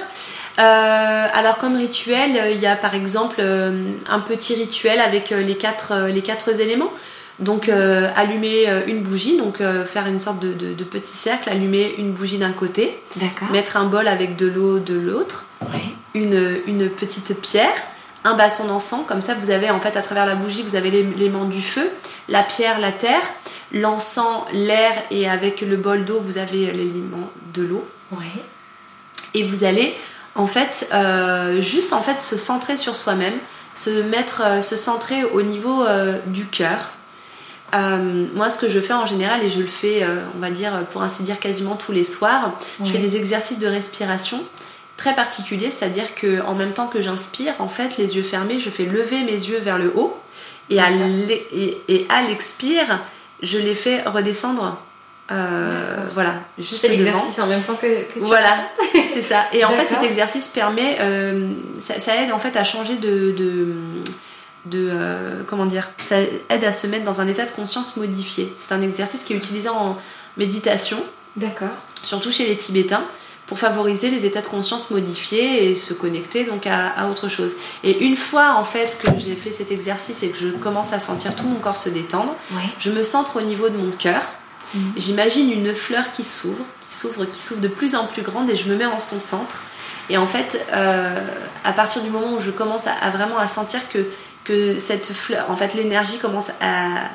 alors 0.57 1.57
comme 1.57 1.75
rituel, 1.75 2.51
il 2.53 2.59
y 2.59 2.67
a 2.67 2.75
par 2.75 2.95
exemple 2.95 3.41
un 3.41 4.19
petit 4.19 4.55
rituel 4.55 4.99
avec 4.99 5.29
les 5.29 5.55
quatre, 5.55 6.07
les 6.07 6.21
quatre 6.21 6.59
éléments. 6.59 6.91
Donc 7.39 7.69
allumer 7.69 8.67
une 8.87 9.01
bougie, 9.01 9.37
donc 9.37 9.59
faire 9.85 10.07
une 10.07 10.19
sorte 10.19 10.39
de, 10.39 10.83
petit 10.83 11.15
cercle, 11.15 11.49
allumer 11.49 11.95
une 11.97 12.11
bougie 12.11 12.37
d'un 12.37 12.51
côté, 12.51 13.01
mettre 13.51 13.77
un 13.77 13.85
bol 13.85 14.07
avec 14.07 14.35
de 14.35 14.47
l'eau 14.47 14.79
de 14.79 14.93
l'autre, 14.93 15.45
une, 16.13 16.57
une, 16.67 16.89
petite 16.89 17.39
pierre, 17.39 17.75
un 18.25 18.35
bâton 18.35 18.65
d'encens, 18.65 19.05
comme 19.07 19.21
ça 19.21 19.35
vous 19.35 19.51
avez 19.51 19.71
en 19.71 19.79
fait 19.79 19.95
à 19.95 20.01
travers 20.01 20.25
la 20.25 20.35
bougie 20.35 20.63
vous 20.63 20.75
avez 20.75 20.89
l'élément 20.91 21.45
du 21.45 21.61
feu, 21.61 21.89
la 22.27 22.43
pierre, 22.43 22.77
la 22.77 22.91
terre, 22.91 23.21
l'encens, 23.71 24.43
l'air 24.51 24.91
et 25.11 25.29
avec 25.29 25.61
le 25.61 25.77
bol 25.77 26.05
d'eau 26.05 26.19
vous 26.19 26.37
avez 26.37 26.71
l'élément 26.71 27.29
de 27.53 27.63
l'eau. 27.63 27.87
Et 29.33 29.43
vous 29.43 29.63
allez 29.63 29.95
en 30.35 30.47
fait 30.47 30.89
euh, 30.93 31.61
juste 31.61 31.93
en 31.93 32.01
fait 32.01 32.21
se 32.21 32.37
centrer 32.37 32.77
sur 32.77 32.95
soi-même, 32.95 33.35
se 33.73 34.01
mettre, 34.01 34.41
euh, 34.43 34.61
se 34.61 34.75
centrer 34.75 35.23
au 35.23 35.41
niveau 35.41 35.83
euh, 35.83 36.17
du 36.27 36.45
cœur. 36.45 36.91
Moi, 37.73 38.49
ce 38.49 38.57
que 38.57 38.69
je 38.69 38.79
fais 38.79 38.93
en 38.93 39.05
général, 39.05 39.43
et 39.43 39.49
je 39.49 39.59
le 39.59 39.67
fais, 39.67 40.05
on 40.35 40.39
va 40.39 40.51
dire, 40.51 40.85
pour 40.91 41.03
ainsi 41.03 41.23
dire, 41.23 41.39
quasiment 41.39 41.75
tous 41.75 41.91
les 41.91 42.03
soirs, 42.03 42.53
je 42.83 42.91
fais 42.91 42.97
des 42.97 43.17
exercices 43.17 43.59
de 43.59 43.67
respiration 43.67 44.43
très 44.97 45.15
particuliers, 45.15 45.71
c'est-à-dire 45.71 46.13
que 46.15 46.41
en 46.41 46.55
même 46.55 46.73
temps 46.73 46.87
que 46.87 47.01
j'inspire, 47.01 47.53
en 47.59 47.69
fait, 47.69 47.97
les 47.97 48.17
yeux 48.17 48.23
fermés, 48.23 48.59
je 48.59 48.69
fais 48.69 48.85
lever 48.85 49.23
mes 49.23 49.31
yeux 49.31 49.59
vers 49.59 49.77
le 49.77 49.93
haut, 49.95 50.17
et 50.69 50.79
à 50.79 52.21
l'expire, 52.21 52.99
je 53.41 53.57
les 53.57 53.75
fais 53.75 54.03
redescendre 54.03 54.77
euh, 55.31 55.95
voilà, 56.15 56.35
juste 56.57 56.87
l'exercice 56.89 57.37
en 57.37 57.45
même 57.45 57.61
temps 57.61 57.75
que, 57.75 58.03
que 58.11 58.19
Voilà, 58.19 58.57
c'est 59.13 59.21
ça. 59.21 59.45
Et 59.53 59.63
en 59.63 59.73
fait, 59.73 59.87
cet 59.87 60.01
exercice 60.03 60.47
permet, 60.47 60.97
euh, 60.99 61.51
ça, 61.77 62.15
aide 62.15 62.31
en 62.31 62.39
fait 62.39 62.55
à 62.57 62.63
changer 62.63 62.95
de, 62.95 63.31
de, 63.31 63.67
euh, 64.73 65.43
comment 65.47 65.65
dire, 65.65 65.89
ça 66.05 66.17
aide 66.19 66.63
à 66.63 66.71
se 66.71 66.87
mettre 66.87 67.05
dans 67.05 67.21
un 67.21 67.27
état 67.27 67.45
de 67.45 67.51
conscience 67.51 67.97
modifié. 67.97 68.51
C'est 68.55 68.73
un 68.73 68.81
exercice 68.81 69.23
qui 69.23 69.33
est 69.33 69.37
utilisé 69.37 69.69
en 69.69 69.97
méditation. 70.37 70.97
D'accord. 71.35 71.69
Surtout 72.03 72.31
chez 72.31 72.45
les 72.47 72.57
Tibétains 72.57 73.03
pour 73.47 73.57
favoriser 73.57 74.11
les 74.11 74.27
états 74.27 74.41
de 74.41 74.47
conscience 74.47 74.91
modifiés 74.91 75.71
et 75.71 75.75
se 75.75 75.95
connecter 75.95 76.43
donc 76.43 76.67
à, 76.67 77.07
autre 77.09 77.29
chose. 77.29 77.55
Et 77.83 78.05
une 78.05 78.15
fois 78.15 78.55
en 78.57 78.63
fait 78.63 78.99
que 79.01 79.07
j'ai 79.17 79.33
fait 79.33 79.51
cet 79.51 79.71
exercice 79.71 80.21
et 80.21 80.29
que 80.29 80.37
je 80.37 80.49
commence 80.49 80.93
à 80.93 80.99
sentir 80.99 81.35
tout 81.35 81.47
mon 81.47 81.59
corps 81.59 81.77
se 81.77 81.89
détendre, 81.89 82.35
je 82.77 82.91
me 82.91 83.01
centre 83.01 83.37
au 83.37 83.41
niveau 83.41 83.69
de 83.69 83.77
mon 83.77 83.91
cœur. 83.91 84.21
Mhm. 84.75 84.93
J'imagine 84.97 85.51
une 85.51 85.73
fleur 85.73 86.11
qui 86.11 86.23
s'ouvre, 86.23 86.63
qui 86.87 86.95
s'ouvre, 86.95 87.25
qui 87.25 87.41
s'ouvre 87.41 87.61
de 87.61 87.67
plus 87.67 87.95
en 87.95 88.05
plus 88.05 88.21
grande 88.21 88.51
et 88.51 88.55
je 88.55 88.67
me 88.69 88.75
mets 88.75 88.85
en 88.85 88.99
son 88.99 89.19
centre. 89.19 89.63
Et 90.11 90.17
en 90.17 90.27
fait, 90.27 90.65
euh, 90.73 91.19
à 91.63 91.73
partir 91.73 92.01
du 92.01 92.09
moment 92.09 92.33
où 92.33 92.41
je 92.41 92.51
commence 92.51 92.85
à, 92.87 93.09
vraiment 93.09 93.37
à 93.37 93.47
sentir 93.47 93.89
que, 93.89 94.05
que 94.49 94.77
cette 94.77 95.13
fleur, 95.13 95.51
en 95.51 95.55
fait, 95.55 95.75
l'énergie 95.75 96.17
commence 96.17 96.51
à, 96.59 97.11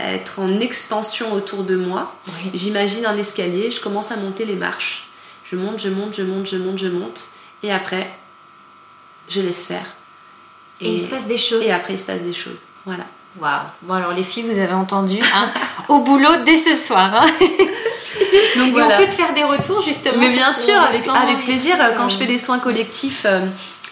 être 0.00 0.40
en 0.40 0.60
expansion 0.60 1.32
autour 1.32 1.62
de 1.62 1.76
moi, 1.76 2.14
j'imagine 2.52 3.06
un 3.06 3.16
escalier, 3.16 3.70
je 3.70 3.80
commence 3.80 4.10
à 4.10 4.16
monter 4.16 4.44
les 4.44 4.56
marches. 4.56 5.08
Je 5.44 5.56
monte, 5.56 5.80
je 5.80 5.88
monte, 5.88 6.14
je 6.14 6.22
monte, 6.22 6.46
je 6.48 6.56
monte, 6.56 6.78
je 6.78 6.88
monte. 6.88 7.28
Et 7.62 7.72
après, 7.72 8.14
je 9.28 9.40
laisse 9.40 9.64
faire. 9.64 9.86
Et, 10.80 10.92
il 10.92 11.00
se 11.00 11.06
passe 11.06 11.26
des 11.26 11.38
choses. 11.38 11.64
Et 11.64 11.70
après, 11.70 11.94
il 11.94 11.98
se 11.98 12.04
passe 12.04 12.22
des 12.22 12.34
choses. 12.34 12.62
Voilà. 12.84 13.06
Waouh. 13.40 13.62
Bon, 13.82 13.94
alors 13.94 14.12
les 14.12 14.24
filles, 14.24 14.42
vous 14.42 14.58
avez 14.58 14.74
entendu, 14.74 15.18
hein, 15.34 15.50
au 15.88 16.00
boulot 16.00 16.42
dès 16.44 16.58
ce 16.58 16.74
soir. 16.74 17.14
Hein. 17.14 17.26
Donc, 18.56 18.74
on 18.76 18.96
peut 18.96 19.06
te 19.06 19.12
faire 19.12 19.34
des 19.34 19.44
retours 19.44 19.82
justement. 19.82 20.18
Mais 20.18 20.30
bien 20.30 20.52
sûr, 20.52 20.78
avec, 20.78 21.08
avec 21.08 21.44
plaisir. 21.44 21.76
Quand 21.96 22.08
je 22.08 22.16
fais 22.16 22.26
des 22.26 22.38
soins 22.38 22.58
collectifs, 22.58 23.24
euh, 23.26 23.40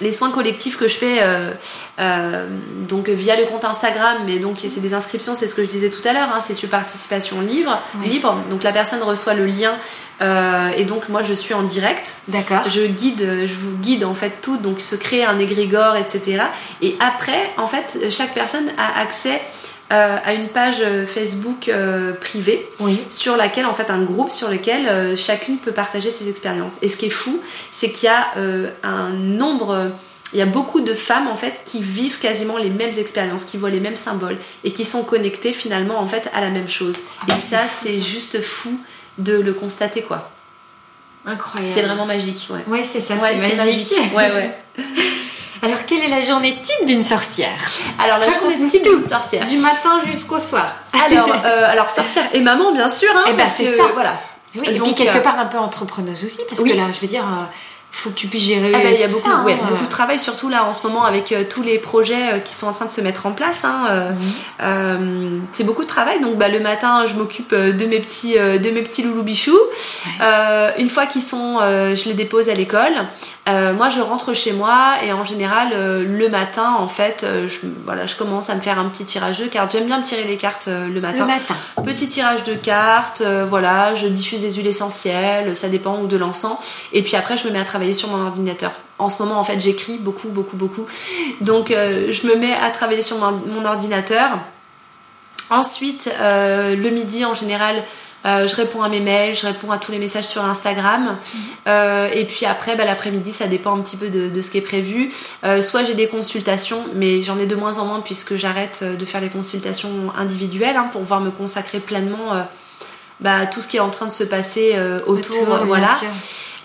les 0.01 0.13
soins 0.13 0.31
collectifs 0.31 0.77
que 0.77 0.89
je 0.89 0.95
fais 0.95 1.19
euh, 1.23 1.51
euh, 1.99 2.47
donc 2.89 3.09
via 3.09 3.37
le 3.37 3.45
compte 3.45 3.65
Instagram, 3.65 4.19
mais 4.27 4.39
donc 4.39 4.59
c'est 4.59 4.81
des 4.81 4.95
inscriptions, 4.95 5.35
c'est 5.35 5.47
ce 5.47 5.55
que 5.55 5.63
je 5.63 5.71
disais 5.71 5.91
tout 5.91 6.07
à 6.07 6.13
l'heure, 6.13 6.29
hein, 6.35 6.41
c'est 6.41 6.55
sur 6.55 6.69
participation 6.69 7.41
libre, 7.41 7.81
libre. 8.03 8.41
Donc 8.51 8.63
la 8.63 8.73
personne 8.73 9.03
reçoit 9.03 9.35
le 9.35 9.47
lien 9.47 9.77
euh, 10.21 10.71
et 10.77 10.85
donc 10.85 11.09
moi 11.09 11.23
je 11.23 11.35
suis 11.35 11.55
en 11.55 11.63
direct. 11.63 12.17
D'accord. 12.29 12.69
Je 12.69 12.83
guide, 12.83 13.47
je 13.47 13.55
vous 13.55 13.77
guide 13.77 14.05
en 14.05 14.15
fait 14.15 14.41
tout, 14.43 14.57
donc 14.57 14.81
se 14.81 14.97
crée 14.97 15.25
un 15.25 15.39
égrégore, 15.39 15.97
etc. 15.97 16.45
Et 16.83 16.97
après, 16.99 17.53
en 17.57 17.69
fait, 17.69 18.11
chaque 18.11 18.35
personne 18.35 18.73
a 18.79 19.01
accès 19.01 19.41
euh, 19.93 20.17
à 20.25 20.33
une 20.33 20.49
page 20.49 20.79
euh, 20.81 21.05
Facebook 21.05 21.69
euh, 21.69 22.13
privée 22.15 22.67
sur 23.11 23.37
laquelle 23.37 23.67
en 23.67 23.75
fait 23.75 23.91
un 23.91 24.03
groupe 24.03 24.33
sur 24.33 24.49
lequel 24.49 25.17
chacune 25.17 25.59
peut 25.59 25.73
partager 25.73 26.11
ses 26.11 26.29
expériences. 26.29 26.77
Et 26.81 26.89
ce 26.89 26.97
qui 26.97 27.07
est 27.07 27.11
fou, 27.11 27.41
c'est 27.71 27.91
qu'il 27.91 28.09
y 28.09 28.13
a 28.13 28.33
un 28.83 29.11
nombre 29.11 29.93
il 30.33 30.39
y 30.39 30.43
a 30.43 30.47
beaucoup 30.47 30.81
de 30.81 30.95
femmes 30.95 31.29
en 31.29 31.37
fait 31.37 31.63
qui 31.65 31.81
vivent 31.81 32.19
quasiment 32.19 32.57
les 32.57 32.71
mêmes 32.71 32.95
expériences, 32.99 33.45
qui 33.45 33.57
voient 33.57 33.71
les 33.71 33.79
mêmes 33.79 33.95
symboles 33.95 34.37
et 34.65 34.73
qui 34.73 34.85
sont 34.85 35.05
connectées 35.05 35.53
finalement 35.53 36.01
en 36.01 36.09
fait 36.09 36.29
à 36.35 36.41
la 36.41 36.51
même 36.51 36.69
chose. 36.69 36.97
Ah, 37.21 37.27
et 37.29 37.41
ça, 37.41 37.61
c'est 37.69 38.01
juste 38.01 38.41
fou 38.41 38.77
de 39.19 39.39
le 39.39 39.53
constater 39.53 40.03
quoi. 40.03 40.31
Incroyable. 41.25 41.73
C'est 41.73 41.83
vraiment 41.83 42.07
magique, 42.07 42.49
ouais. 42.51 42.65
Ouais, 42.67 42.83
c'est 42.83 43.01
ça, 43.01 43.15
c'est 43.17 43.37
magique. 43.37 43.57
magique. 43.57 44.15
Ouais, 44.15 44.33
ouais. 44.33 44.59
Alors, 45.65 45.87
quelle 45.87 46.03
est 46.03 46.09
la 46.09 46.21
journée 46.21 46.59
type 46.63 46.87
d'une 46.87 47.03
sorcière 47.03 47.57
Alors, 47.99 48.19
la 48.19 48.31
journée 48.31 48.69
type 48.69 48.83
d'une 48.83 49.05
sorcière. 49.05 49.45
Du 49.47 49.59
matin 49.59 50.01
jusqu'au 50.07 50.39
soir. 50.39 50.75
Alors, 51.07 51.29
euh, 51.45 51.73
alors 51.73 51.91
sorcière 51.91 52.25
et 52.35 52.41
maman, 52.41 52.73
bien 52.73 52.91
sûr. 52.91 53.09
Hein, 53.15 53.25
eh 53.29 53.33
ben, 53.33 53.49
c'est 53.49 53.77
ça. 53.77 53.85
Voilà. 53.95 54.21
et 54.55 54.77
puis 54.77 54.95
quelque 54.95 55.19
euh, 55.19 55.21
part 55.21 55.39
un 55.39 55.47
peu 55.47 55.59
entrepreneuse 55.59 56.25
aussi, 56.25 56.41
parce 56.49 56.63
que 56.63 56.75
là, 56.75 56.89
je 56.93 57.01
veux 57.01 57.07
dire, 57.07 57.25
euh, 57.25 57.45
faut 57.95 58.11
que 58.11 58.17
tu 58.17 58.27
puisses 58.27 58.43
gérer. 58.43 58.73
Ah 58.75 58.81
bah, 58.83 58.91
il 58.91 59.01
y 59.01 59.05
a 59.05 59.09
beaucoup, 59.09 59.31
ouais, 59.45 59.55
hein. 59.55 59.67
beaucoup 59.71 59.85
de 59.85 59.89
travail, 59.89 60.19
surtout 60.19 60.49
là 60.49 60.65
en 60.65 60.73
ce 60.73 60.87
moment 60.87 61.05
avec 61.05 61.31
euh, 61.31 61.45
tous 61.49 61.63
les 61.63 61.79
projets 61.79 62.35
euh, 62.35 62.39
qui 62.41 62.55
sont 62.55 62.67
en 62.67 62.73
train 62.73 62.87
de 62.87 62.91
se 62.91 63.01
mettre 63.01 63.25
en 63.25 63.33
place. 63.33 63.65
Hein, 63.65 64.15
euh, 64.61 64.99
mhm. 64.99 65.43
c'est 65.53 65.65
beaucoup 65.65 65.83
de 65.83 65.89
travail. 65.89 66.21
Donc 66.21 66.37
bah, 66.37 66.49
le 66.49 66.59
matin, 66.59 67.07
je 67.07 67.15
m'occupe 67.15 67.55
de 67.55 67.87
mes 67.87 68.01
petits, 68.01 68.35
de 68.35 68.71
mes 68.71 68.83
petits 68.83 69.03
loulous 69.03 69.23
bichous. 69.23 69.61
une 70.79 70.89
fois 70.91 71.07
qu'ils 71.07 71.23
sont, 71.23 71.61
je 71.61 72.05
les 72.07 72.15
dépose 72.15 72.49
à 72.49 72.55
l'école. 72.55 73.07
Moi, 73.47 73.89
je 73.89 74.01
rentre 74.01 74.33
chez 74.33 74.53
moi 74.53 74.95
et 75.05 75.13
en 75.13 75.25
général, 75.25 75.71
le 75.73 76.29
matin, 76.29 76.77
en 76.79 76.89
fait, 76.89 77.27
je, 77.47 77.67
voilà, 77.85 78.07
je 78.07 78.17
commence 78.17 78.51
à 78.51 78.55
me 78.55 78.61
faire 78.61 78.79
un 78.79 78.87
petit 78.87 79.05
tirage 79.05 79.39
de 79.39 79.47
cartes. 79.47 79.73
J'aime 79.73 79.87
bien 79.87 79.99
me 79.99 80.05
tirer 80.05 80.25
les 80.25 80.37
cartes 80.37 80.69
le 80.69 81.01
matin. 81.01 81.27
Le 81.27 81.27
matin. 81.27 81.57
Petit 81.85 82.09
tirage 82.09 82.45
de 82.45 82.55
cartes. 82.55 83.23
voilà, 83.23 83.95
je 83.95 84.07
diffuse 84.09 84.41
des 84.41 84.53
huiles 84.53 84.67
essentielles. 84.67 85.55
Ça 85.55 85.69
dépend 85.69 85.99
ou 85.99 86.07
de 86.07 86.17
l'encens. 86.17 86.57
Et 86.93 87.03
puis 87.03 87.17
après, 87.17 87.37
je 87.37 87.47
me 87.47 87.53
mets 87.53 87.61
à 87.61 87.65
travailler 87.65 87.93
sur 87.93 88.09
mon 88.09 88.27
ordinateur. 88.27 88.73
En 88.99 89.09
ce 89.09 89.21
moment, 89.23 89.41
en 89.41 89.45
fait, 89.45 89.61
j'écris 89.61 89.99
beaucoup, 89.99 90.29
beaucoup, 90.29 90.57
beaucoup. 90.57 90.87
Donc, 91.41 91.71
euh, 91.71 92.13
je 92.13 92.27
me 92.27 92.37
mets 92.37 92.55
à 92.55 92.71
travailler 92.71 93.03
sur 93.03 93.19
mon, 93.19 93.65
ordinateur. 93.65 94.39
Ensuite, 95.51 96.11
euh, 96.21 96.77
le 96.77 96.91
midi, 96.91 97.25
en 97.25 97.35
général, 97.35 97.83
euh, 98.25 98.47
je 98.47 98.57
réponds 98.57 98.83
à 98.83 98.89
mes 98.89 99.01
mails, 99.01 99.35
je 99.35 99.47
réponds 99.47 99.71
à 99.71 99.79
tous 99.79 99.93
les 99.93 99.99
messages 99.99 100.27
sur 100.27 100.45
Instagram. 100.45 101.17
Mhm. 101.67 102.11
et 102.13 102.25
puis 102.25 102.47
après, 102.47 102.77
bah, 102.77 102.85
l'après-midi, 102.85 103.33
ça 103.33 103.47
dépend 103.47 103.77
un 103.77 103.83
petit 103.83 103.97
peu 103.97 104.09
de, 104.09 104.43
ce 104.43 104.51
qui 104.51 104.59
est 104.59 104.61
prévu. 104.61 105.11
soit 105.61 105.85
j'ai 105.85 105.95
des 105.95 106.09
consultations, 106.09 106.85
mais 106.95 107.23
j'en 107.23 107.39
ai 107.39 107.47
de 107.47 107.55
moins 107.55 107.79
en 107.79 107.87
moins 107.87 108.01
puisque 108.01 108.37
j'arrête 108.37 108.85
de 108.85 109.05
faire 109.05 109.21
les 109.21 109.31
consultations 109.31 110.13
individuelles 110.17 110.77
hein, 110.77 110.89
pour 110.93 111.01
pouvoir 111.01 111.21
me 111.21 111.31
consacrer 111.31 111.81
pleinement 111.81 112.45
bah, 113.21 113.37
à 113.39 113.47
tout 113.47 113.61
ce 113.61 113.69
qui 113.69 113.77
est 113.77 113.81
en 113.81 113.91
train 113.91 114.07
de 114.07 114.13
se 114.13 114.25
passer 114.25 114.77
autour. 115.07 115.47
voilà. 115.67 115.95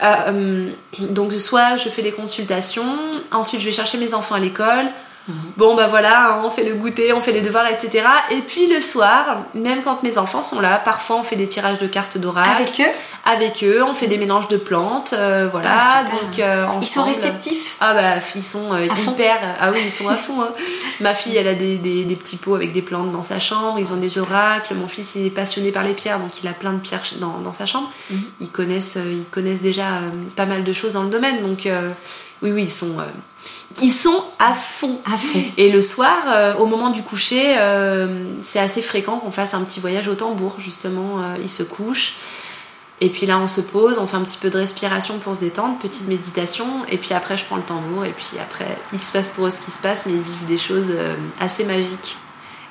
Euh, 0.01 0.69
donc 0.97 1.33
soit 1.33 1.77
je 1.77 1.89
fais 1.89 2.01
les 2.01 2.11
consultations, 2.11 2.97
ensuite 3.31 3.59
je 3.59 3.65
vais 3.65 3.71
chercher 3.71 3.97
mes 3.97 4.13
enfants 4.13 4.35
à 4.35 4.39
l'école. 4.39 4.87
Mhm. 5.29 5.35
Bon 5.57 5.75
bah 5.75 5.87
voilà, 5.87 6.31
hein, 6.31 6.41
on 6.43 6.49
fait 6.49 6.63
le 6.63 6.73
goûter, 6.73 7.13
on 7.13 7.21
fait 7.21 7.31
les 7.31 7.41
devoirs, 7.41 7.67
etc. 7.67 8.03
Et 8.31 8.41
puis 8.41 8.67
le 8.67 8.81
soir, 8.81 9.45
même 9.53 9.83
quand 9.83 10.01
mes 10.01 10.17
enfants 10.17 10.41
sont 10.41 10.59
là, 10.59 10.81
parfois 10.83 11.17
on 11.17 11.23
fait 11.23 11.35
des 11.35 11.47
tirages 11.47 11.77
de 11.77 11.87
cartes 11.87 12.17
d'oracle. 12.17 12.63
Avec 12.63 12.81
eux? 12.81 12.91
Avec 13.25 13.63
eux, 13.63 13.83
on 13.83 13.93
fait 13.93 14.07
des 14.07 14.17
mélanges 14.17 14.47
de 14.47 14.57
plantes, 14.57 15.13
euh, 15.13 15.47
voilà. 15.51 15.69
Ah, 15.71 16.03
donc 16.03 16.39
euh, 16.39 16.65
Ils 16.77 16.83
sont 16.83 17.03
réceptifs? 17.03 17.77
Ah 17.79 17.93
bah 17.93 18.15
ils 18.35 18.43
sont 18.43 18.75
hyper. 18.75 19.37
Ah 19.59 19.71
oui, 19.71 19.81
ils 19.85 19.91
sont 19.91 20.09
à 20.09 20.15
fond. 20.15 20.41
Hein. 20.41 20.51
Ma 20.99 21.13
fille, 21.13 21.37
elle 21.37 21.47
a 21.47 21.53
des, 21.53 21.77
des, 21.77 22.05
des, 22.05 22.15
petits 22.15 22.37
pots 22.37 22.55
avec 22.55 22.73
des 22.73 22.81
plantes 22.81 23.11
dans 23.11 23.23
sa 23.23 23.37
chambre. 23.37 23.77
Ils 23.79 23.93
ont 23.93 23.97
des 23.97 24.17
oracles. 24.17 24.73
Mon 24.73 24.87
fils, 24.87 25.13
il 25.15 25.27
est 25.27 25.29
passionné 25.29 25.71
par 25.71 25.83
les 25.83 25.93
pierres, 25.93 26.19
donc 26.19 26.31
il 26.41 26.47
a 26.47 26.53
plein 26.53 26.73
de 26.73 26.79
pierres 26.79 27.03
dans, 27.19 27.37
dans 27.39 27.53
sa 27.53 27.67
chambre. 27.67 27.91
Mhm. 28.09 28.21
Ils 28.41 28.49
connaissent, 28.49 28.97
ils 28.97 29.25
connaissent 29.25 29.61
déjà 29.61 30.01
pas 30.35 30.47
mal 30.47 30.63
de 30.63 30.73
choses 30.73 30.93
dans 30.93 31.03
le 31.03 31.09
domaine, 31.09 31.41
donc 31.41 31.67
oui, 32.41 32.51
oui, 32.51 32.63
ils 32.63 32.71
sont 32.71 32.97
ils 33.81 33.91
sont 33.91 34.23
à 34.39 34.53
fond. 34.53 34.99
À 35.05 35.17
fond. 35.17 35.41
Et 35.57 35.71
le 35.71 35.81
soir, 35.81 36.17
euh, 36.27 36.55
au 36.55 36.65
moment 36.65 36.89
du 36.89 37.03
coucher, 37.03 37.55
euh, 37.57 38.25
c'est 38.41 38.59
assez 38.59 38.81
fréquent 38.81 39.17
qu'on 39.17 39.31
fasse 39.31 39.53
un 39.53 39.61
petit 39.61 39.79
voyage 39.79 40.07
au 40.07 40.15
tambour, 40.15 40.55
justement. 40.59 41.19
Euh, 41.19 41.35
ils 41.41 41.49
se 41.49 41.63
couchent. 41.63 42.15
Et 43.01 43.09
puis 43.09 43.25
là, 43.25 43.39
on 43.39 43.47
se 43.47 43.61
pose, 43.61 43.97
on 43.97 44.07
fait 44.07 44.17
un 44.17 44.23
petit 44.23 44.37
peu 44.37 44.49
de 44.49 44.57
respiration 44.57 45.19
pour 45.19 45.33
se 45.33 45.39
détendre, 45.41 45.77
petite 45.77 46.07
méditation. 46.07 46.67
Et 46.89 46.97
puis 46.97 47.13
après, 47.13 47.37
je 47.37 47.45
prends 47.45 47.55
le 47.55 47.61
tambour. 47.61 48.03
Et 48.03 48.11
puis 48.11 48.37
après, 48.41 48.77
il 48.91 48.99
se 48.99 49.13
passe 49.13 49.29
pour 49.29 49.47
eux 49.47 49.51
ce 49.51 49.61
qui 49.61 49.71
se 49.71 49.79
passe, 49.79 50.05
mais 50.05 50.13
ils 50.13 50.21
vivent 50.21 50.45
des 50.45 50.57
choses 50.57 50.91
assez 51.39 51.63
magiques. 51.63 52.17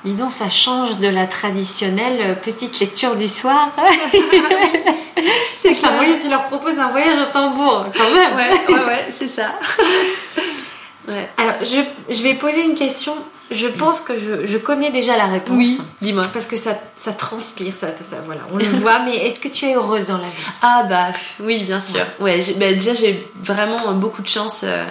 Dis 0.05 0.13
donc, 0.13 0.31
ça 0.31 0.49
change 0.49 0.99
de 0.99 1.07
la 1.07 1.25
traditionnelle 1.25 2.39
petite 2.41 2.79
lecture 2.79 3.15
du 3.15 3.27
soir. 3.27 3.69
c'est 5.53 5.73
ça. 5.73 5.93
Oui, 5.99 6.17
tu 6.21 6.29
leur 6.29 6.45
proposes 6.45 6.77
un 6.77 6.89
voyage 6.89 7.17
au 7.27 7.31
tambour, 7.33 7.87
quand 7.97 8.11
même. 8.13 8.35
Ouais, 8.35 8.51
ouais, 8.69 8.85
ouais, 8.85 9.07
c'est 9.09 9.27
ça. 9.27 9.53
ouais. 11.07 11.29
Alors, 11.37 11.55
je, 11.61 11.79
je, 12.13 12.21
vais 12.21 12.33
poser 12.33 12.63
une 12.63 12.75
question. 12.75 13.15
Je 13.51 13.67
pense 13.67 14.01
que 14.01 14.13
je, 14.17 14.45
je 14.45 14.57
connais 14.57 14.91
déjà 14.91 15.17
la 15.17 15.25
réponse. 15.25 15.57
Oui, 15.57 15.81
dis-moi. 16.01 16.23
Parce 16.31 16.45
que 16.45 16.55
ça, 16.55 16.77
ça 16.95 17.13
transpire, 17.13 17.73
ça, 17.73 17.87
ça, 18.01 18.17
voilà, 18.25 18.41
on 18.53 18.57
le 18.57 18.65
voit. 18.65 18.99
mais 18.99 19.17
est-ce 19.17 19.39
que 19.39 19.47
tu 19.47 19.65
es 19.65 19.75
heureuse 19.75 20.07
dans 20.07 20.17
la 20.17 20.27
vie? 20.27 20.45
Ah 20.61 20.85
bah 20.89 21.07
oui, 21.39 21.63
bien 21.63 21.79
sûr. 21.79 22.01
Ouais, 22.19 22.43
bah, 22.57 22.73
déjà 22.73 22.93
j'ai 22.93 23.27
vraiment 23.43 23.93
beaucoup 23.93 24.21
de 24.21 24.27
chance 24.27 24.61
euh, 24.63 24.85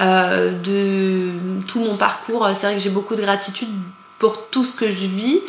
euh, 0.00 0.50
de 0.50 1.32
tout 1.68 1.78
mon 1.78 1.96
parcours. 1.96 2.48
C'est 2.54 2.66
vrai 2.66 2.74
que 2.76 2.80
j'ai 2.80 2.90
beaucoup 2.90 3.14
de 3.14 3.20
gratitude 3.20 3.68
pour 4.18 4.48
tout 4.48 4.64
ce 4.64 4.74
que 4.74 4.90
je 4.90 5.06
vis, 5.06 5.40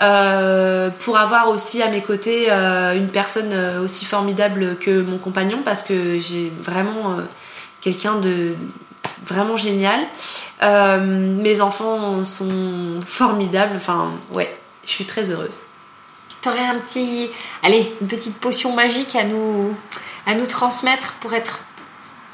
euh, 0.00 0.88
pour 1.00 1.18
avoir 1.18 1.48
aussi 1.48 1.82
à 1.82 1.90
mes 1.90 2.00
côtés 2.00 2.46
euh, 2.50 2.96
une 2.96 3.08
personne 3.08 3.52
aussi 3.82 4.04
formidable 4.04 4.76
que 4.80 5.02
mon 5.02 5.18
compagnon, 5.18 5.58
parce 5.64 5.82
que 5.82 6.18
j'ai 6.18 6.50
vraiment 6.62 7.16
quelqu'un 7.82 8.16
de 8.16 8.54
vraiment 9.22 9.56
génial. 9.56 10.00
mes 10.62 11.60
enfants 11.60 12.24
sont 12.24 13.00
formidables, 13.06 13.76
enfin 13.76 14.12
ouais, 14.32 14.54
je 14.84 14.90
suis 14.90 15.06
très 15.06 15.30
heureuse. 15.30 15.62
T'aurais 16.42 16.64
un 16.64 16.78
petit, 16.78 17.30
allez, 17.62 17.92
une 18.00 18.08
petite 18.08 18.36
potion 18.38 18.74
magique 18.74 19.16
à 19.16 19.24
nous, 19.24 19.74
à 20.26 20.34
nous 20.34 20.46
transmettre 20.46 21.14
pour 21.14 21.32
être 21.32 21.60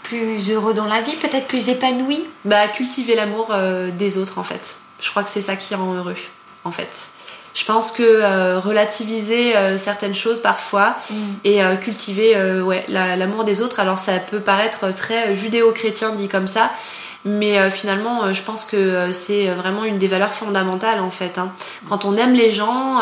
plus 0.02 0.50
heureux 0.50 0.74
dans 0.74 0.86
la 0.86 1.00
vie, 1.00 1.14
peut-être 1.16 1.46
plus 1.46 1.68
épanoui 1.68 2.24
Bah 2.44 2.66
cultiver 2.68 3.14
l'amour 3.14 3.54
des 3.92 4.18
autres 4.18 4.38
en 4.38 4.44
fait. 4.44 4.76
Je 5.00 5.08
crois 5.10 5.22
que 5.22 5.30
c'est 5.30 5.42
ça 5.42 5.56
qui 5.56 5.74
rend 5.74 5.94
heureux, 5.94 6.16
en 6.64 6.70
fait. 6.70 7.08
Je 7.54 7.64
pense 7.64 7.90
que 7.90 8.02
euh, 8.02 8.60
relativiser 8.60 9.56
euh, 9.56 9.76
certaines 9.76 10.14
choses 10.14 10.40
parfois 10.40 10.96
mm. 11.10 11.14
et 11.44 11.64
euh, 11.64 11.76
cultiver 11.76 12.36
ouais, 12.62 12.84
l'amour 12.88 13.44
des 13.44 13.60
autres, 13.60 13.80
alors 13.80 13.98
ça 13.98 14.18
peut 14.18 14.40
paraître 14.40 14.94
très 14.94 15.34
judéo-chrétien 15.34 16.12
dit 16.12 16.28
comme 16.28 16.46
ça, 16.46 16.70
mais 17.24 17.70
finalement 17.70 18.32
je 18.32 18.42
pense 18.42 18.64
que 18.64 19.12
c'est 19.12 19.48
vraiment 19.48 19.84
une 19.84 19.98
des 19.98 20.08
valeurs 20.08 20.32
fondamentales 20.32 21.00
en 21.00 21.10
fait. 21.10 21.38
Hein. 21.38 21.52
Quand 21.88 22.04
on 22.04 22.16
aime 22.16 22.34
les 22.34 22.50
gens, 22.50 23.00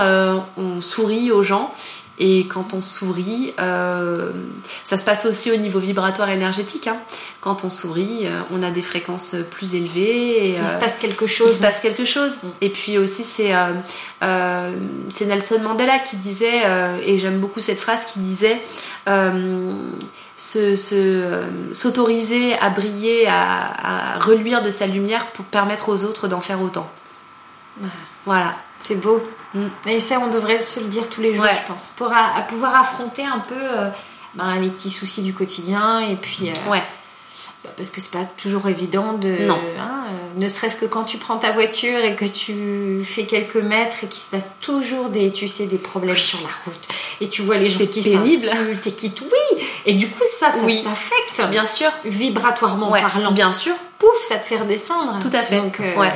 on 0.57 0.81
sourit 0.81 1.31
aux 1.31 1.43
gens 1.43 1.73
et 2.21 2.47
quand 2.49 2.75
on 2.75 2.81
sourit, 2.81 3.55
euh, 3.61 4.33
ça 4.83 4.97
se 4.97 5.05
passe 5.05 5.25
aussi 5.25 5.53
au 5.53 5.57
niveau 5.57 5.79
vibratoire 5.79 6.29
énergétique. 6.31 6.89
Hein. 6.89 6.97
Quand 7.41 7.65
on 7.65 7.69
sourit, 7.69 8.27
euh, 8.27 8.41
on 8.53 8.63
a 8.65 8.73
des 8.73 8.83
fréquences 8.83 9.37
plus 9.53 9.77
élevées. 9.77 10.57
il 10.59 10.67
se 10.67 10.79
passe 10.81 10.97
quelque 10.97 11.29
chose. 11.29 11.53
Il 11.53 11.57
se 11.57 11.63
passe 11.63 11.79
quelque 11.79 12.05
chose. 12.05 12.39
Et 12.61 12.71
puis 12.71 12.99
aussi, 12.99 13.23
c'est 13.23 13.55
euh, 13.55 14.73
c'est 15.11 15.27
Nelson 15.27 15.61
Mandela 15.63 16.01
qui 16.01 16.17
disait, 16.17 16.63
et 17.05 17.21
j'aime 17.21 17.39
beaucoup 17.39 17.61
cette 17.61 17.79
phrase, 17.79 18.05
qui 18.05 18.19
disait 18.19 18.61
s'autoriser 21.73 22.59
à 22.59 22.71
briller, 22.71 23.29
à, 23.29 24.17
à, 24.17 24.19
reluire 24.19 24.63
de 24.63 24.71
sa 24.71 24.87
lumière 24.87 25.29
pour 25.29 25.45
permettre 25.45 25.89
aux 25.89 26.05
autres 26.05 26.27
d'en 26.27 26.41
faire 26.41 26.61
autant. 26.61 26.91
Voilà. 28.27 28.57
C'est 28.81 28.97
beau. 28.97 29.23
Mm. 29.55 29.69
Et 29.87 30.01
ça, 30.01 30.21
on 30.21 30.29
devrait 30.29 30.61
se 30.61 30.81
le 30.81 30.87
dire 30.87 31.09
tous 31.09 31.21
les 31.21 31.35
jours, 31.35 31.47
je 31.47 31.67
pense, 31.67 31.91
pour 31.97 32.13
à, 32.13 32.43
pouvoir 32.49 32.77
affronter 32.77 33.25
un 33.25 33.39
peu 33.39 33.55
euh, 33.55 33.89
ben, 34.35 34.57
les 34.61 34.69
petits 34.69 34.91
soucis 34.91 35.23
du 35.23 35.33
quotidien 35.33 36.01
et 36.01 36.17
puis. 36.17 36.51
Euh, 36.51 36.71
ouais. 36.71 36.83
Bah, 37.63 37.71
parce 37.77 37.91
que 37.91 38.01
c'est 38.01 38.11
pas 38.11 38.25
toujours 38.37 38.69
évident 38.69 39.13
de. 39.15 39.47
Non. 39.47 39.59
Hein, 39.79 40.05
euh, 40.09 40.41
ne 40.41 40.49
serait-ce 40.49 40.77
que 40.77 40.87
quand 40.87 41.05
tu 41.05 41.19
prends 41.19 41.39
ta 41.39 41.53
voiture 41.53 41.99
et 41.99 42.15
que 42.15 42.25
tu 42.25 43.03
fais 43.05 43.25
quelques 43.25 43.57
mètres 43.57 44.05
et 44.05 44.07
qu'il 44.07 44.21
se 44.21 44.29
passe 44.29 44.51
toujours 44.61 45.09
des, 45.09 45.33
tu 45.33 45.49
sais, 45.49 45.67
des 45.67 45.79
problèmes 45.79 46.17
sur 46.17 46.41
la 46.41 46.51
route 46.65 46.89
et 47.21 47.29
tu 47.29 47.43
vois 47.43 47.57
les 47.57 47.69
gens 47.69 47.87
qui 47.87 48.03
s'insultent 48.03 48.87
et 48.87 48.93
qui. 48.93 49.15
Oui. 49.23 49.65
Et 49.87 49.95
du 49.95 50.09
coup, 50.09 50.25
ça, 50.39 50.51
ça 50.51 50.59
t'affecte. 50.61 51.51
Bien 51.51 51.67
sûr. 51.67 51.91
Vibratoirement 52.05 52.91
parlant. 52.91 53.33
Bien 53.33 53.53
sûr 53.53 53.75
pouf, 53.99 54.23
ça 54.23 54.37
te 54.37 54.45
fait 54.45 54.57
redescendre. 54.57 55.19
Tout 55.21 55.31
à 55.33 55.43
fait. 55.43 55.57
Donc, 55.57 55.79
ouais. 55.81 55.97
Ouais, 55.97 56.13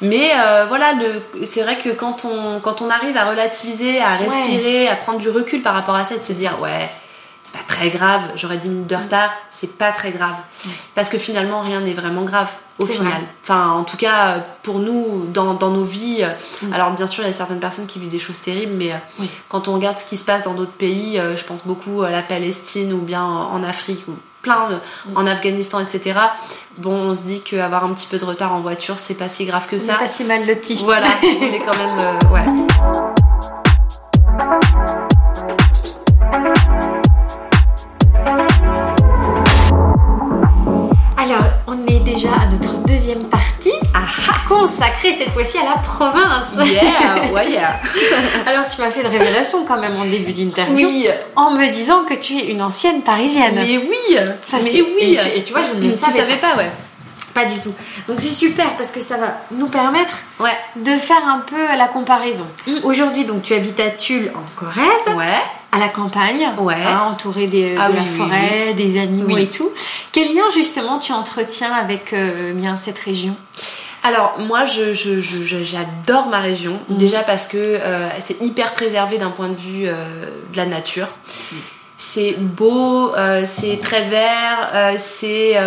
Mais 0.00 0.30
euh, 0.34 0.66
voilà, 0.68 0.92
le, 0.92 1.44
c'est 1.44 1.62
vrai 1.62 1.78
que 1.78 1.90
quand 1.90 2.24
on, 2.24 2.60
quand 2.60 2.82
on 2.82 2.90
arrive 2.90 3.16
à 3.16 3.24
relativiser, 3.24 4.00
à 4.00 4.16
respirer, 4.16 4.88
à 4.88 4.96
prendre 4.96 5.18
du 5.18 5.28
recul 5.28 5.62
par 5.62 5.74
rapport 5.74 5.96
à 5.96 6.04
ça, 6.04 6.16
de 6.16 6.22
se 6.22 6.32
dire 6.32 6.60
ouais, 6.60 6.88
c'est 7.42 7.54
pas 7.56 7.64
très 7.66 7.90
grave, 7.90 8.22
j'aurais 8.36 8.58
10 8.58 8.68
minutes 8.68 8.86
de 8.86 8.96
mm. 8.96 9.02
retard, 9.02 9.30
c'est 9.50 9.76
pas 9.76 9.92
très 9.92 10.12
grave. 10.12 10.36
Parce 10.94 11.08
que 11.08 11.18
finalement, 11.18 11.60
rien 11.60 11.80
n'est 11.80 11.94
vraiment 11.94 12.22
grave 12.22 12.48
au 12.78 12.86
final. 12.86 13.22
Enfin, 13.42 13.70
en 13.70 13.84
tout 13.84 13.96
cas, 13.96 14.38
pour 14.62 14.78
nous, 14.78 15.26
dans, 15.26 15.54
dans 15.54 15.70
nos 15.70 15.84
vies, 15.84 16.24
mm. 16.62 16.72
alors 16.72 16.92
bien 16.92 17.06
sûr, 17.06 17.24
il 17.24 17.26
y 17.26 17.30
a 17.30 17.32
certaines 17.32 17.60
personnes 17.60 17.86
qui 17.86 17.98
vivent 17.98 18.10
des 18.10 18.18
choses 18.18 18.40
terribles, 18.40 18.74
mais 18.76 18.92
euh, 18.92 19.24
quand 19.48 19.68
on 19.68 19.74
regarde 19.74 19.98
ce 19.98 20.04
qui 20.04 20.16
se 20.16 20.24
passe 20.24 20.44
dans 20.44 20.54
d'autres 20.54 20.70
pays, 20.72 21.18
euh, 21.18 21.36
je 21.36 21.44
pense 21.44 21.66
beaucoup 21.66 22.02
à 22.02 22.10
la 22.10 22.22
Palestine 22.22 22.92
ou 22.92 22.98
bien 22.98 23.24
en 23.24 23.64
Afrique, 23.64 24.06
ou 24.06 24.14
plein 24.42 24.70
de, 24.70 24.74
mm. 24.74 25.16
en 25.16 25.26
Afghanistan, 25.26 25.80
etc. 25.80 26.18
Bon, 26.78 26.92
on 26.92 27.14
se 27.14 27.22
dit 27.22 27.40
qu'avoir 27.40 27.84
un 27.84 27.92
petit 27.92 28.06
peu 28.06 28.18
de 28.18 28.24
retard 28.24 28.52
en 28.54 28.60
voiture, 28.60 28.98
c'est 28.98 29.14
pas 29.14 29.28
si 29.28 29.44
grave 29.44 29.66
que 29.66 29.78
ça. 29.78 29.92
C'est 29.94 29.98
pas 29.98 30.08
si 30.08 30.24
mal 30.24 30.46
loti. 30.46 30.80
Voilà, 30.82 31.08
on 31.22 31.26
est 31.26 31.60
quand 31.60 31.76
même. 31.78 31.96
Euh, 31.98 32.28
ouais. 32.32 32.44
Consacrée 44.60 45.16
cette 45.18 45.30
fois-ci 45.30 45.58
à 45.58 45.64
la 45.64 45.78
province. 45.78 46.46
Yeah, 46.56 47.32
ouais, 47.32 47.50
yeah. 47.50 47.80
Alors, 48.46 48.66
tu 48.66 48.80
m'as 48.80 48.90
fait 48.90 49.00
une 49.00 49.06
révélation 49.06 49.64
quand 49.64 49.80
même 49.80 49.96
en 49.96 50.04
début 50.04 50.32
d'interview. 50.32 50.86
Oui. 50.86 51.08
En 51.36 51.52
me 51.52 51.66
disant 51.68 52.04
que 52.04 52.14
tu 52.14 52.36
es 52.36 52.50
une 52.50 52.62
ancienne 52.62 53.02
parisienne. 53.02 53.54
Mais 53.56 53.78
oui. 53.78 54.16
Ça, 54.44 54.58
mais 54.62 54.82
oui. 54.82 55.18
Et 55.34 55.42
tu, 55.42 55.52
vois, 55.52 55.62
je 55.62 55.78
ne 55.78 55.84
le 55.84 55.90
savais, 55.90 56.12
savais 56.12 56.36
pas, 56.36 56.56
ouais. 56.56 56.70
Pas 57.34 57.44
du 57.44 57.60
tout. 57.60 57.72
Donc 58.08 58.18
c'est 58.18 58.28
super 58.28 58.76
parce 58.76 58.90
que 58.90 58.98
ça 58.98 59.16
va 59.16 59.36
nous 59.52 59.68
permettre 59.68 60.18
ouais. 60.40 60.50
de 60.76 60.96
faire 60.96 61.24
un 61.28 61.38
peu 61.38 61.76
la 61.76 61.86
comparaison. 61.86 62.46
Mm. 62.66 62.78
Aujourd'hui, 62.82 63.24
donc 63.24 63.42
tu 63.42 63.54
habites 63.54 63.78
à 63.78 63.90
Tulle 63.90 64.32
en 64.34 64.42
Corrèze. 64.60 65.14
Ouais 65.16 65.38
à 65.72 65.78
la 65.78 65.88
campagne, 65.88 66.50
ouais. 66.58 66.74
hein, 66.74 67.10
entouré 67.12 67.46
des, 67.46 67.76
ah 67.78 67.90
de 67.90 67.96
la 67.96 68.04
forêt, 68.04 68.74
des 68.74 68.98
animaux 68.98 69.36
et 69.36 69.50
tout. 69.50 69.70
Quel 70.12 70.34
lien 70.34 70.42
justement 70.52 70.98
tu 70.98 71.12
entretiens 71.12 71.72
avec 71.72 72.12
euh, 72.12 72.52
bien 72.52 72.74
cette 72.76 72.98
région? 72.98 73.36
Alors 74.02 74.38
moi 74.38 74.64
je, 74.64 74.92
j'adore 74.94 76.26
ma 76.26 76.40
région 76.40 76.78
mhm. 76.88 76.98
déjà 76.98 77.22
parce 77.22 77.46
que 77.46 77.56
euh, 77.58 78.08
c'est 78.18 78.40
hyper 78.40 78.72
préservé 78.72 79.18
d'un 79.18 79.30
point 79.30 79.48
de 79.48 79.56
vue 79.56 79.86
euh, 79.86 80.26
de 80.52 80.56
la 80.56 80.66
nature. 80.66 81.08
Mhm. 81.52 81.58
C'est 82.02 82.36
beau, 82.38 83.12
c'est 83.44 83.78
très 83.78 84.00
vert, 84.00 84.96
c'est 84.96 85.58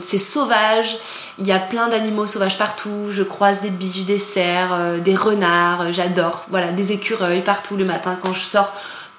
c'est 0.00 0.18
sauvage. 0.18 0.96
Il 1.40 1.48
y 1.48 1.50
a 1.50 1.58
plein 1.58 1.88
d'animaux 1.88 2.28
sauvages 2.28 2.56
partout. 2.56 3.08
Je 3.10 3.24
croise 3.24 3.60
des 3.60 3.70
biches, 3.70 4.04
des 4.04 4.20
cerfs, 4.20 5.00
des 5.04 5.16
renards. 5.16 5.92
J'adore. 5.92 6.44
Voilà, 6.48 6.70
des 6.70 6.92
écureuils 6.92 7.40
partout 7.40 7.76
le 7.76 7.84
matin 7.84 8.16
quand 8.22 8.32
je 8.32 8.38
sors 8.38 8.72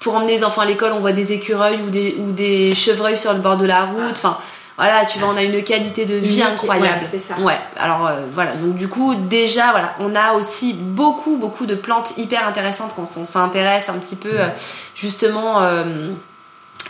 pour 0.05 0.15
emmener 0.15 0.37
les 0.37 0.43
enfants 0.43 0.61
à 0.61 0.65
l'école, 0.65 0.93
on 0.93 0.99
voit 0.99 1.13
des 1.13 1.33
écureuils 1.33 1.81
ou 1.81 1.89
des, 1.89 2.15
ou 2.19 2.31
des 2.31 2.75
chevreuils 2.75 3.17
sur 3.17 3.33
le 3.33 3.39
bord 3.39 3.57
de 3.57 3.65
la 3.65 3.85
route. 3.85 4.11
Enfin, 4.11 4.37
voilà, 4.77 5.05
tu 5.05 5.19
vois, 5.19 5.29
on 5.29 5.37
a 5.37 5.43
une 5.43 5.63
qualité 5.63 6.05
de 6.05 6.15
vie 6.15 6.41
incroyable. 6.41 7.03
Ouais, 7.03 7.07
c'est 7.09 7.19
ça. 7.19 7.39
Ouais, 7.39 7.57
alors 7.77 8.07
euh, 8.07 8.25
voilà, 8.33 8.55
donc 8.55 8.75
du 8.75 8.89
coup, 8.89 9.15
déjà, 9.15 9.71
voilà, 9.71 9.95
on 9.99 10.15
a 10.15 10.33
aussi 10.33 10.73
beaucoup, 10.73 11.37
beaucoup 11.37 11.65
de 11.65 11.75
plantes 11.75 12.13
hyper 12.17 12.45
intéressantes 12.45 12.93
quand 12.95 13.09
on 13.17 13.25
s'intéresse 13.25 13.87
un 13.87 13.93
petit 13.93 14.17
peu, 14.17 14.31
euh, 14.33 14.49
justement, 14.95 15.61
euh, 15.61 16.11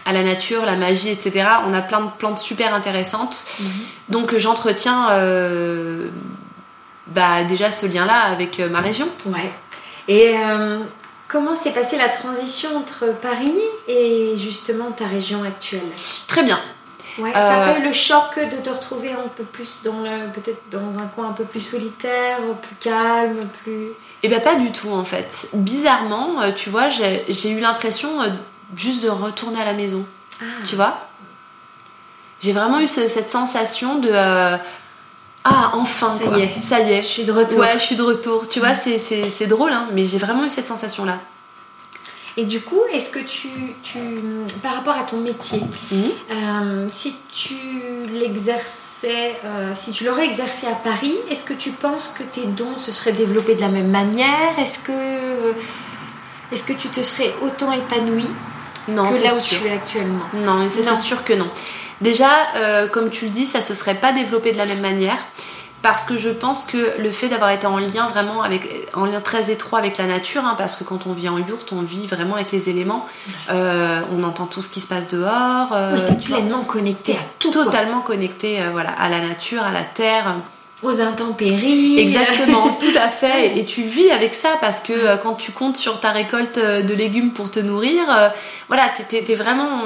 à 0.05 0.13
la 0.13 0.23
nature, 0.23 0.65
la 0.65 0.75
magie, 0.75 1.09
etc. 1.09 1.45
On 1.67 1.73
a 1.73 1.81
plein 1.81 2.01
de 2.01 2.09
plantes 2.17 2.39
super 2.39 2.73
intéressantes. 2.73 3.45
Mhm. 3.59 3.69
Donc, 4.09 4.37
j'entretiens, 4.37 5.07
bah, 7.07 7.43
déjà 7.47 7.69
ce 7.71 7.85
lien-là 7.85 8.21
avec 8.31 8.59
ma 8.59 8.81
région. 8.81 9.07
Ouais. 9.25 9.51
Et 10.07 10.35
Comment 11.27 11.55
s'est 11.55 11.71
passée 11.71 11.97
la 11.97 12.09
transition 12.09 12.77
entre 12.77 13.07
Paris 13.19 13.59
et 13.87 14.35
justement 14.37 14.91
ta 14.91 15.07
région 15.07 15.43
actuelle? 15.43 15.81
Très 16.27 16.43
bien. 16.43 16.59
Ouais, 17.17 17.31
t'as 17.31 17.73
pas 17.73 17.79
eu 17.79 17.83
le 17.83 17.91
choc 17.93 18.37
de 18.37 18.61
te 18.61 18.69
retrouver 18.69 19.13
un 19.13 19.27
peu 19.35 19.43
plus 19.43 19.81
dans 19.83 19.99
le, 19.99 20.31
peut-être 20.33 20.61
dans 20.69 20.99
un 20.99 21.07
coin 21.07 21.29
un 21.29 21.33
peu 21.33 21.45
plus 21.45 21.61
solitaire, 21.61 22.39
plus 22.61 22.75
calme, 22.75 23.39
plus. 23.63 23.87
Eh 24.23 24.27
bien 24.27 24.39
pas 24.39 24.55
du 24.55 24.71
tout 24.71 24.91
en 24.91 25.03
fait. 25.03 25.47
Bizarrement, 25.53 26.41
euh, 26.41 26.51
tu 26.51 26.69
vois, 26.69 26.89
j'ai 26.89 27.49
eu 27.49 27.59
l'impression 27.59 28.21
euh, 28.21 28.29
juste 28.75 29.03
de 29.03 29.09
retourner 29.09 29.61
à 29.61 29.65
la 29.65 29.73
maison. 29.73 30.05
Ah. 30.41 30.45
Tu 30.65 30.75
vois? 30.75 31.07
J'ai 32.41 32.51
vraiment 32.51 32.79
eu 32.79 32.87
cette 32.87 33.29
sensation 33.29 33.99
de 33.99 34.09
euh, 34.11 34.57
ah 35.45 35.71
enfin 35.75 36.09
ça 36.09 36.37
y 36.37 36.41
est 36.41 36.59
ça 36.59 36.79
y 36.79 36.91
est 36.91 37.01
je 37.01 37.07
suis 37.07 37.23
de 37.23 37.31
retour 37.31 37.59
ouais 37.59 37.73
je 37.75 37.83
suis 37.83 37.95
de 37.95 38.01
retour 38.01 38.47
tu 38.49 38.59
vois 38.59 38.73
c'est 38.73 39.47
drôle 39.47 39.71
hein, 39.71 39.87
mais 39.93 40.05
j'ai 40.05 40.17
vraiment 40.17 40.43
eu 40.43 40.49
cette 40.49 40.65
sensation 40.65 41.05
là 41.05 41.19
et 42.37 42.43
du 42.43 42.59
coup, 42.59 42.81
est-ce 42.91 43.09
que 43.09 43.19
tu, 43.19 43.47
tu, 43.81 43.97
par 44.61 44.75
rapport 44.75 44.95
à 44.97 45.03
ton 45.03 45.17
métier, 45.17 45.61
mm. 45.91 45.95
euh, 46.31 46.87
si 46.91 47.15
tu 47.31 47.55
l'exerçais, 48.11 49.37
euh, 49.45 49.71
si 49.73 49.91
tu 49.91 50.03
l'aurais 50.03 50.25
exercé 50.25 50.67
à 50.67 50.75
Paris, 50.75 51.15
est-ce 51.29 51.43
que 51.43 51.53
tu 51.53 51.71
penses 51.71 52.13
que 52.17 52.23
tes 52.23 52.45
dons 52.45 52.75
se 52.75 52.91
seraient 52.91 53.13
développés 53.13 53.55
de 53.55 53.61
la 53.61 53.69
même 53.69 53.89
manière? 53.89 54.59
Est-ce 54.59 54.79
que, 54.79 55.53
est-ce 56.51 56.65
que 56.65 56.73
tu 56.73 56.89
te 56.89 57.01
serais 57.01 57.33
autant 57.41 57.71
épanoui 57.71 58.27
non, 58.89 59.09
que 59.09 59.23
là 59.23 59.33
où 59.33 59.41
tu 59.41 59.65
es 59.65 59.71
actuellement? 59.71 60.25
Non, 60.33 60.67
c'est 60.69 60.95
sûr 60.95 61.23
que 61.23 61.33
non. 61.33 61.47
Déjà, 62.01 62.29
comme 62.91 63.09
tu 63.09 63.25
le 63.25 63.31
dis, 63.31 63.45
ça 63.45 63.61
se 63.61 63.73
serait 63.73 63.95
pas 63.95 64.11
développé 64.11 64.51
de 64.51 64.57
la 64.57 64.65
même 64.65 64.81
manière 64.81 65.17
parce 65.85 66.03
que 66.03 66.17
je 66.17 66.31
pense 66.31 66.63
que 66.63 66.99
le 66.99 67.11
fait 67.11 67.29
d'avoir 67.29 67.51
été 67.51 67.67
en 67.67 67.77
lien 67.77 68.07
vraiment 68.07 68.41
avec 68.41 68.89
en 68.95 69.05
lien 69.05 69.21
très 69.21 69.51
étroit 69.51 69.77
avec 69.77 69.99
la 69.99 70.07
nature 70.07 70.43
hein, 70.43 70.55
parce 70.57 70.75
que 70.75 70.83
quand 70.83 71.05
on 71.05 71.13
vit 71.13 71.29
en 71.29 71.37
yurte 71.37 71.71
on 71.73 71.83
vit 71.83 72.07
vraiment 72.07 72.33
avec 72.33 72.51
les 72.51 72.69
éléments. 72.69 73.05
Euh, 73.51 74.01
on 74.11 74.23
entend 74.23 74.47
tout 74.47 74.63
ce 74.63 74.69
qui 74.69 74.81
se 74.81 74.87
passe 74.87 75.07
dehors 75.09 75.73
euh, 75.73 75.95
oui, 76.09 76.15
pleinement 76.25 76.63
connecté 76.63 77.13
à 77.13 77.19
tout 77.37 77.51
totalement 77.51 78.01
connecté 78.01 78.63
euh, 78.63 78.71
voilà 78.71 78.89
à 78.89 79.09
la 79.09 79.21
nature 79.21 79.61
à 79.61 79.71
la 79.71 79.83
terre 79.83 80.37
aux 80.83 81.01
intempéries. 81.01 81.99
Exactement, 81.99 82.73
tout 82.79 82.97
à 82.97 83.07
fait. 83.07 83.57
Et 83.57 83.65
tu 83.65 83.83
vis 83.83 84.11
avec 84.11 84.35
ça 84.35 84.49
parce 84.59 84.79
que 84.79 84.93
euh, 84.93 85.17
quand 85.17 85.35
tu 85.35 85.51
comptes 85.51 85.77
sur 85.77 85.99
ta 85.99 86.11
récolte 86.11 86.57
euh, 86.57 86.81
de 86.81 86.93
légumes 86.93 87.31
pour 87.31 87.49
te 87.49 87.59
nourrir, 87.59 88.03
euh, 88.09 88.29
voilà, 88.67 88.91
t'es 89.07 89.35
vraiment, 89.35 89.83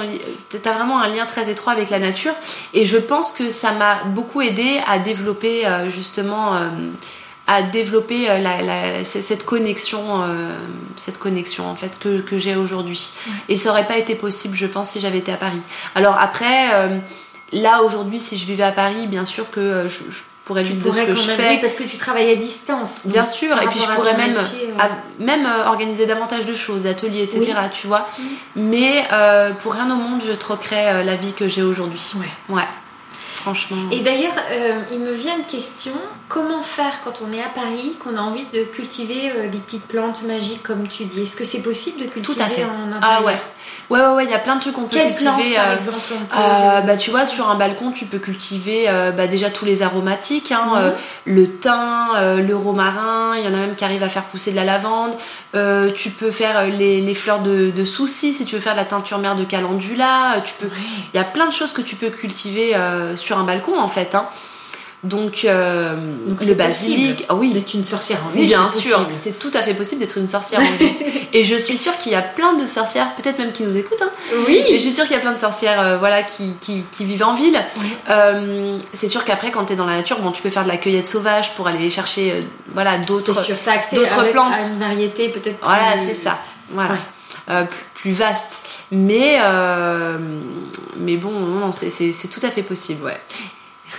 t'as 0.50 0.74
vraiment 0.74 1.00
un 1.00 1.08
lien 1.08 1.26
très 1.26 1.50
étroit 1.50 1.74
avec 1.74 1.90
la 1.90 2.00
nature. 2.00 2.34
Et 2.74 2.86
je 2.86 2.98
pense 2.98 3.32
que 3.32 3.50
ça 3.50 3.72
m'a 3.74 4.04
beaucoup 4.06 4.42
aidé 4.42 4.80
à 4.88 5.00
développer 5.00 5.66
justement, 5.90 6.54
à 7.46 7.62
développer 7.62 8.28
cette 9.04 9.46
connexion, 9.46 10.24
cette 10.96 11.18
connexion 11.18 11.68
en 11.68 11.76
fait 11.76 12.00
que, 12.00 12.22
que 12.22 12.38
j'ai 12.38 12.56
aujourd'hui. 12.56 13.12
Et 13.50 13.58
ça 13.58 13.72
aurait 13.72 13.88
pas 13.88 13.98
été 13.98 14.16
possible, 14.16 14.56
je 14.56 14.66
pense, 14.66 14.92
si 14.92 15.00
j'avais 15.00 15.18
été 15.18 15.32
à 15.32 15.38
Paris. 15.38 15.62
Alors 15.96 16.18
après. 16.18 17.02
Là 17.52 17.82
aujourd'hui, 17.82 18.20
si 18.20 18.38
je 18.38 18.46
vivais 18.46 18.62
à 18.62 18.72
Paris, 18.72 19.08
bien 19.08 19.26
sûr 19.26 19.50
que 19.50 19.88
je 19.88 20.22
pourrais 20.50 20.64
de 20.64 20.92
ce 20.92 21.02
que 21.02 21.14
je 21.14 21.32
fais. 21.32 21.60
parce 21.62 21.76
que 21.76 21.84
tu 21.84 21.98
travailles 21.98 22.32
à 22.32 22.36
distance. 22.36 23.02
Bien 23.06 23.24
sûr, 23.24 23.56
et 23.62 23.68
puis 23.68 23.80
je 23.80 23.86
pourrais 23.94 24.18
même, 24.18 24.36
euh. 24.36 24.84
même 25.20 25.46
euh, 25.46 25.68
organiser 25.68 26.08
davantage 26.08 26.48
de 26.48 26.54
choses, 26.54 26.82
d'ateliers, 26.82 27.24
etc. 27.24 27.54
Tu 27.72 27.86
vois. 27.86 28.08
Mais 28.56 29.04
euh, 29.14 29.52
pour 29.52 29.74
rien 29.74 29.90
au 29.92 29.96
monde, 29.96 30.22
je 30.26 30.32
troquerais 30.32 31.04
la 31.04 31.16
vie 31.16 31.34
que 31.34 31.48
j'ai 31.48 31.62
aujourd'hui. 31.62 32.02
Ouais. 32.16 32.56
Ouais. 32.56 32.68
Franchement. 33.36 33.78
Et 33.92 34.00
d'ailleurs, 34.00 34.34
il 34.92 35.00
me 35.00 35.14
vient 35.14 35.38
une 35.38 35.46
question 35.46 35.94
comment 36.28 36.62
faire 36.62 37.00
quand 37.04 37.22
on 37.22 37.32
est 37.32 37.42
à 37.42 37.48
Paris, 37.48 37.96
qu'on 38.00 38.18
a 38.18 38.22
envie 38.22 38.46
de 38.54 38.64
cultiver 38.64 39.48
des 39.50 39.60
petites 39.60 39.86
plantes 39.86 40.24
magiques, 40.24 40.64
comme 40.64 40.88
tu 40.88 41.06
dis? 41.06 41.22
Est-ce 41.22 41.38
que 41.38 41.46
c'est 41.46 41.62
possible 41.62 42.02
de 42.02 42.08
cultiver 42.08 42.36
Tout 42.36 42.42
à 42.42 42.48
fait. 42.48 42.66
en 42.66 42.92
intérieur? 42.92 43.02
Ah 43.02 43.24
ouais. 43.24 43.40
Ouais, 43.90 44.00
ouais, 44.00 44.08
ouais, 44.08 44.24
il 44.26 44.30
y 44.30 44.34
a 44.34 44.40
plein 44.40 44.56
de 44.56 44.62
trucs 44.62 44.76
qu'on 44.76 44.84
peut 44.84 44.98
Quelle 44.98 45.16
cultiver. 45.16 45.56
par 45.56 45.70
euh, 45.70 45.76
exemple 45.76 45.98
euh, 46.38 46.82
bah, 46.82 46.98
Tu 46.98 47.10
vois, 47.10 47.26
sur 47.26 47.50
un 47.50 47.56
balcon, 47.56 47.92
tu 47.92 48.06
peux 48.06 48.20
cultiver 48.20 48.86
euh, 48.88 49.12
bah, 49.12 49.28
déjà 49.28 49.50
tous 49.50 49.66
les 49.66 49.82
aromatiques, 49.82 50.52
hein, 50.52 50.66
mhm. 50.76 50.94
le 51.26 51.50
thym, 51.50 52.08
le 52.48 52.56
romarin, 52.56 53.36
il 53.38 53.44
y 53.44 53.48
en 53.48 53.54
a 53.54 53.58
même 53.58 53.76
qui 53.76 53.84
arrivent 53.84 54.04
à 54.04 54.10
faire 54.10 54.26
pousser 54.26 54.52
de 54.52 54.56
la 54.56 54.66
lavande. 54.66 55.14
tu 55.96 56.10
peux 56.12 56.32
faire 56.32 56.68
les, 56.68 57.02
les 57.02 57.14
fleurs 57.16 57.40
de, 57.40 57.72
de 57.72 57.86
soucis, 57.86 58.34
si 58.34 58.46
tu 58.46 58.56
veux 58.56 58.62
faire 58.62 58.74
de 58.74 58.80
la 58.80 58.86
teinture 58.86 59.18
mère 59.18 59.36
de 59.36 59.44
calendula. 59.44 60.42
Tu 60.46 60.54
peux... 60.60 60.70
Il 61.14 61.18
y 61.18 61.22
a 61.22 61.26
plein 61.26 61.48
de 61.48 61.54
choses 61.54 61.74
que 61.74 61.82
tu 61.82 61.96
peux 61.96 62.10
cultiver 62.10 62.76
sur 63.16 63.38
un 63.38 63.44
balcon, 63.44 63.80
en 63.80 63.88
fait. 63.88 64.14
Hein. 64.14 64.28
Donc, 65.04 65.46
euh, 65.46 65.96
le 66.46 66.54
basilic, 66.56 67.24
ah 67.30 67.36
oui, 67.36 67.54
d'être 67.54 67.74
une 67.74 67.86
sorcière 67.86 68.20
en 68.26 68.30
vie. 68.30 68.46
Bien 68.46 68.70
sûr, 68.70 69.08
c'est 69.16 69.40
tout 69.40 69.52
à 69.54 69.62
fait 69.62 69.74
possible 69.74 70.02
d'être 70.02 70.18
une 70.18 70.28
sorcière 70.28 70.60
en 70.60 70.78
vie. 70.78 70.92
et 71.34 71.46
je 71.46 71.56
suis 71.56 71.78
sûre 71.78 71.98
qu'il 72.00 72.12
y 72.12 72.16
a 72.16 72.22
plein 72.22 72.54
de 72.54 72.68
sorcières, 72.68 73.16
peut-être 73.16 73.40
même 73.40 73.54
qui 73.54 73.64
nous 73.64 73.78
écoutent. 73.78 74.02
Hein. 74.02 74.12
Oui. 74.46 74.62
Et 74.68 74.74
je 74.74 74.84
suis 74.84 74.92
sûre 74.92 75.06
qu'il 75.06 75.14
y 75.14 75.18
a 75.18 75.22
plein 75.22 75.32
de 75.32 75.40
sorcières, 75.40 75.80
euh, 75.80 75.98
voilà, 75.98 76.24
qui, 76.24 76.54
qui, 76.60 76.84
qui, 76.92 77.06
vivent 77.06 77.24
en 77.24 77.34
ville. 77.34 77.64
Euh, 78.10 78.78
c'est 78.92 79.08
sûr 79.08 79.24
qu'après, 79.24 79.52
quand 79.52 79.66
tu 79.66 79.74
es 79.74 79.76
dans 79.78 79.86
la 79.86 79.96
nature, 79.96 80.20
bon, 80.20 80.34
tu 80.34 80.42
peux 80.42 80.50
faire 80.50 80.64
de 80.64 80.70
la 80.70 80.78
cueillette 80.78 81.08
sauvage 81.08 81.54
pour 81.56 81.68
aller 81.68 81.90
chercher, 81.90 82.32
euh, 82.34 82.42
voilà, 82.74 82.98
d'autres, 82.98 83.28
d'autres 83.28 84.32
plantes. 84.32 84.58
À 84.58 84.68
une 84.68 84.80
variété 84.80 85.30
peut-être. 85.30 85.60
Voilà, 85.64 85.98
c'est 85.98 86.14
ça. 86.14 86.40
Voilà. 86.72 86.98
Euh, 87.50 87.64
plus, 87.64 87.86
plus, 88.02 88.12
vaste. 88.12 88.64
Mais, 88.92 89.40
mais 90.98 91.16
bon, 91.16 91.32
non, 91.32 91.72
c'est, 91.72 91.90
c'est 91.90 92.28
tout 92.28 92.42
à 92.44 92.52
fait 92.52 92.64
possible, 92.64 93.06
ouais. 93.06 93.22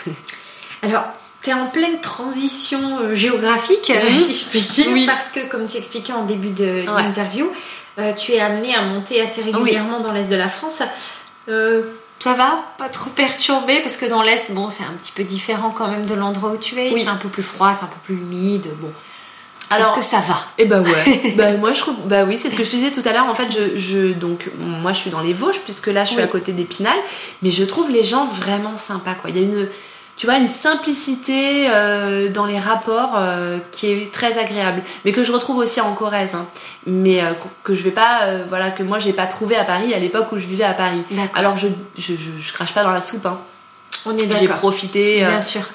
Alors, 0.82 1.04
tu 1.42 1.50
es 1.50 1.54
en 1.54 1.66
pleine 1.66 2.00
transition 2.00 2.98
euh, 2.98 3.14
géographique, 3.14 3.90
mhm. 3.90 4.26
si 4.26 4.44
je 4.44 4.48
puis 4.50 4.60
dire, 4.62 5.06
parce 5.06 5.28
que, 5.28 5.40
comme 5.48 5.66
tu 5.66 5.76
expliquais 5.76 6.12
en 6.12 6.24
début 6.24 6.50
d'interview, 6.50 7.50
euh, 7.98 8.12
tu 8.12 8.32
es 8.32 8.40
amené 8.40 8.74
à 8.74 8.82
monter 8.82 9.20
assez 9.20 9.42
régulièrement 9.42 10.00
dans 10.00 10.12
l'Est 10.12 10.30
de 10.30 10.36
la 10.36 10.48
France. 10.48 10.82
Euh, 11.48 11.82
ça 12.18 12.34
va 12.34 12.64
Pas 12.76 12.90
trop 12.90 13.08
perturbé 13.10 13.80
Parce 13.80 13.96
que 13.96 14.04
dans 14.04 14.22
l'Est, 14.22 14.50
bon, 14.50 14.68
c'est 14.68 14.84
un 14.84 14.92
petit 14.92 15.12
peu 15.12 15.24
différent 15.24 15.70
quand 15.70 15.88
même 15.88 16.04
de 16.04 16.14
l'endroit 16.14 16.50
où 16.50 16.56
tu 16.58 16.78
es. 16.78 16.92
C'est 16.98 17.08
un 17.08 17.16
peu 17.16 17.28
plus 17.28 17.42
froid, 17.42 17.72
c'est 17.74 17.84
un 17.84 17.88
peu 17.88 18.00
plus 18.04 18.14
humide. 18.14 18.66
Bon. 18.80 18.92
Alors, 19.70 19.86
Est-ce 19.86 19.96
que 19.96 20.04
ça 20.04 20.20
va? 20.20 20.46
Eh 20.58 20.64
ben 20.64 20.82
ouais. 20.82 21.34
bah 21.36 21.52
moi 21.52 21.72
je 21.72 21.80
trouve, 21.80 21.94
bah 22.06 22.24
oui, 22.24 22.36
c'est 22.36 22.50
ce 22.50 22.56
que 22.56 22.64
je 22.64 22.70
te 22.70 22.76
disais 22.76 22.90
tout 22.90 23.08
à 23.08 23.12
l'heure. 23.12 23.26
En 23.26 23.36
fait, 23.36 23.48
je, 23.52 23.78
je, 23.78 24.12
donc 24.12 24.50
moi 24.58 24.92
je 24.92 24.98
suis 24.98 25.10
dans 25.10 25.20
les 25.20 25.32
Vosges 25.32 25.60
puisque 25.60 25.86
là 25.86 26.04
je 26.04 26.10
suis 26.10 26.20
à 26.20 26.26
côté 26.26 26.52
d'Épinal, 26.52 26.98
mais 27.40 27.52
je 27.52 27.64
trouve 27.64 27.88
les 27.88 28.02
gens 28.02 28.26
vraiment 28.26 28.76
sympas 28.76 29.14
quoi. 29.14 29.30
Il 29.30 29.36
y 29.36 29.38
a 29.38 29.42
une, 29.42 29.68
tu 30.20 30.26
vois, 30.26 30.36
une 30.36 30.48
simplicité 30.48 31.70
euh, 31.70 32.28
dans 32.28 32.44
les 32.44 32.58
rapports 32.58 33.14
euh, 33.16 33.58
qui 33.72 33.86
est 33.86 34.12
très 34.12 34.36
agréable, 34.36 34.82
mais 35.06 35.12
que 35.12 35.24
je 35.24 35.32
retrouve 35.32 35.56
aussi 35.56 35.80
en 35.80 35.94
Corrèze, 35.94 36.34
hein. 36.34 36.44
mais 36.84 37.24
euh, 37.24 37.32
que 37.64 37.72
je 37.72 37.82
vais 37.82 37.90
pas, 37.90 38.44
voilà, 38.46 38.70
que 38.70 38.82
moi 38.82 38.98
j'ai 38.98 39.14
pas 39.14 39.26
trouvé 39.26 39.56
à 39.56 39.64
Paris 39.64 39.94
à 39.94 39.98
l'époque 39.98 40.30
où 40.32 40.38
je 40.38 40.44
vivais 40.44 40.64
à 40.64 40.74
Paris. 40.74 41.02
Alors 41.32 41.56
je, 41.56 41.68
je, 41.96 42.12
je, 42.38 42.52
crache 42.52 42.74
pas 42.74 42.84
dans 42.84 42.92
la 42.92 43.00
soupe, 43.00 43.24
hein. 43.24 43.38
On 44.04 44.14
est 44.14 44.28
J'ai 44.38 44.46
profité 44.46 45.26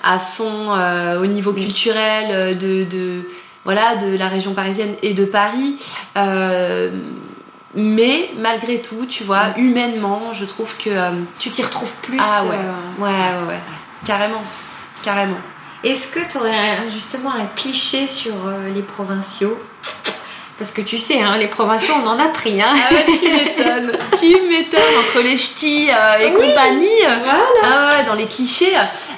à 0.03 0.19
fond 0.19 0.75
au 1.19 1.25
niveau 1.25 1.51
culturel 1.51 2.55
de, 2.55 2.83
de, 2.83 3.27
voilà, 3.63 3.95
de 3.95 4.15
la 4.15 4.27
région 4.27 4.53
parisienne 4.53 4.93
et 5.01 5.15
de 5.15 5.25
Paris. 5.25 5.75
mais 7.73 8.29
malgré 8.37 8.79
tout, 8.79 9.07
tu 9.09 9.23
vois, 9.23 9.57
humainement, 9.57 10.33
je 10.33 10.45
trouve 10.45 10.77
que. 10.77 10.91
tu 11.39 11.49
t'y 11.49 11.63
retrouves 11.63 11.95
plus. 12.03 12.19
Ah 12.21 12.43
ouais. 12.43 12.49
ouais, 12.99 13.09
ouais. 13.09 13.47
ouais. 13.47 13.59
Carrément, 14.05 14.43
carrément. 15.03 15.39
Est-ce 15.83 16.07
que 16.07 16.19
tu 16.19 16.37
aurais 16.37 16.77
justement 16.93 17.31
un 17.31 17.47
cliché 17.55 18.05
sur 18.05 18.33
euh, 18.33 18.69
les 18.73 18.81
provinciaux? 18.81 19.59
Parce 20.57 20.71
que 20.71 20.81
tu 20.81 20.97
sais, 20.97 21.19
hein, 21.21 21.37
les 21.37 21.47
provinciaux, 21.47 21.95
on 22.03 22.07
en 22.07 22.19
a 22.19 22.27
pris. 22.27 22.61
Hein. 22.61 22.73
Ah 22.75 22.93
tu 23.05 23.29
m'étonnes. 23.29 23.91
tu 24.19 24.41
m'étonnes 24.47 24.81
entre 24.99 25.21
les 25.21 25.37
ch'tis 25.37 25.89
euh, 25.89 26.19
et 26.19 26.33
compagnie. 26.33 27.01
Voilà. 27.01 27.39
Ah 27.63 27.89
ouais, 27.89 28.03
dans 28.05 28.13
les 28.13 28.27
clichés. 28.27 28.73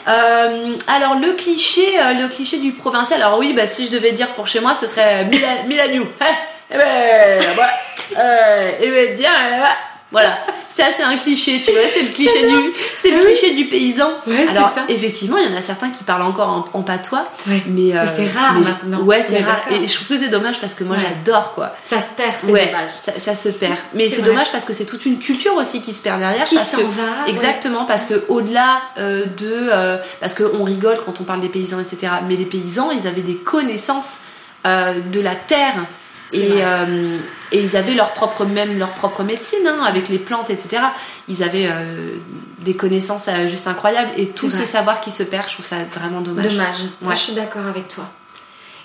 Euh, 0.08 0.76
alors 0.88 1.16
le 1.16 1.34
cliché, 1.34 1.86
le 2.20 2.28
cliché 2.28 2.58
du 2.58 2.72
provincial. 2.72 3.22
Alors 3.22 3.38
oui, 3.38 3.54
bah, 3.54 3.68
si 3.68 3.86
je 3.86 3.92
devais 3.92 4.14
dire 4.14 4.30
pour 4.30 4.48
chez 4.48 4.62
moi, 4.62 4.74
ce 4.74 4.88
serait 4.88 5.26
Milan, 5.26 5.66
Milaniou. 5.68 6.08
eh 6.72 6.78
ben, 6.78 7.40
ouais. 7.40 8.78
eh 8.82 8.90
ben, 8.90 9.16
bien 9.16 9.32
là-bas. 9.52 9.76
Voilà, 10.10 10.38
ça 10.70 10.86
c'est 10.96 11.04
un 11.04 11.18
cliché, 11.18 11.62
tu 11.62 11.72
vois, 11.72 11.82
c'est 11.94 12.04
le 12.04 12.10
cliché 12.10 12.50
du, 12.50 12.74
c'est 13.02 13.12
le 13.12 13.26
cliché 13.26 13.56
du 13.56 13.66
paysan. 13.66 14.10
Alors 14.50 14.74
effectivement, 14.88 15.38
il 15.38 15.52
y 15.52 15.54
en 15.54 15.58
a 15.58 15.62
certains 15.62 15.90
qui 15.90 16.06
parlent 16.06 16.22
encore 16.22 16.70
en, 16.72 16.82
patois, 16.82 17.28
mais 17.68 17.94
euh, 17.94 18.06
c'est 18.06 18.26
rare 18.28 18.54
maintenant. 18.54 19.02
Ouais, 19.02 19.22
c'est 19.22 19.42
rare. 19.42 19.66
Et 19.70 19.86
je 19.86 19.94
trouve 19.94 20.08
que 20.08 20.18
c'est 20.18 20.30
dommage 20.30 20.62
parce 20.62 20.76
que 20.76 20.86
moi 20.86 20.96
j'adore 20.98 21.54
quoi. 21.54 21.76
Ça 21.84 22.00
se 22.00 22.08
perd, 22.16 22.34
c'est 22.38 22.48
dommage. 22.48 22.90
Ça, 23.18 23.36
se 23.36 23.50
perd. 23.50 23.76
Mais 23.94 24.10
c'est 24.10 24.22
dommage 24.22 24.50
parce 24.52 24.64
que 24.64 24.72
c'est 24.72 24.86
toute 24.86 25.06
une 25.06 25.20
culture 25.20 25.56
aussi 25.56 25.82
qui 25.82 25.94
se 25.94 26.02
perd 26.02 26.20
derrière. 26.20 26.46
Qui 26.46 26.58
s'en 26.58 26.78
va. 26.78 27.28
Exactement, 27.28 27.84
parce 27.84 28.06
que 28.06 28.24
au-delà 28.30 28.82
euh, 28.98 29.26
de, 29.26 29.70
euh, 29.72 29.98
parce 30.22 30.34
qu'on 30.34 30.64
rigole 30.64 31.00
quand 31.06 31.20
on 31.20 31.26
parle 31.26 31.42
des 31.42 31.50
paysans, 31.50 31.82
etc. 31.82 32.14
Mais 32.28 32.38
les 32.38 32.46
paysans, 32.46 32.92
ils 32.92 33.08
avaient 33.08 33.22
des 33.22 33.36
connaissances 33.36 34.22
de 34.66 35.22
la 35.22 35.34
terre 35.34 35.86
et, 36.34 36.62
euh, 36.62 37.18
et, 37.52 37.62
ils 37.62 37.78
avaient 37.78 37.94
leur 37.94 38.14
propre 38.14 38.46
même 38.46 38.78
leur 38.78 38.94
propre 38.94 39.24
médecine 39.24 39.66
hein, 39.66 39.84
avec 39.86 40.10
les 40.10 40.20
plantes 40.20 40.50
etc 40.50 40.84
ils 41.28 41.42
avaient 41.42 41.68
euh, 41.72 42.18
des 42.60 42.76
connaissances 42.76 43.28
euh, 43.30 43.48
juste 43.48 43.68
incroyables. 43.68 44.12
Et 44.18 44.28
tout 44.30 44.50
ce 44.50 44.66
savoir 44.66 45.00
qui 45.00 45.12
se 45.12 45.24
perd 45.24 45.48
je 45.48 45.54
trouve 45.54 45.66
ça 45.66 45.78
vraiment 45.94 46.22
dommage. 46.22 46.48
Dommage. 46.48 46.84
Moi 47.02 47.14
je 47.14 47.20
suis 47.20 47.34
d'accord 47.34 47.66
avec 47.66 47.88
toi. 47.88 48.06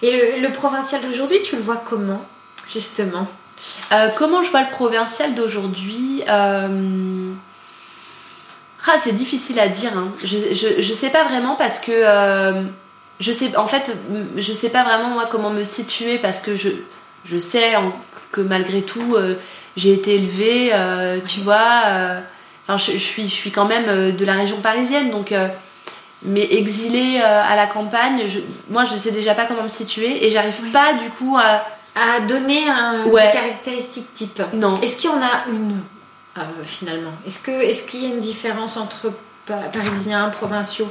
Et 0.02 0.40
le, 0.40 0.52
provincial 0.52 1.00
d'aujourd'hui 1.02 1.42
tu 1.42 1.56
le 1.56 1.62
vois 1.62 1.76
comment 1.76 2.24
justement? 2.72 3.26
Comment 4.16 4.42
je 4.42 4.50
vois 4.50 4.62
le 4.62 4.70
provincial 4.70 5.34
d'aujourd'hui 5.34 6.22
ah, 8.88 8.98
c'est 8.98 9.12
difficile 9.12 9.60
à 9.60 9.68
dire 9.68 9.96
hein. 9.96 10.12
je, 10.24 10.36
je, 10.36 10.82
je, 10.82 10.92
sais 10.92 11.08
pas 11.08 11.22
vraiment 11.22 11.54
parce 11.54 11.78
que 11.78 11.92
je 13.20 13.32
sais 13.32 13.56
en 13.56 13.68
fait 13.68 13.96
je 14.36 14.52
sais 14.52 14.70
pas 14.70 14.82
vraiment 14.82 15.08
moi 15.08 15.26
comment 15.30 15.50
me 15.50 15.62
situer 15.62 16.18
parce 16.18 16.40
que 16.40 16.56
je 16.56 16.70
je 17.24 17.38
sais 17.38 17.74
que 18.30 18.40
malgré 18.40 18.82
tout, 18.82 19.14
euh, 19.14 19.36
j'ai 19.76 19.92
été 19.92 20.16
élevée, 20.16 20.70
euh, 20.72 21.18
tu 21.26 21.40
vois. 21.40 21.82
Euh, 21.86 22.20
enfin, 22.66 22.78
je, 22.78 22.96
suis, 22.96 23.28
je 23.28 23.34
suis 23.34 23.50
quand 23.50 23.66
même 23.66 24.12
de 24.12 24.24
la 24.24 24.34
région 24.34 24.60
parisienne, 24.60 25.10
donc. 25.10 25.32
mais 26.24 26.46
exilée 26.54 27.18
à 27.20 27.56
la 27.56 27.66
campagne, 27.66 28.22
je, 28.28 28.40
moi 28.70 28.84
je 28.84 28.94
sais 28.94 29.10
déjà 29.10 29.34
pas 29.34 29.44
comment 29.44 29.64
me 29.64 29.68
situer 29.68 30.24
et 30.24 30.30
j'arrive 30.30 30.70
pas 30.72 30.94
du 30.94 31.10
coup 31.10 31.36
à. 31.38 31.64
À 31.94 32.20
donner 32.20 32.66
un 32.70 33.04
ouais. 33.04 33.30
caractéristique 33.30 34.10
type. 34.14 34.40
Non. 34.54 34.80
Est-ce 34.80 34.96
qu'il 34.96 35.10
y 35.10 35.12
en 35.12 35.20
a 35.20 35.44
une 35.50 35.82
finalement? 36.62 37.12
Est-ce 37.26 37.38
que 37.38 37.50
est-ce 37.50 37.86
qu'il 37.86 38.02
y 38.02 38.06
a 38.06 38.08
une 38.08 38.18
différence 38.18 38.78
entre 38.78 39.12
parisiens, 39.46 40.28
provinciaux. 40.28 40.90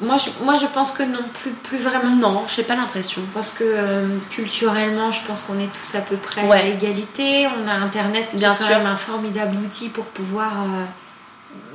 moi, 0.00 0.16
je, 0.16 0.44
moi, 0.44 0.56
je 0.56 0.66
pense 0.66 0.90
que 0.90 1.02
non, 1.02 1.22
plus, 1.32 1.50
plus 1.50 1.78
vraiment. 1.78 2.14
Non, 2.14 2.44
j'ai 2.46 2.62
pas 2.62 2.76
l'impression. 2.76 3.22
Parce 3.34 3.52
que 3.52 3.64
euh, 3.64 4.18
culturellement, 4.28 5.10
je 5.10 5.20
pense 5.26 5.42
qu'on 5.42 5.58
est 5.58 5.72
tous 5.72 5.94
à 5.94 6.00
peu 6.00 6.16
près 6.16 6.48
à 6.50 6.66
égalité. 6.66 7.46
On 7.46 7.68
a 7.68 7.72
Internet 7.72 8.28
qui 8.30 8.36
Bien 8.36 8.52
est 8.52 8.58
quand 8.58 8.68
même 8.68 8.86
un 8.86 8.96
formidable 8.96 9.56
outil 9.56 9.88
pour 9.88 10.04
pouvoir 10.06 10.62
euh, 10.62 10.84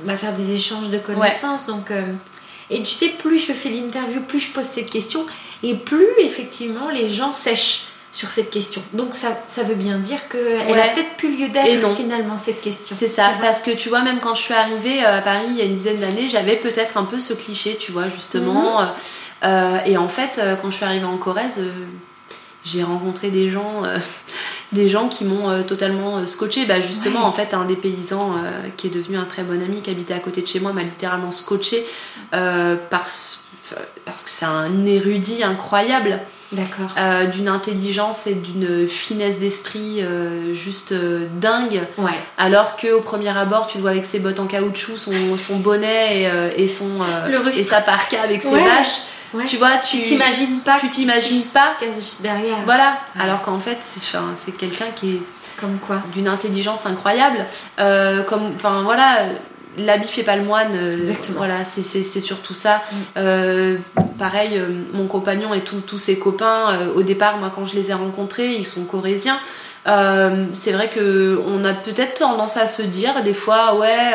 bah, 0.04 0.16
faire 0.16 0.34
des 0.34 0.54
échanges 0.54 0.90
de 0.90 0.98
connaissances. 0.98 1.66
Donc, 1.66 1.90
euh, 1.90 2.12
et 2.70 2.82
tu 2.82 2.90
sais, 2.90 3.08
plus 3.08 3.38
je 3.38 3.52
fais 3.52 3.70
l'interview, 3.70 4.20
plus 4.20 4.40
je 4.40 4.50
pose 4.50 4.64
cette 4.64 4.90
question, 4.90 5.24
et 5.62 5.74
plus 5.74 6.06
effectivement 6.20 6.90
les 6.90 7.08
gens 7.08 7.32
sèchent 7.32 7.86
sur 8.12 8.30
cette 8.30 8.50
question. 8.50 8.82
Donc 8.94 9.14
ça, 9.14 9.38
ça 9.46 9.62
veut 9.62 9.74
bien 9.74 9.98
dire 9.98 10.28
qu'elle 10.28 10.70
ouais. 10.70 10.80
a 10.80 10.88
peut-être 10.88 11.16
plus 11.16 11.36
lieu 11.36 11.48
d'être 11.48 11.94
finalement 11.94 12.36
cette 12.36 12.60
question. 12.60 12.96
C'est 12.98 13.06
ça, 13.06 13.30
parce 13.40 13.60
que 13.60 13.70
tu 13.70 13.88
vois, 13.88 14.02
même 14.02 14.18
quand 14.18 14.34
je 14.34 14.42
suis 14.42 14.54
arrivée 14.54 15.04
euh, 15.04 15.18
à 15.18 15.20
Paris 15.20 15.46
il 15.50 15.56
y 15.56 15.60
a 15.60 15.64
une 15.64 15.74
dizaine 15.74 16.00
d'années, 16.00 16.28
j'avais 16.28 16.56
peut-être 16.56 16.96
un 16.96 17.04
peu 17.04 17.20
ce 17.20 17.34
cliché, 17.34 17.76
tu 17.78 17.92
vois, 17.92 18.08
justement. 18.08 18.80
Mhm. 18.80 18.88
Euh, 19.44 19.78
et 19.84 19.96
en 19.96 20.08
fait, 20.08 20.38
euh, 20.38 20.56
quand 20.56 20.70
je 20.70 20.76
suis 20.76 20.84
arrivée 20.84 21.04
en 21.04 21.18
Corrèze, 21.18 21.62
j'ai 22.64 22.82
rencontré 22.82 23.30
des 23.30 23.50
gens, 23.50 23.82
des 24.72 24.88
gens 24.88 25.08
qui 25.08 25.24
m'ont 25.24 25.62
totalement 25.62 26.26
scotché. 26.26 26.64
Bah 26.64 26.80
justement, 26.80 27.24
en 27.24 27.32
fait, 27.32 27.52
un 27.52 27.66
des 27.66 27.76
paysans 27.76 28.36
qui 28.76 28.86
est 28.86 28.90
devenu 28.90 29.18
un 29.18 29.24
très 29.24 29.42
bon 29.42 29.62
ami, 29.62 29.82
qui 29.82 29.90
habitait 29.90 30.14
à 30.14 30.18
côté 30.18 30.40
de 30.40 30.46
chez 30.46 30.60
moi, 30.60 30.72
m'a 30.72 30.82
littéralement 30.82 31.30
scotché 31.30 31.86
parce 32.90 33.40
parce 34.04 34.22
que 34.22 34.30
c'est 34.30 34.44
un 34.46 34.86
érudit 34.86 35.42
incroyable. 35.42 36.20
D'accord. 36.52 36.90
Euh, 36.98 37.26
d'une 37.26 37.48
intelligence 37.48 38.26
et 38.26 38.34
d'une 38.34 38.88
finesse 38.88 39.36
d'esprit 39.36 40.00
euh, 40.00 40.54
juste 40.54 40.92
euh, 40.92 41.26
dingue. 41.40 41.82
Ouais. 41.98 42.18
Alors 42.38 42.76
qu'au 42.76 43.00
premier 43.02 43.36
abord, 43.36 43.66
tu 43.66 43.76
le 43.78 43.82
vois 43.82 43.90
avec 43.90 44.06
ses 44.06 44.18
bottes 44.18 44.40
en 44.40 44.46
caoutchouc, 44.46 44.96
son, 44.96 45.12
son 45.36 45.56
bonnet 45.58 46.22
et, 46.22 46.62
et 46.62 46.68
son, 46.68 46.88
et 47.52 47.62
sa 47.62 47.80
parka 47.80 48.22
avec 48.22 48.42
ses 48.42 48.50
vaches. 48.58 49.02
Tu 49.46 49.58
vois, 49.58 49.76
tu 49.78 50.00
t'imagines 50.00 50.60
pas. 50.60 50.78
Tu 50.80 50.88
t'imagines 50.88 51.44
pas. 51.52 51.76
derrière. 52.20 52.58
Voilà. 52.64 52.98
Alors 53.20 53.42
qu'en 53.42 53.58
fait, 53.58 53.78
c'est 53.82 54.56
quelqu'un 54.56 54.86
qui 54.94 55.16
est. 55.16 55.22
Comme 55.60 55.78
quoi 55.80 56.04
D'une 56.12 56.28
intelligence 56.28 56.86
incroyable. 56.86 57.44
comme, 57.76 58.52
enfin 58.54 58.82
voilà 58.82 59.26
l'habit 59.76 60.08
fait 60.08 60.22
pas 60.22 60.36
le 60.36 60.42
moine. 60.42 60.72
Euh, 60.74 61.12
voilà, 61.36 61.64
c'est 61.64 62.02
surtout 62.02 62.54
ça. 62.54 62.76
Mm. 62.76 62.96
Euh, 63.16 63.76
pareil, 64.18 64.58
euh, 64.58 64.68
mon 64.92 65.06
compagnon 65.06 65.54
et 65.54 65.60
tous 65.60 65.98
ses 65.98 66.18
copains, 66.18 66.88
au 66.94 67.02
départ, 67.02 67.38
moi, 67.38 67.50
quand 67.54 67.64
je 67.64 67.74
les 67.74 67.90
ai 67.90 67.94
rencontrés, 67.94 68.54
ils 68.54 68.66
sont 68.66 68.84
corésiens. 68.84 69.38
c'est 69.84 70.72
vrai 70.72 70.90
que 70.94 71.40
on 71.46 71.64
a 71.64 71.72
peut-être 71.72 72.18
tendance 72.18 72.56
à 72.56 72.66
se 72.66 72.82
dire 72.82 73.22
des 73.22 73.34
fois, 73.34 73.76
ouais, 73.76 74.12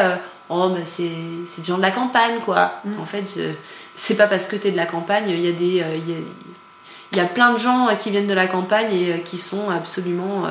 oh, 0.50 0.70
bah, 0.70 0.82
c'est 0.86 1.04
des 1.04 1.64
gens 1.64 1.78
de 1.78 1.82
la 1.82 1.92
campagne, 1.92 2.40
quoi. 2.46 2.74
Mm. 2.86 3.02
En 3.02 3.06
fait, 3.06 3.40
c'est 3.96 4.16
pas 4.16 4.28
parce 4.28 4.48
que 4.48 4.56
tu 4.56 4.68
es 4.68 4.72
de 4.72 4.78
la 4.78 4.86
campagne, 4.86 5.30
il 5.30 5.40
y 5.40 5.50
a 5.50 5.52
des. 5.52 5.84
il 7.12 7.18
y 7.18 7.22
a 7.22 7.26
plein 7.26 7.54
de 7.54 7.60
gens 7.60 7.90
qui 8.00 8.10
viennent 8.10 8.28
de 8.28 8.34
la 8.34 8.48
campagne 8.48 8.94
et 8.94 9.22
qui 9.22 9.38
sont 9.38 9.70
absolument 9.70 10.46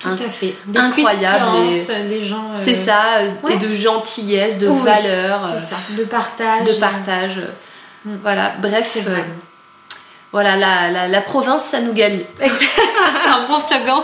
tout 0.00 0.08
à 0.08 0.28
fait. 0.28 0.54
Des 0.66 0.78
incroyable. 0.78 1.68
des 2.08 2.24
gens. 2.24 2.52
C'est 2.54 2.72
euh, 2.72 2.74
ça, 2.74 3.50
et 3.50 3.56
de 3.56 3.74
gentillesse, 3.74 4.58
de 4.58 4.68
valeur. 4.68 5.42
C'est 5.58 5.66
ça, 5.66 5.76
de 5.90 6.04
partage. 6.04 6.66
De 6.66 6.80
partage. 6.80 7.36
Mm. 8.04 8.16
Voilà, 8.22 8.54
bref. 8.60 8.96
Euh, 8.96 9.16
voilà, 10.32 10.56
la, 10.56 10.90
la, 10.90 11.08
la, 11.08 11.20
province, 11.20 11.64
ça 11.64 11.80
nous 11.80 11.92
gagne. 11.92 12.22
c'est 12.38 13.28
un 13.28 13.46
bon 13.46 13.58
slogan. 13.58 14.02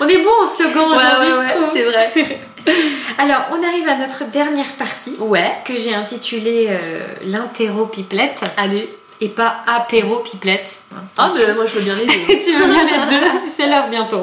On 0.00 0.08
est 0.08 0.18
bon 0.18 0.30
au 0.42 0.46
slogan 0.46 0.84
aujourd'hui, 0.90 1.30
je 1.30 1.54
trouve. 1.54 1.70
C'est 1.72 1.84
vrai. 1.84 2.40
Alors, 3.18 3.42
on 3.52 3.66
arrive 3.66 3.88
à 3.88 3.96
notre 3.96 4.24
dernière 4.24 4.72
partie. 4.72 5.14
Ouais. 5.18 5.58
Que 5.64 5.78
j'ai 5.78 5.94
intitulée 5.94 6.66
euh, 6.70 7.06
l'interro 7.24 7.86
pipelette. 7.86 8.42
Allez 8.56 8.90
et 9.20 9.28
pas 9.28 9.62
apéro 9.66 10.20
pipelette. 10.20 10.82
Ah, 11.16 11.30
mais 11.34 11.54
moi 11.54 11.66
je 11.66 11.74
veux 11.74 11.80
bien 11.80 11.96
les 11.96 12.06
deux. 12.06 12.12
tu 12.44 12.52
veux 12.52 12.68
bien 12.68 12.84
les 12.84 13.18
deux 13.18 13.48
C'est 13.48 13.68
l'heure 13.68 13.88
bientôt. 13.88 14.22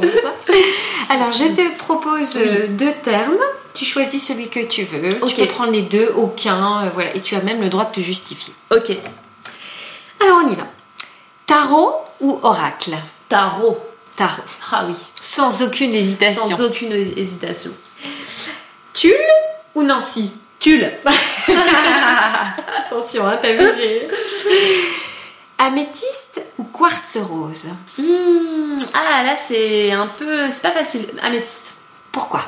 Alors, 1.10 1.32
je 1.32 1.46
te 1.46 1.78
propose 1.78 2.38
euh, 2.38 2.68
deux 2.68 2.94
termes. 3.04 3.38
Tu 3.74 3.86
choisis 3.86 4.26
celui 4.26 4.50
que 4.50 4.60
tu 4.60 4.84
veux. 4.84 5.20
Tu 5.28 5.36
peux 5.36 5.48
prendre 5.48 5.72
les 5.72 5.82
deux, 5.82 6.14
aucun, 6.16 6.86
euh, 6.86 6.90
voilà. 6.94 7.16
Et 7.16 7.22
tu 7.22 7.36
as 7.36 7.42
même 7.42 7.62
le 7.62 7.70
droit 7.70 7.86
de 7.86 7.92
te 7.92 8.00
justifier. 8.00 8.54
Ok. 8.72 8.92
Alors, 10.20 10.42
on 10.46 10.50
y 10.50 10.56
va. 10.56 10.68
Tarot 11.46 11.96
ou 12.22 12.40
oracle 12.44 12.96
Tarot. 13.30 13.80
Tarot. 14.16 14.44
Ah 14.72 14.86
oui. 14.88 14.96
Sans 15.20 15.62
aucune 15.64 15.94
hésitation. 15.94 16.44
Sans 16.44 16.66
aucune 16.66 16.92
hésitation. 16.92 17.72
Tulle 18.94 19.14
ou 19.76 19.84
Nancy 19.84 20.32
Tulle. 20.64 20.90
Attention, 22.88 23.28
hein, 23.28 23.38
t'as. 23.42 23.50
Améthyste 25.58 26.42
ou 26.58 26.64
quartz 26.64 27.18
rose 27.18 27.66
hmm, 27.98 28.80
Ah, 28.94 29.24
là, 29.24 29.36
c'est 29.36 29.92
un 29.92 30.08
peu... 30.08 30.50
C'est 30.50 30.62
pas 30.62 30.72
facile. 30.72 31.06
Améthyste. 31.22 31.74
Pourquoi? 32.14 32.46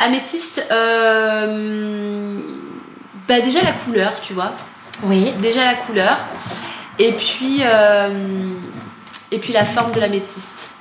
Améthyste, 0.00 0.66
euh... 0.70 2.40
bah 3.26 3.40
déjà 3.40 3.62
la 3.62 3.72
couleur, 3.72 4.20
tu 4.20 4.34
vois. 4.34 4.52
Oui. 5.04 5.32
Déjà 5.40 5.64
la 5.64 5.76
couleur. 5.76 6.18
Et 6.98 7.12
puis, 7.14 7.60
euh... 7.62 8.10
et 9.30 9.38
puis 9.38 9.54
la 9.54 9.64
forme 9.64 9.92
de 9.92 10.00
l'améthyste. 10.00 10.72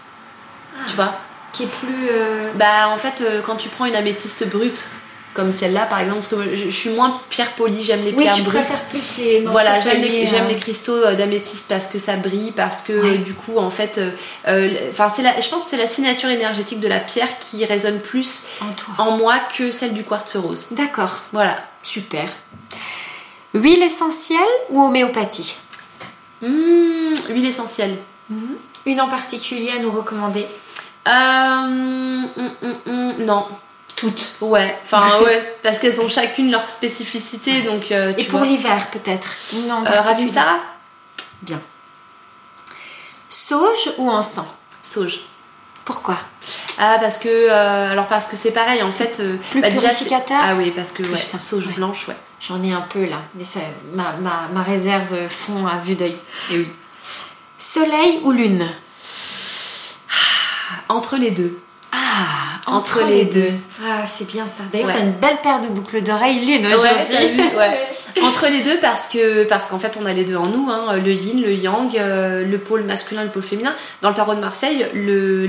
Tu 0.76 0.82
ah. 0.90 0.96
vois? 0.96 1.16
Qui 1.54 1.64
est 1.64 1.68
plus... 1.68 2.10
Euh, 2.12 2.52
bah 2.56 2.90
en 2.90 2.98
fait, 2.98 3.24
quand 3.46 3.56
tu 3.56 3.70
prends 3.70 3.86
une 3.86 3.96
améthyste 3.96 4.46
brute, 4.50 4.90
comme 5.34 5.54
celle-là 5.54 5.86
par 5.86 6.00
exemple 6.00 6.20
parce 6.20 6.30
que 6.30 6.56
je, 6.56 6.70
suis 6.70 6.90
moins 6.90 7.20
pierre 7.30 7.54
polie 7.54 7.84
j'aime 7.84 8.04
les 8.04 8.14
pierres 8.14 8.36
tu 8.36 8.44
brutes 8.44 8.64
plus 8.90 9.18
les 9.18 9.42
voilà 9.42 9.80
j'aime 9.80 10.02
les, 10.02 10.26
les 10.26 10.56
cristaux 10.56 10.94
euh, 10.94 11.16
d'améthyste 11.16 11.68
parce 11.68 11.88
que 11.88 12.00
ça 12.00 12.16
brille 12.16 12.52
parce 12.52 12.82
que 12.82 13.18
du 13.18 13.34
coup 13.34 13.58
en 13.58 13.70
fait 13.70 14.00
euh, 14.48 14.70
c'est 15.16 15.22
la 15.22 15.40
je 15.40 15.50
pense 15.50 15.64
que 15.64 15.70
c'est 15.70 15.78
la 15.78 15.88
signature 15.88 16.30
énergétique 16.30 16.80
de 16.80 16.88
la 16.88 17.00
pierre 17.00 17.40
qui 17.40 17.66
résonne 17.66 18.00
plus 18.00 18.44
en, 18.98 19.04
en 19.04 19.18
moi 19.18 19.40
que 19.58 19.72
celle 19.72 19.94
du 19.94 20.04
quartz 20.04 20.36
rose. 20.36 20.68
D'accord. 20.72 21.24
Voilà. 21.32 21.58
Super. 21.84 22.30
Huile 23.54 23.84
essentielle 23.84 24.40
ou 24.70 24.82
homéopathie? 24.82 25.56
Mmh, 26.42 27.16
huile 27.30 27.46
essentielle. 27.46 27.96
Mmh. 28.30 28.36
une 28.86 29.02
en 29.02 29.10
particulier 29.10 29.72
à 29.72 29.80
nous 29.80 29.92
recommander? 29.92 30.46
Euh, 31.08 31.68
mmh, 31.68 33.24
non 33.26 33.46
toutes. 34.04 34.36
Ouais, 34.42 34.78
enfin 34.84 35.22
ouais, 35.24 35.56
parce 35.64 35.80
qu'elles 35.80 36.02
ont 36.02 36.10
chacune 36.10 36.52
leur 36.52 36.70
spécificité. 36.70 37.62
Donc, 37.62 37.92
euh, 37.92 38.14
Et 38.18 38.26
pour 38.26 38.42
l'hiver 38.42 38.90
peut-être 38.92 39.30
Non, 39.68 39.84
euh, 39.86 40.28
Sarah? 40.30 40.60
Bien. 41.42 41.62
Sauge 43.30 43.92
ou 43.98 44.10
encens 44.10 44.46
Sauge. 44.82 45.22
Pourquoi? 45.86 46.18
Ah 46.80 46.98
parce 47.00 47.18
que 47.18 47.28
euh, 47.28 47.92
alors 47.92 48.08
parce 48.08 48.28
que 48.28 48.38
c'est 48.38 48.52
pareil 48.52 48.82
en 48.82 48.88
fait. 48.88 49.22
plus 49.52 49.62
bah, 49.62 49.70
purificateur. 49.70 50.40
ah 50.42 50.56
oui 50.56 50.72
parce 50.72 50.92
que 50.94 51.04
ouais, 51.04 51.18
sauge 51.18 51.68
blanche 51.76 52.08
ouais. 52.08 52.16
J'en 52.40 52.62
ai 52.64 52.72
un 52.74 52.82
peu 52.82 53.06
là, 53.06 53.22
mais 53.36 53.44
ça, 53.46 53.60
ma, 53.94 54.14
ma, 54.14 54.50
ma 54.54 54.64
réserve 54.64 55.28
fond 55.30 55.66
à 55.66 55.78
vue 55.78 55.96
d'œil. 55.96 56.18
Et 56.52 56.58
oui. 56.60 56.70
Soleil 57.58 58.20
ou 58.24 58.32
lune? 58.32 58.68
Entre 60.90 61.16
les 61.18 61.32
deux. 61.32 61.58
Ah, 61.96 62.60
entre, 62.66 63.06
les, 63.08 63.26
deux. 63.26 63.52
Ah, 63.86 64.04
c'est 64.08 64.26
bien 64.26 64.48
ça. 64.48 64.64
D'ailleurs, 64.72 64.90
t'as 64.92 65.04
une 65.04 65.12
belle 65.12 65.38
paire 65.44 65.62
de 65.62 65.68
boucles 65.68 66.02
d'oreilles 66.02 66.44
lune 66.44 66.66
aujourd'hui. 66.66 67.40
Ouais, 67.56 67.88
entre 68.24 68.48
les 68.48 68.62
deux, 68.62 68.80
parce 68.80 69.06
que 69.06 69.44
parce 69.44 69.68
qu'en 69.68 69.78
fait, 69.78 69.98
on 70.02 70.06
a 70.08 70.14
les 70.14 70.26
deux 70.26 70.36
en 70.36 70.48
nous, 70.48 70.70
hein, 70.72 70.98
le 70.98 71.12
yin, 71.12 71.40
le 71.40 71.54
yang, 71.54 71.96
euh, 71.96 72.44
le 72.46 72.58
pôle 72.58 72.84
masculin, 72.84 73.24
le 73.24 73.30
pôle 73.30 73.44
féminin. 73.44 73.76
Dans 74.02 74.10
le 74.10 74.16
tarot 74.16 74.34
de 74.34 74.40
Marseille, 74.40 74.88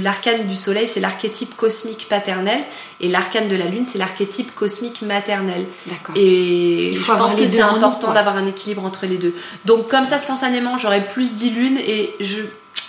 l'arcane 0.03 0.47
du 0.47 0.57
soleil, 0.57 0.87
c'est 0.87 1.01
l'archétype 1.01 1.57
cosmique 1.57 2.09
paternel, 2.11 2.63
et 3.01 3.09
l'arcane 3.09 3.49
de 3.49 3.57
la 3.57 3.65
lune, 3.65 3.87
c'est 3.87 3.99
l'archétype 3.99 4.55
cosmique 4.55 5.01
maternel. 5.01 5.65
D'accord. 5.87 6.15
Et 6.17 6.91
Il 6.91 6.99
faut 6.99 7.15
je 7.15 7.19
pense 7.19 7.37
que 7.37 7.47
c'est 7.47 7.63
important 7.63 8.13
d'avoir 8.13 8.37
un 8.37 8.47
équilibre 8.47 8.85
entre 8.85 9.07
les 9.07 9.17
deux. 9.17 9.35
Donc, 9.65 9.89
comme 9.89 10.05
ça, 10.05 10.19
spontanément, 10.19 10.77
j'aurais 10.77 11.07
plus 11.07 11.35
dit 11.35 11.51
lune, 11.51 11.79
et 11.79 12.15
je. 12.21 12.43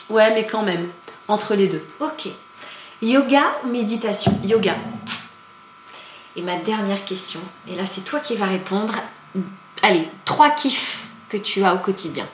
Ouais, 0.10 0.34
mais 0.34 0.46
quand 0.46 0.62
même, 0.62 0.88
entre 1.30 1.56
les 1.56 1.68
deux. 1.68 1.82
Ok. 2.02 2.28
Yoga 3.02 3.44
ou 3.64 3.68
méditation? 3.68 4.38
Yoga. 4.44 4.76
Et 6.36 6.42
ma 6.42 6.58
dernière 6.58 7.06
question, 7.06 7.40
et 7.68 7.76
là 7.76 7.86
c'est 7.86 8.02
toi 8.02 8.20
qui 8.20 8.36
vas 8.36 8.48
répondre. 8.48 8.96
Allez, 9.84 10.08
trois 10.26 10.50
kiffs 10.50 11.06
que 11.30 11.38
tu 11.38 11.64
as 11.64 11.74
au 11.74 11.78
quotidien 11.78 12.28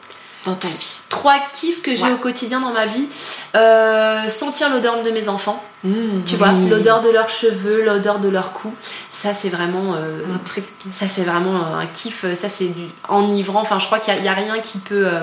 dans 0.46 0.56
ta 0.56 0.68
vie. 0.68 0.98
Trois 1.10 1.40
kiffs 1.54 1.82
que 1.82 1.96
j'ai 1.96 2.12
au 2.12 2.18
quotidien 2.18 2.60
dans 2.62 2.72
ma 2.72 2.86
vie. 2.86 3.08
Euh, 3.56 4.28
sentir 4.30 4.70
l'odeur 4.70 5.04
de 5.04 5.12
mes 5.12 5.30
enfants. 5.30 5.64
Mmh, 5.84 6.24
tu 6.26 6.36
vois, 6.36 6.52
l'odeur 6.52 7.02
de 7.02 7.10
leurs 7.10 7.30
cheveux, 7.30 7.84
l'odeur 7.84 8.20
de 8.20 8.30
leur 8.30 8.54
cou. 8.54 8.74
Ça, 9.10 9.34
c'est 9.34 9.50
vraiment 9.50 9.94
euh, 9.96 10.22
un 10.34 10.38
truc. 10.40 10.66
Ça, 10.92 11.08
c'est 11.08 11.24
vraiment 11.24 11.76
un 11.76 11.86
kiff. 11.86 12.26
Ça, 12.34 12.50
c'est 12.50 12.72
enivrant. 13.08 13.62
Enfin, 13.62 13.80
je 13.80 13.86
crois 13.86 14.00
qu'il 14.00 14.20
n'y 14.22 14.28
a, 14.28 14.34
rien 14.34 14.60
qui 14.60 14.80
peut, 14.80 15.08
euh, 15.08 15.22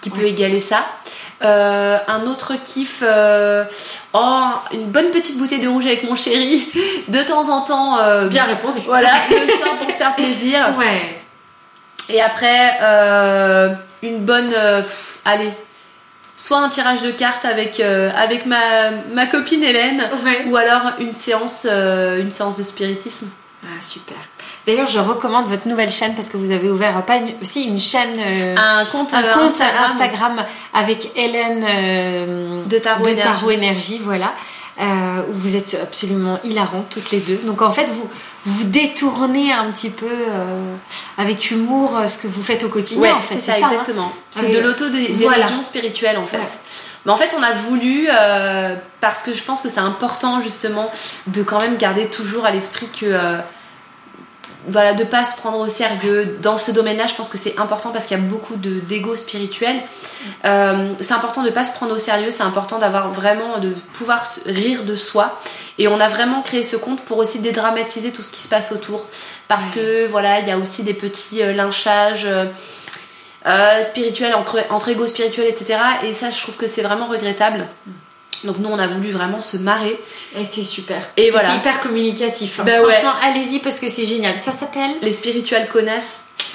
qui 0.00 0.10
peut 0.10 0.24
égaler 0.24 0.60
ça. 0.60 0.86
Un 1.42 2.26
autre 2.26 2.54
kiff, 2.62 3.02
oh, 4.12 4.44
une 4.72 4.86
bonne 4.86 5.10
petite 5.10 5.38
bouteille 5.38 5.60
de 5.60 5.68
rouge 5.68 5.86
avec 5.86 6.04
mon 6.04 6.16
chéri, 6.16 6.68
de 7.08 7.22
temps 7.22 7.48
en 7.48 7.62
temps. 7.62 7.96
Bien 8.28 8.44
répondu. 8.44 8.80
Voilà, 8.86 9.10
le 9.30 9.52
soir 9.52 9.76
pour 9.76 9.90
se 9.90 9.96
faire 9.96 10.14
plaisir. 10.14 10.74
Ouais. 10.78 11.20
Et 12.08 12.20
après, 12.20 12.78
une 14.02 14.18
bonne. 14.18 14.52
allez, 15.24 15.52
soit 16.40 16.58
un 16.58 16.70
tirage 16.70 17.02
de 17.02 17.10
cartes 17.10 17.44
avec, 17.44 17.80
euh, 17.80 18.10
avec 18.16 18.46
ma, 18.46 18.90
ma, 19.12 19.26
copine 19.26 19.62
Hélène, 19.62 20.08
ou 20.46 20.56
alors 20.56 20.92
une 20.98 21.12
séance, 21.12 21.66
euh, 21.70 22.20
une 22.20 22.30
séance 22.30 22.56
de 22.56 22.62
spiritisme. 22.62 23.28
Ah, 23.62 23.82
super. 23.82 24.16
D'ailleurs, 24.66 24.88
je 24.88 24.98
recommande 24.98 25.46
votre 25.46 25.66
nouvelle 25.68 25.90
chaîne 25.90 26.14
parce 26.14 26.28
que 26.28 26.36
vous 26.36 26.50
avez 26.50 26.70
ouvert 26.70 27.04
pas 27.04 27.18
aussi 27.40 27.64
une 27.64 27.80
chaîne, 27.80 28.18
euh, 28.18 28.54
un 28.56 28.84
compte, 28.84 29.14
un 29.14 29.22
compte 29.22 29.60
Instagram. 29.60 30.44
avec 30.74 31.10
Hélène 31.16 32.64
de 32.66 32.78
Tarot, 32.78 33.04
de 33.04 33.14
Tarot 33.14 33.50
Énergie, 33.50 34.00
voilà. 34.02 34.32
Euh, 34.80 35.22
où 35.28 35.32
vous 35.32 35.56
êtes 35.56 35.76
absolument 35.82 36.38
hilarantes 36.42 36.88
toutes 36.88 37.10
les 37.10 37.18
deux. 37.20 37.38
Donc 37.44 37.60
en 37.60 37.70
fait, 37.70 37.84
vous 37.84 38.08
vous 38.46 38.64
détournez 38.64 39.52
un 39.52 39.70
petit 39.72 39.90
peu 39.90 40.06
euh, 40.06 40.74
avec 41.18 41.50
humour 41.50 41.98
euh, 41.98 42.06
ce 42.06 42.16
que 42.16 42.26
vous 42.26 42.40
faites 42.40 42.64
au 42.64 42.70
quotidien. 42.70 43.14
en 43.14 43.20
fait, 43.20 43.34
c'est 43.34 43.50
ça, 43.52 43.52
hein. 43.56 43.70
exactement. 43.70 44.10
c'est 44.30 44.48
de 44.48 44.58
l'auto-dérision 44.58 45.60
spirituelle 45.60 46.16
en 46.16 46.24
fait. 46.24 46.38
Mais 47.04 47.12
en 47.12 47.18
fait, 47.18 47.36
on 47.38 47.42
a 47.42 47.52
voulu, 47.52 48.08
parce 49.02 49.22
que 49.22 49.34
je 49.34 49.42
pense 49.42 49.60
que 49.60 49.68
c'est 49.68 49.80
important 49.80 50.40
justement 50.42 50.90
de 51.26 51.42
quand 51.42 51.60
même 51.60 51.76
garder 51.76 52.06
toujours 52.06 52.46
à 52.46 52.50
l'esprit 52.50 52.88
que 52.88 53.38
voilà, 54.68 54.94
de 54.94 55.04
pas 55.04 55.24
se 55.24 55.36
prendre 55.36 55.58
au 55.58 55.68
sérieux. 55.68 56.38
Dans 56.42 56.58
ce 56.58 56.70
domaine-là, 56.70 57.06
je 57.06 57.14
pense 57.14 57.28
que 57.28 57.38
c'est 57.38 57.58
important 57.58 57.90
parce 57.90 58.06
qu'il 58.06 58.16
y 58.16 58.20
a 58.20 58.22
beaucoup 58.22 58.56
d'ego 58.56 59.16
spirituel. 59.16 59.76
Euh, 60.44 60.92
c'est 61.00 61.14
important 61.14 61.42
de 61.42 61.50
pas 61.50 61.64
se 61.64 61.72
prendre 61.72 61.94
au 61.94 61.98
sérieux, 61.98 62.30
c'est 62.30 62.42
important 62.42 62.78
d'avoir 62.78 63.10
vraiment, 63.10 63.58
de 63.58 63.70
pouvoir 63.92 64.24
rire 64.46 64.84
de 64.84 64.96
soi. 64.96 65.38
Et 65.78 65.88
on 65.88 65.98
a 65.98 66.08
vraiment 66.08 66.42
créé 66.42 66.62
ce 66.62 66.76
compte 66.76 67.00
pour 67.02 67.18
aussi 67.18 67.38
dédramatiser 67.38 68.12
tout 68.12 68.22
ce 68.22 68.30
qui 68.30 68.42
se 68.42 68.48
passe 68.48 68.72
autour. 68.72 69.06
Parce 69.48 69.70
que 69.70 70.06
voilà, 70.06 70.40
il 70.40 70.48
y 70.48 70.50
a 70.50 70.58
aussi 70.58 70.82
des 70.82 70.94
petits 70.94 71.42
euh, 71.42 71.52
lynchages. 71.52 72.26
Euh, 73.46 73.82
spirituels 73.82 74.34
entre, 74.34 74.62
entre 74.68 74.90
ego 74.90 75.06
spirituel 75.06 75.46
etc 75.46 75.78
et 76.04 76.12
ça 76.12 76.28
je 76.28 76.38
trouve 76.38 76.56
que 76.56 76.66
c'est 76.66 76.82
vraiment 76.82 77.06
regrettable 77.06 77.66
donc 78.44 78.58
nous 78.58 78.68
on 78.68 78.78
a 78.78 78.86
voulu 78.86 79.10
vraiment 79.10 79.40
se 79.40 79.56
marrer. 79.56 79.98
Et 80.38 80.44
c'est 80.44 80.62
super. 80.62 81.08
Et 81.16 81.30
voilà. 81.30 81.50
C'est 81.50 81.56
hyper 81.56 81.80
communicatif. 81.80 82.60
Hein. 82.60 82.64
Bah 82.64 82.72
Franchement, 82.82 83.12
allez-y 83.22 83.58
parce 83.58 83.80
que 83.80 83.88
c'est 83.88 84.04
génial. 84.04 84.38
Ça 84.40 84.52
s'appelle 84.52 84.92
Les 85.02 85.12
spirituels 85.12 85.68
connasses. 85.68 86.20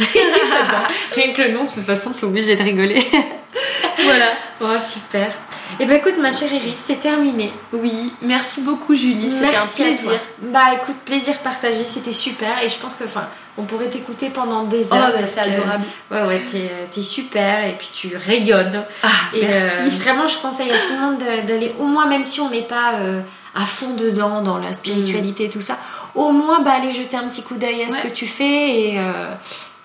Rien 1.15 1.33
que 1.33 1.41
le 1.41 1.51
nom, 1.51 1.63
de 1.65 1.69
toute 1.69 1.83
façon, 1.83 2.11
t'es 2.11 2.23
obligé 2.23 2.55
de 2.55 2.63
rigoler. 2.63 3.05
voilà. 4.05 4.25
Oh, 4.61 4.79
super. 4.87 5.27
Et 5.27 5.83
eh 5.83 5.85
ben 5.85 5.97
écoute, 5.97 6.15
ma 6.19 6.31
chère 6.31 6.53
Iris, 6.53 6.77
c'est 6.77 6.99
terminé. 6.99 7.51
Oui, 7.73 8.13
merci 8.21 8.61
beaucoup 8.61 8.95
Julie, 8.95 9.31
c'était 9.31 9.55
un 9.55 9.65
plaisir. 9.65 10.11
Bah 10.41 10.73
écoute, 10.75 10.95
plaisir 11.03 11.37
partagé, 11.39 11.83
c'était 11.83 12.13
super 12.13 12.63
et 12.63 12.69
je 12.69 12.77
pense 12.77 12.93
que 12.93 13.03
enfin, 13.03 13.27
on 13.57 13.63
pourrait 13.63 13.89
t'écouter 13.89 14.29
pendant 14.29 14.63
des 14.63 14.87
oh, 14.91 14.95
heures. 14.95 15.11
Oh, 15.13 15.19
bah, 15.19 15.27
c'est 15.27 15.41
adorable. 15.41 15.83
Ouais, 16.11 16.23
ouais, 16.23 16.41
t'es 16.49 16.99
es 16.99 17.03
super 17.03 17.65
et 17.65 17.73
puis 17.77 17.89
tu 17.93 18.15
rayonnes. 18.15 18.83
Ah, 19.03 19.07
et 19.33 19.45
merci. 19.45 19.97
Euh, 19.97 19.99
vraiment, 19.99 20.27
je 20.27 20.37
conseille 20.37 20.71
à 20.71 20.77
tout 20.77 20.93
le 20.93 20.99
monde 20.99 21.17
d'aller, 21.45 21.73
au 21.79 21.85
moins, 21.85 22.05
même 22.07 22.23
si 22.23 22.39
on 22.39 22.49
n'est 22.49 22.61
pas 22.61 22.95
euh, 22.99 23.21
à 23.53 23.65
fond 23.65 23.93
dedans 23.95 24.41
dans 24.41 24.57
la 24.57 24.71
spiritualité 24.71 25.45
et 25.45 25.49
tout 25.49 25.61
ça, 25.61 25.77
au 26.13 26.31
moins 26.31 26.61
bah, 26.61 26.71
aller 26.71 26.91
jeter 26.91 27.17
un 27.17 27.27
petit 27.27 27.43
coup 27.43 27.55
d'œil 27.55 27.83
à 27.83 27.89
ce 27.89 27.99
que 27.99 28.09
tu 28.09 28.27
fais 28.27 28.79
et. 28.79 28.99
Euh, 28.99 29.01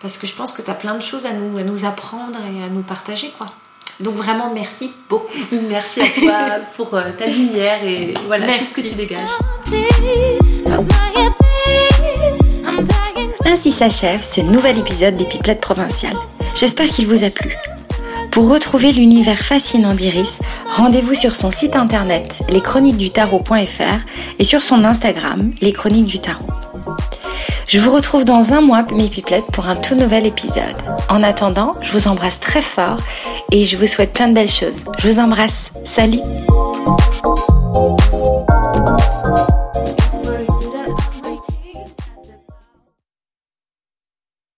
parce 0.01 0.17
que 0.17 0.27
je 0.27 0.35
pense 0.35 0.53
que 0.53 0.63
tu 0.63 0.71
as 0.71 0.75
plein 0.75 0.95
de 0.95 1.03
choses 1.03 1.27
à 1.27 1.33
nous, 1.33 1.59
à 1.59 1.63
nous 1.63 1.85
apprendre 1.85 2.39
et 2.39 2.65
à 2.65 2.69
nous 2.69 2.83
partager, 2.83 3.33
quoi. 3.37 3.53
Donc 4.01 4.15
vraiment, 4.15 4.51
merci 4.53 4.91
beaucoup. 5.09 5.27
Merci 5.69 6.01
à 6.01 6.05
toi 6.05 6.65
pour 6.77 6.95
euh, 6.95 7.11
ta 7.17 7.27
lumière 7.27 7.85
et 7.85 8.15
voilà 8.27 8.57
tout 8.57 8.65
ce 8.65 8.75
que 8.75 8.89
tu 8.89 8.95
dégages. 8.95 9.29
Ainsi 13.45 13.71
s'achève 13.71 14.23
ce 14.23 14.41
nouvel 14.41 14.79
épisode 14.79 15.17
des 15.17 15.25
Pipelettes 15.25 15.61
provinciales. 15.61 16.17
J'espère 16.55 16.89
qu'il 16.89 17.07
vous 17.07 17.25
a 17.25 17.31
plu. 17.31 17.57
Pour 18.31 18.49
retrouver 18.49 18.93
l'univers 18.93 19.41
fascinant 19.41 19.95
d'Iris, 19.95 20.39
rendez-vous 20.73 21.15
sur 21.15 21.35
son 21.35 21.51
site 21.51 21.75
internet 21.75 22.43
leschroniquesdutarot.fr 22.49 23.99
et 24.39 24.45
sur 24.45 24.63
son 24.63 24.85
Instagram, 24.85 25.53
les 25.61 25.73
chroniques 25.73 26.07
du 26.07 26.21
tarot. 26.21 26.47
Je 27.71 27.79
vous 27.79 27.93
retrouve 27.93 28.25
dans 28.25 28.53
un 28.53 28.61
mois, 28.61 28.85
mes 28.93 29.07
pipelettes, 29.07 29.47
pour 29.53 29.69
un 29.69 29.77
tout 29.77 29.95
nouvel 29.95 30.27
épisode. 30.27 30.75
En 31.09 31.23
attendant, 31.23 31.73
je 31.83 31.93
vous 31.93 32.09
embrasse 32.09 32.41
très 32.41 32.63
fort 32.63 32.97
et 33.53 33.65
je 33.65 33.77
vous 33.77 33.87
souhaite 33.87 34.13
plein 34.13 34.27
de 34.27 34.35
belles 34.35 34.51
choses. 34.51 34.75
Je 34.99 35.09
vous 35.09 35.21
embrasse. 35.21 35.71
Salut 35.85 36.19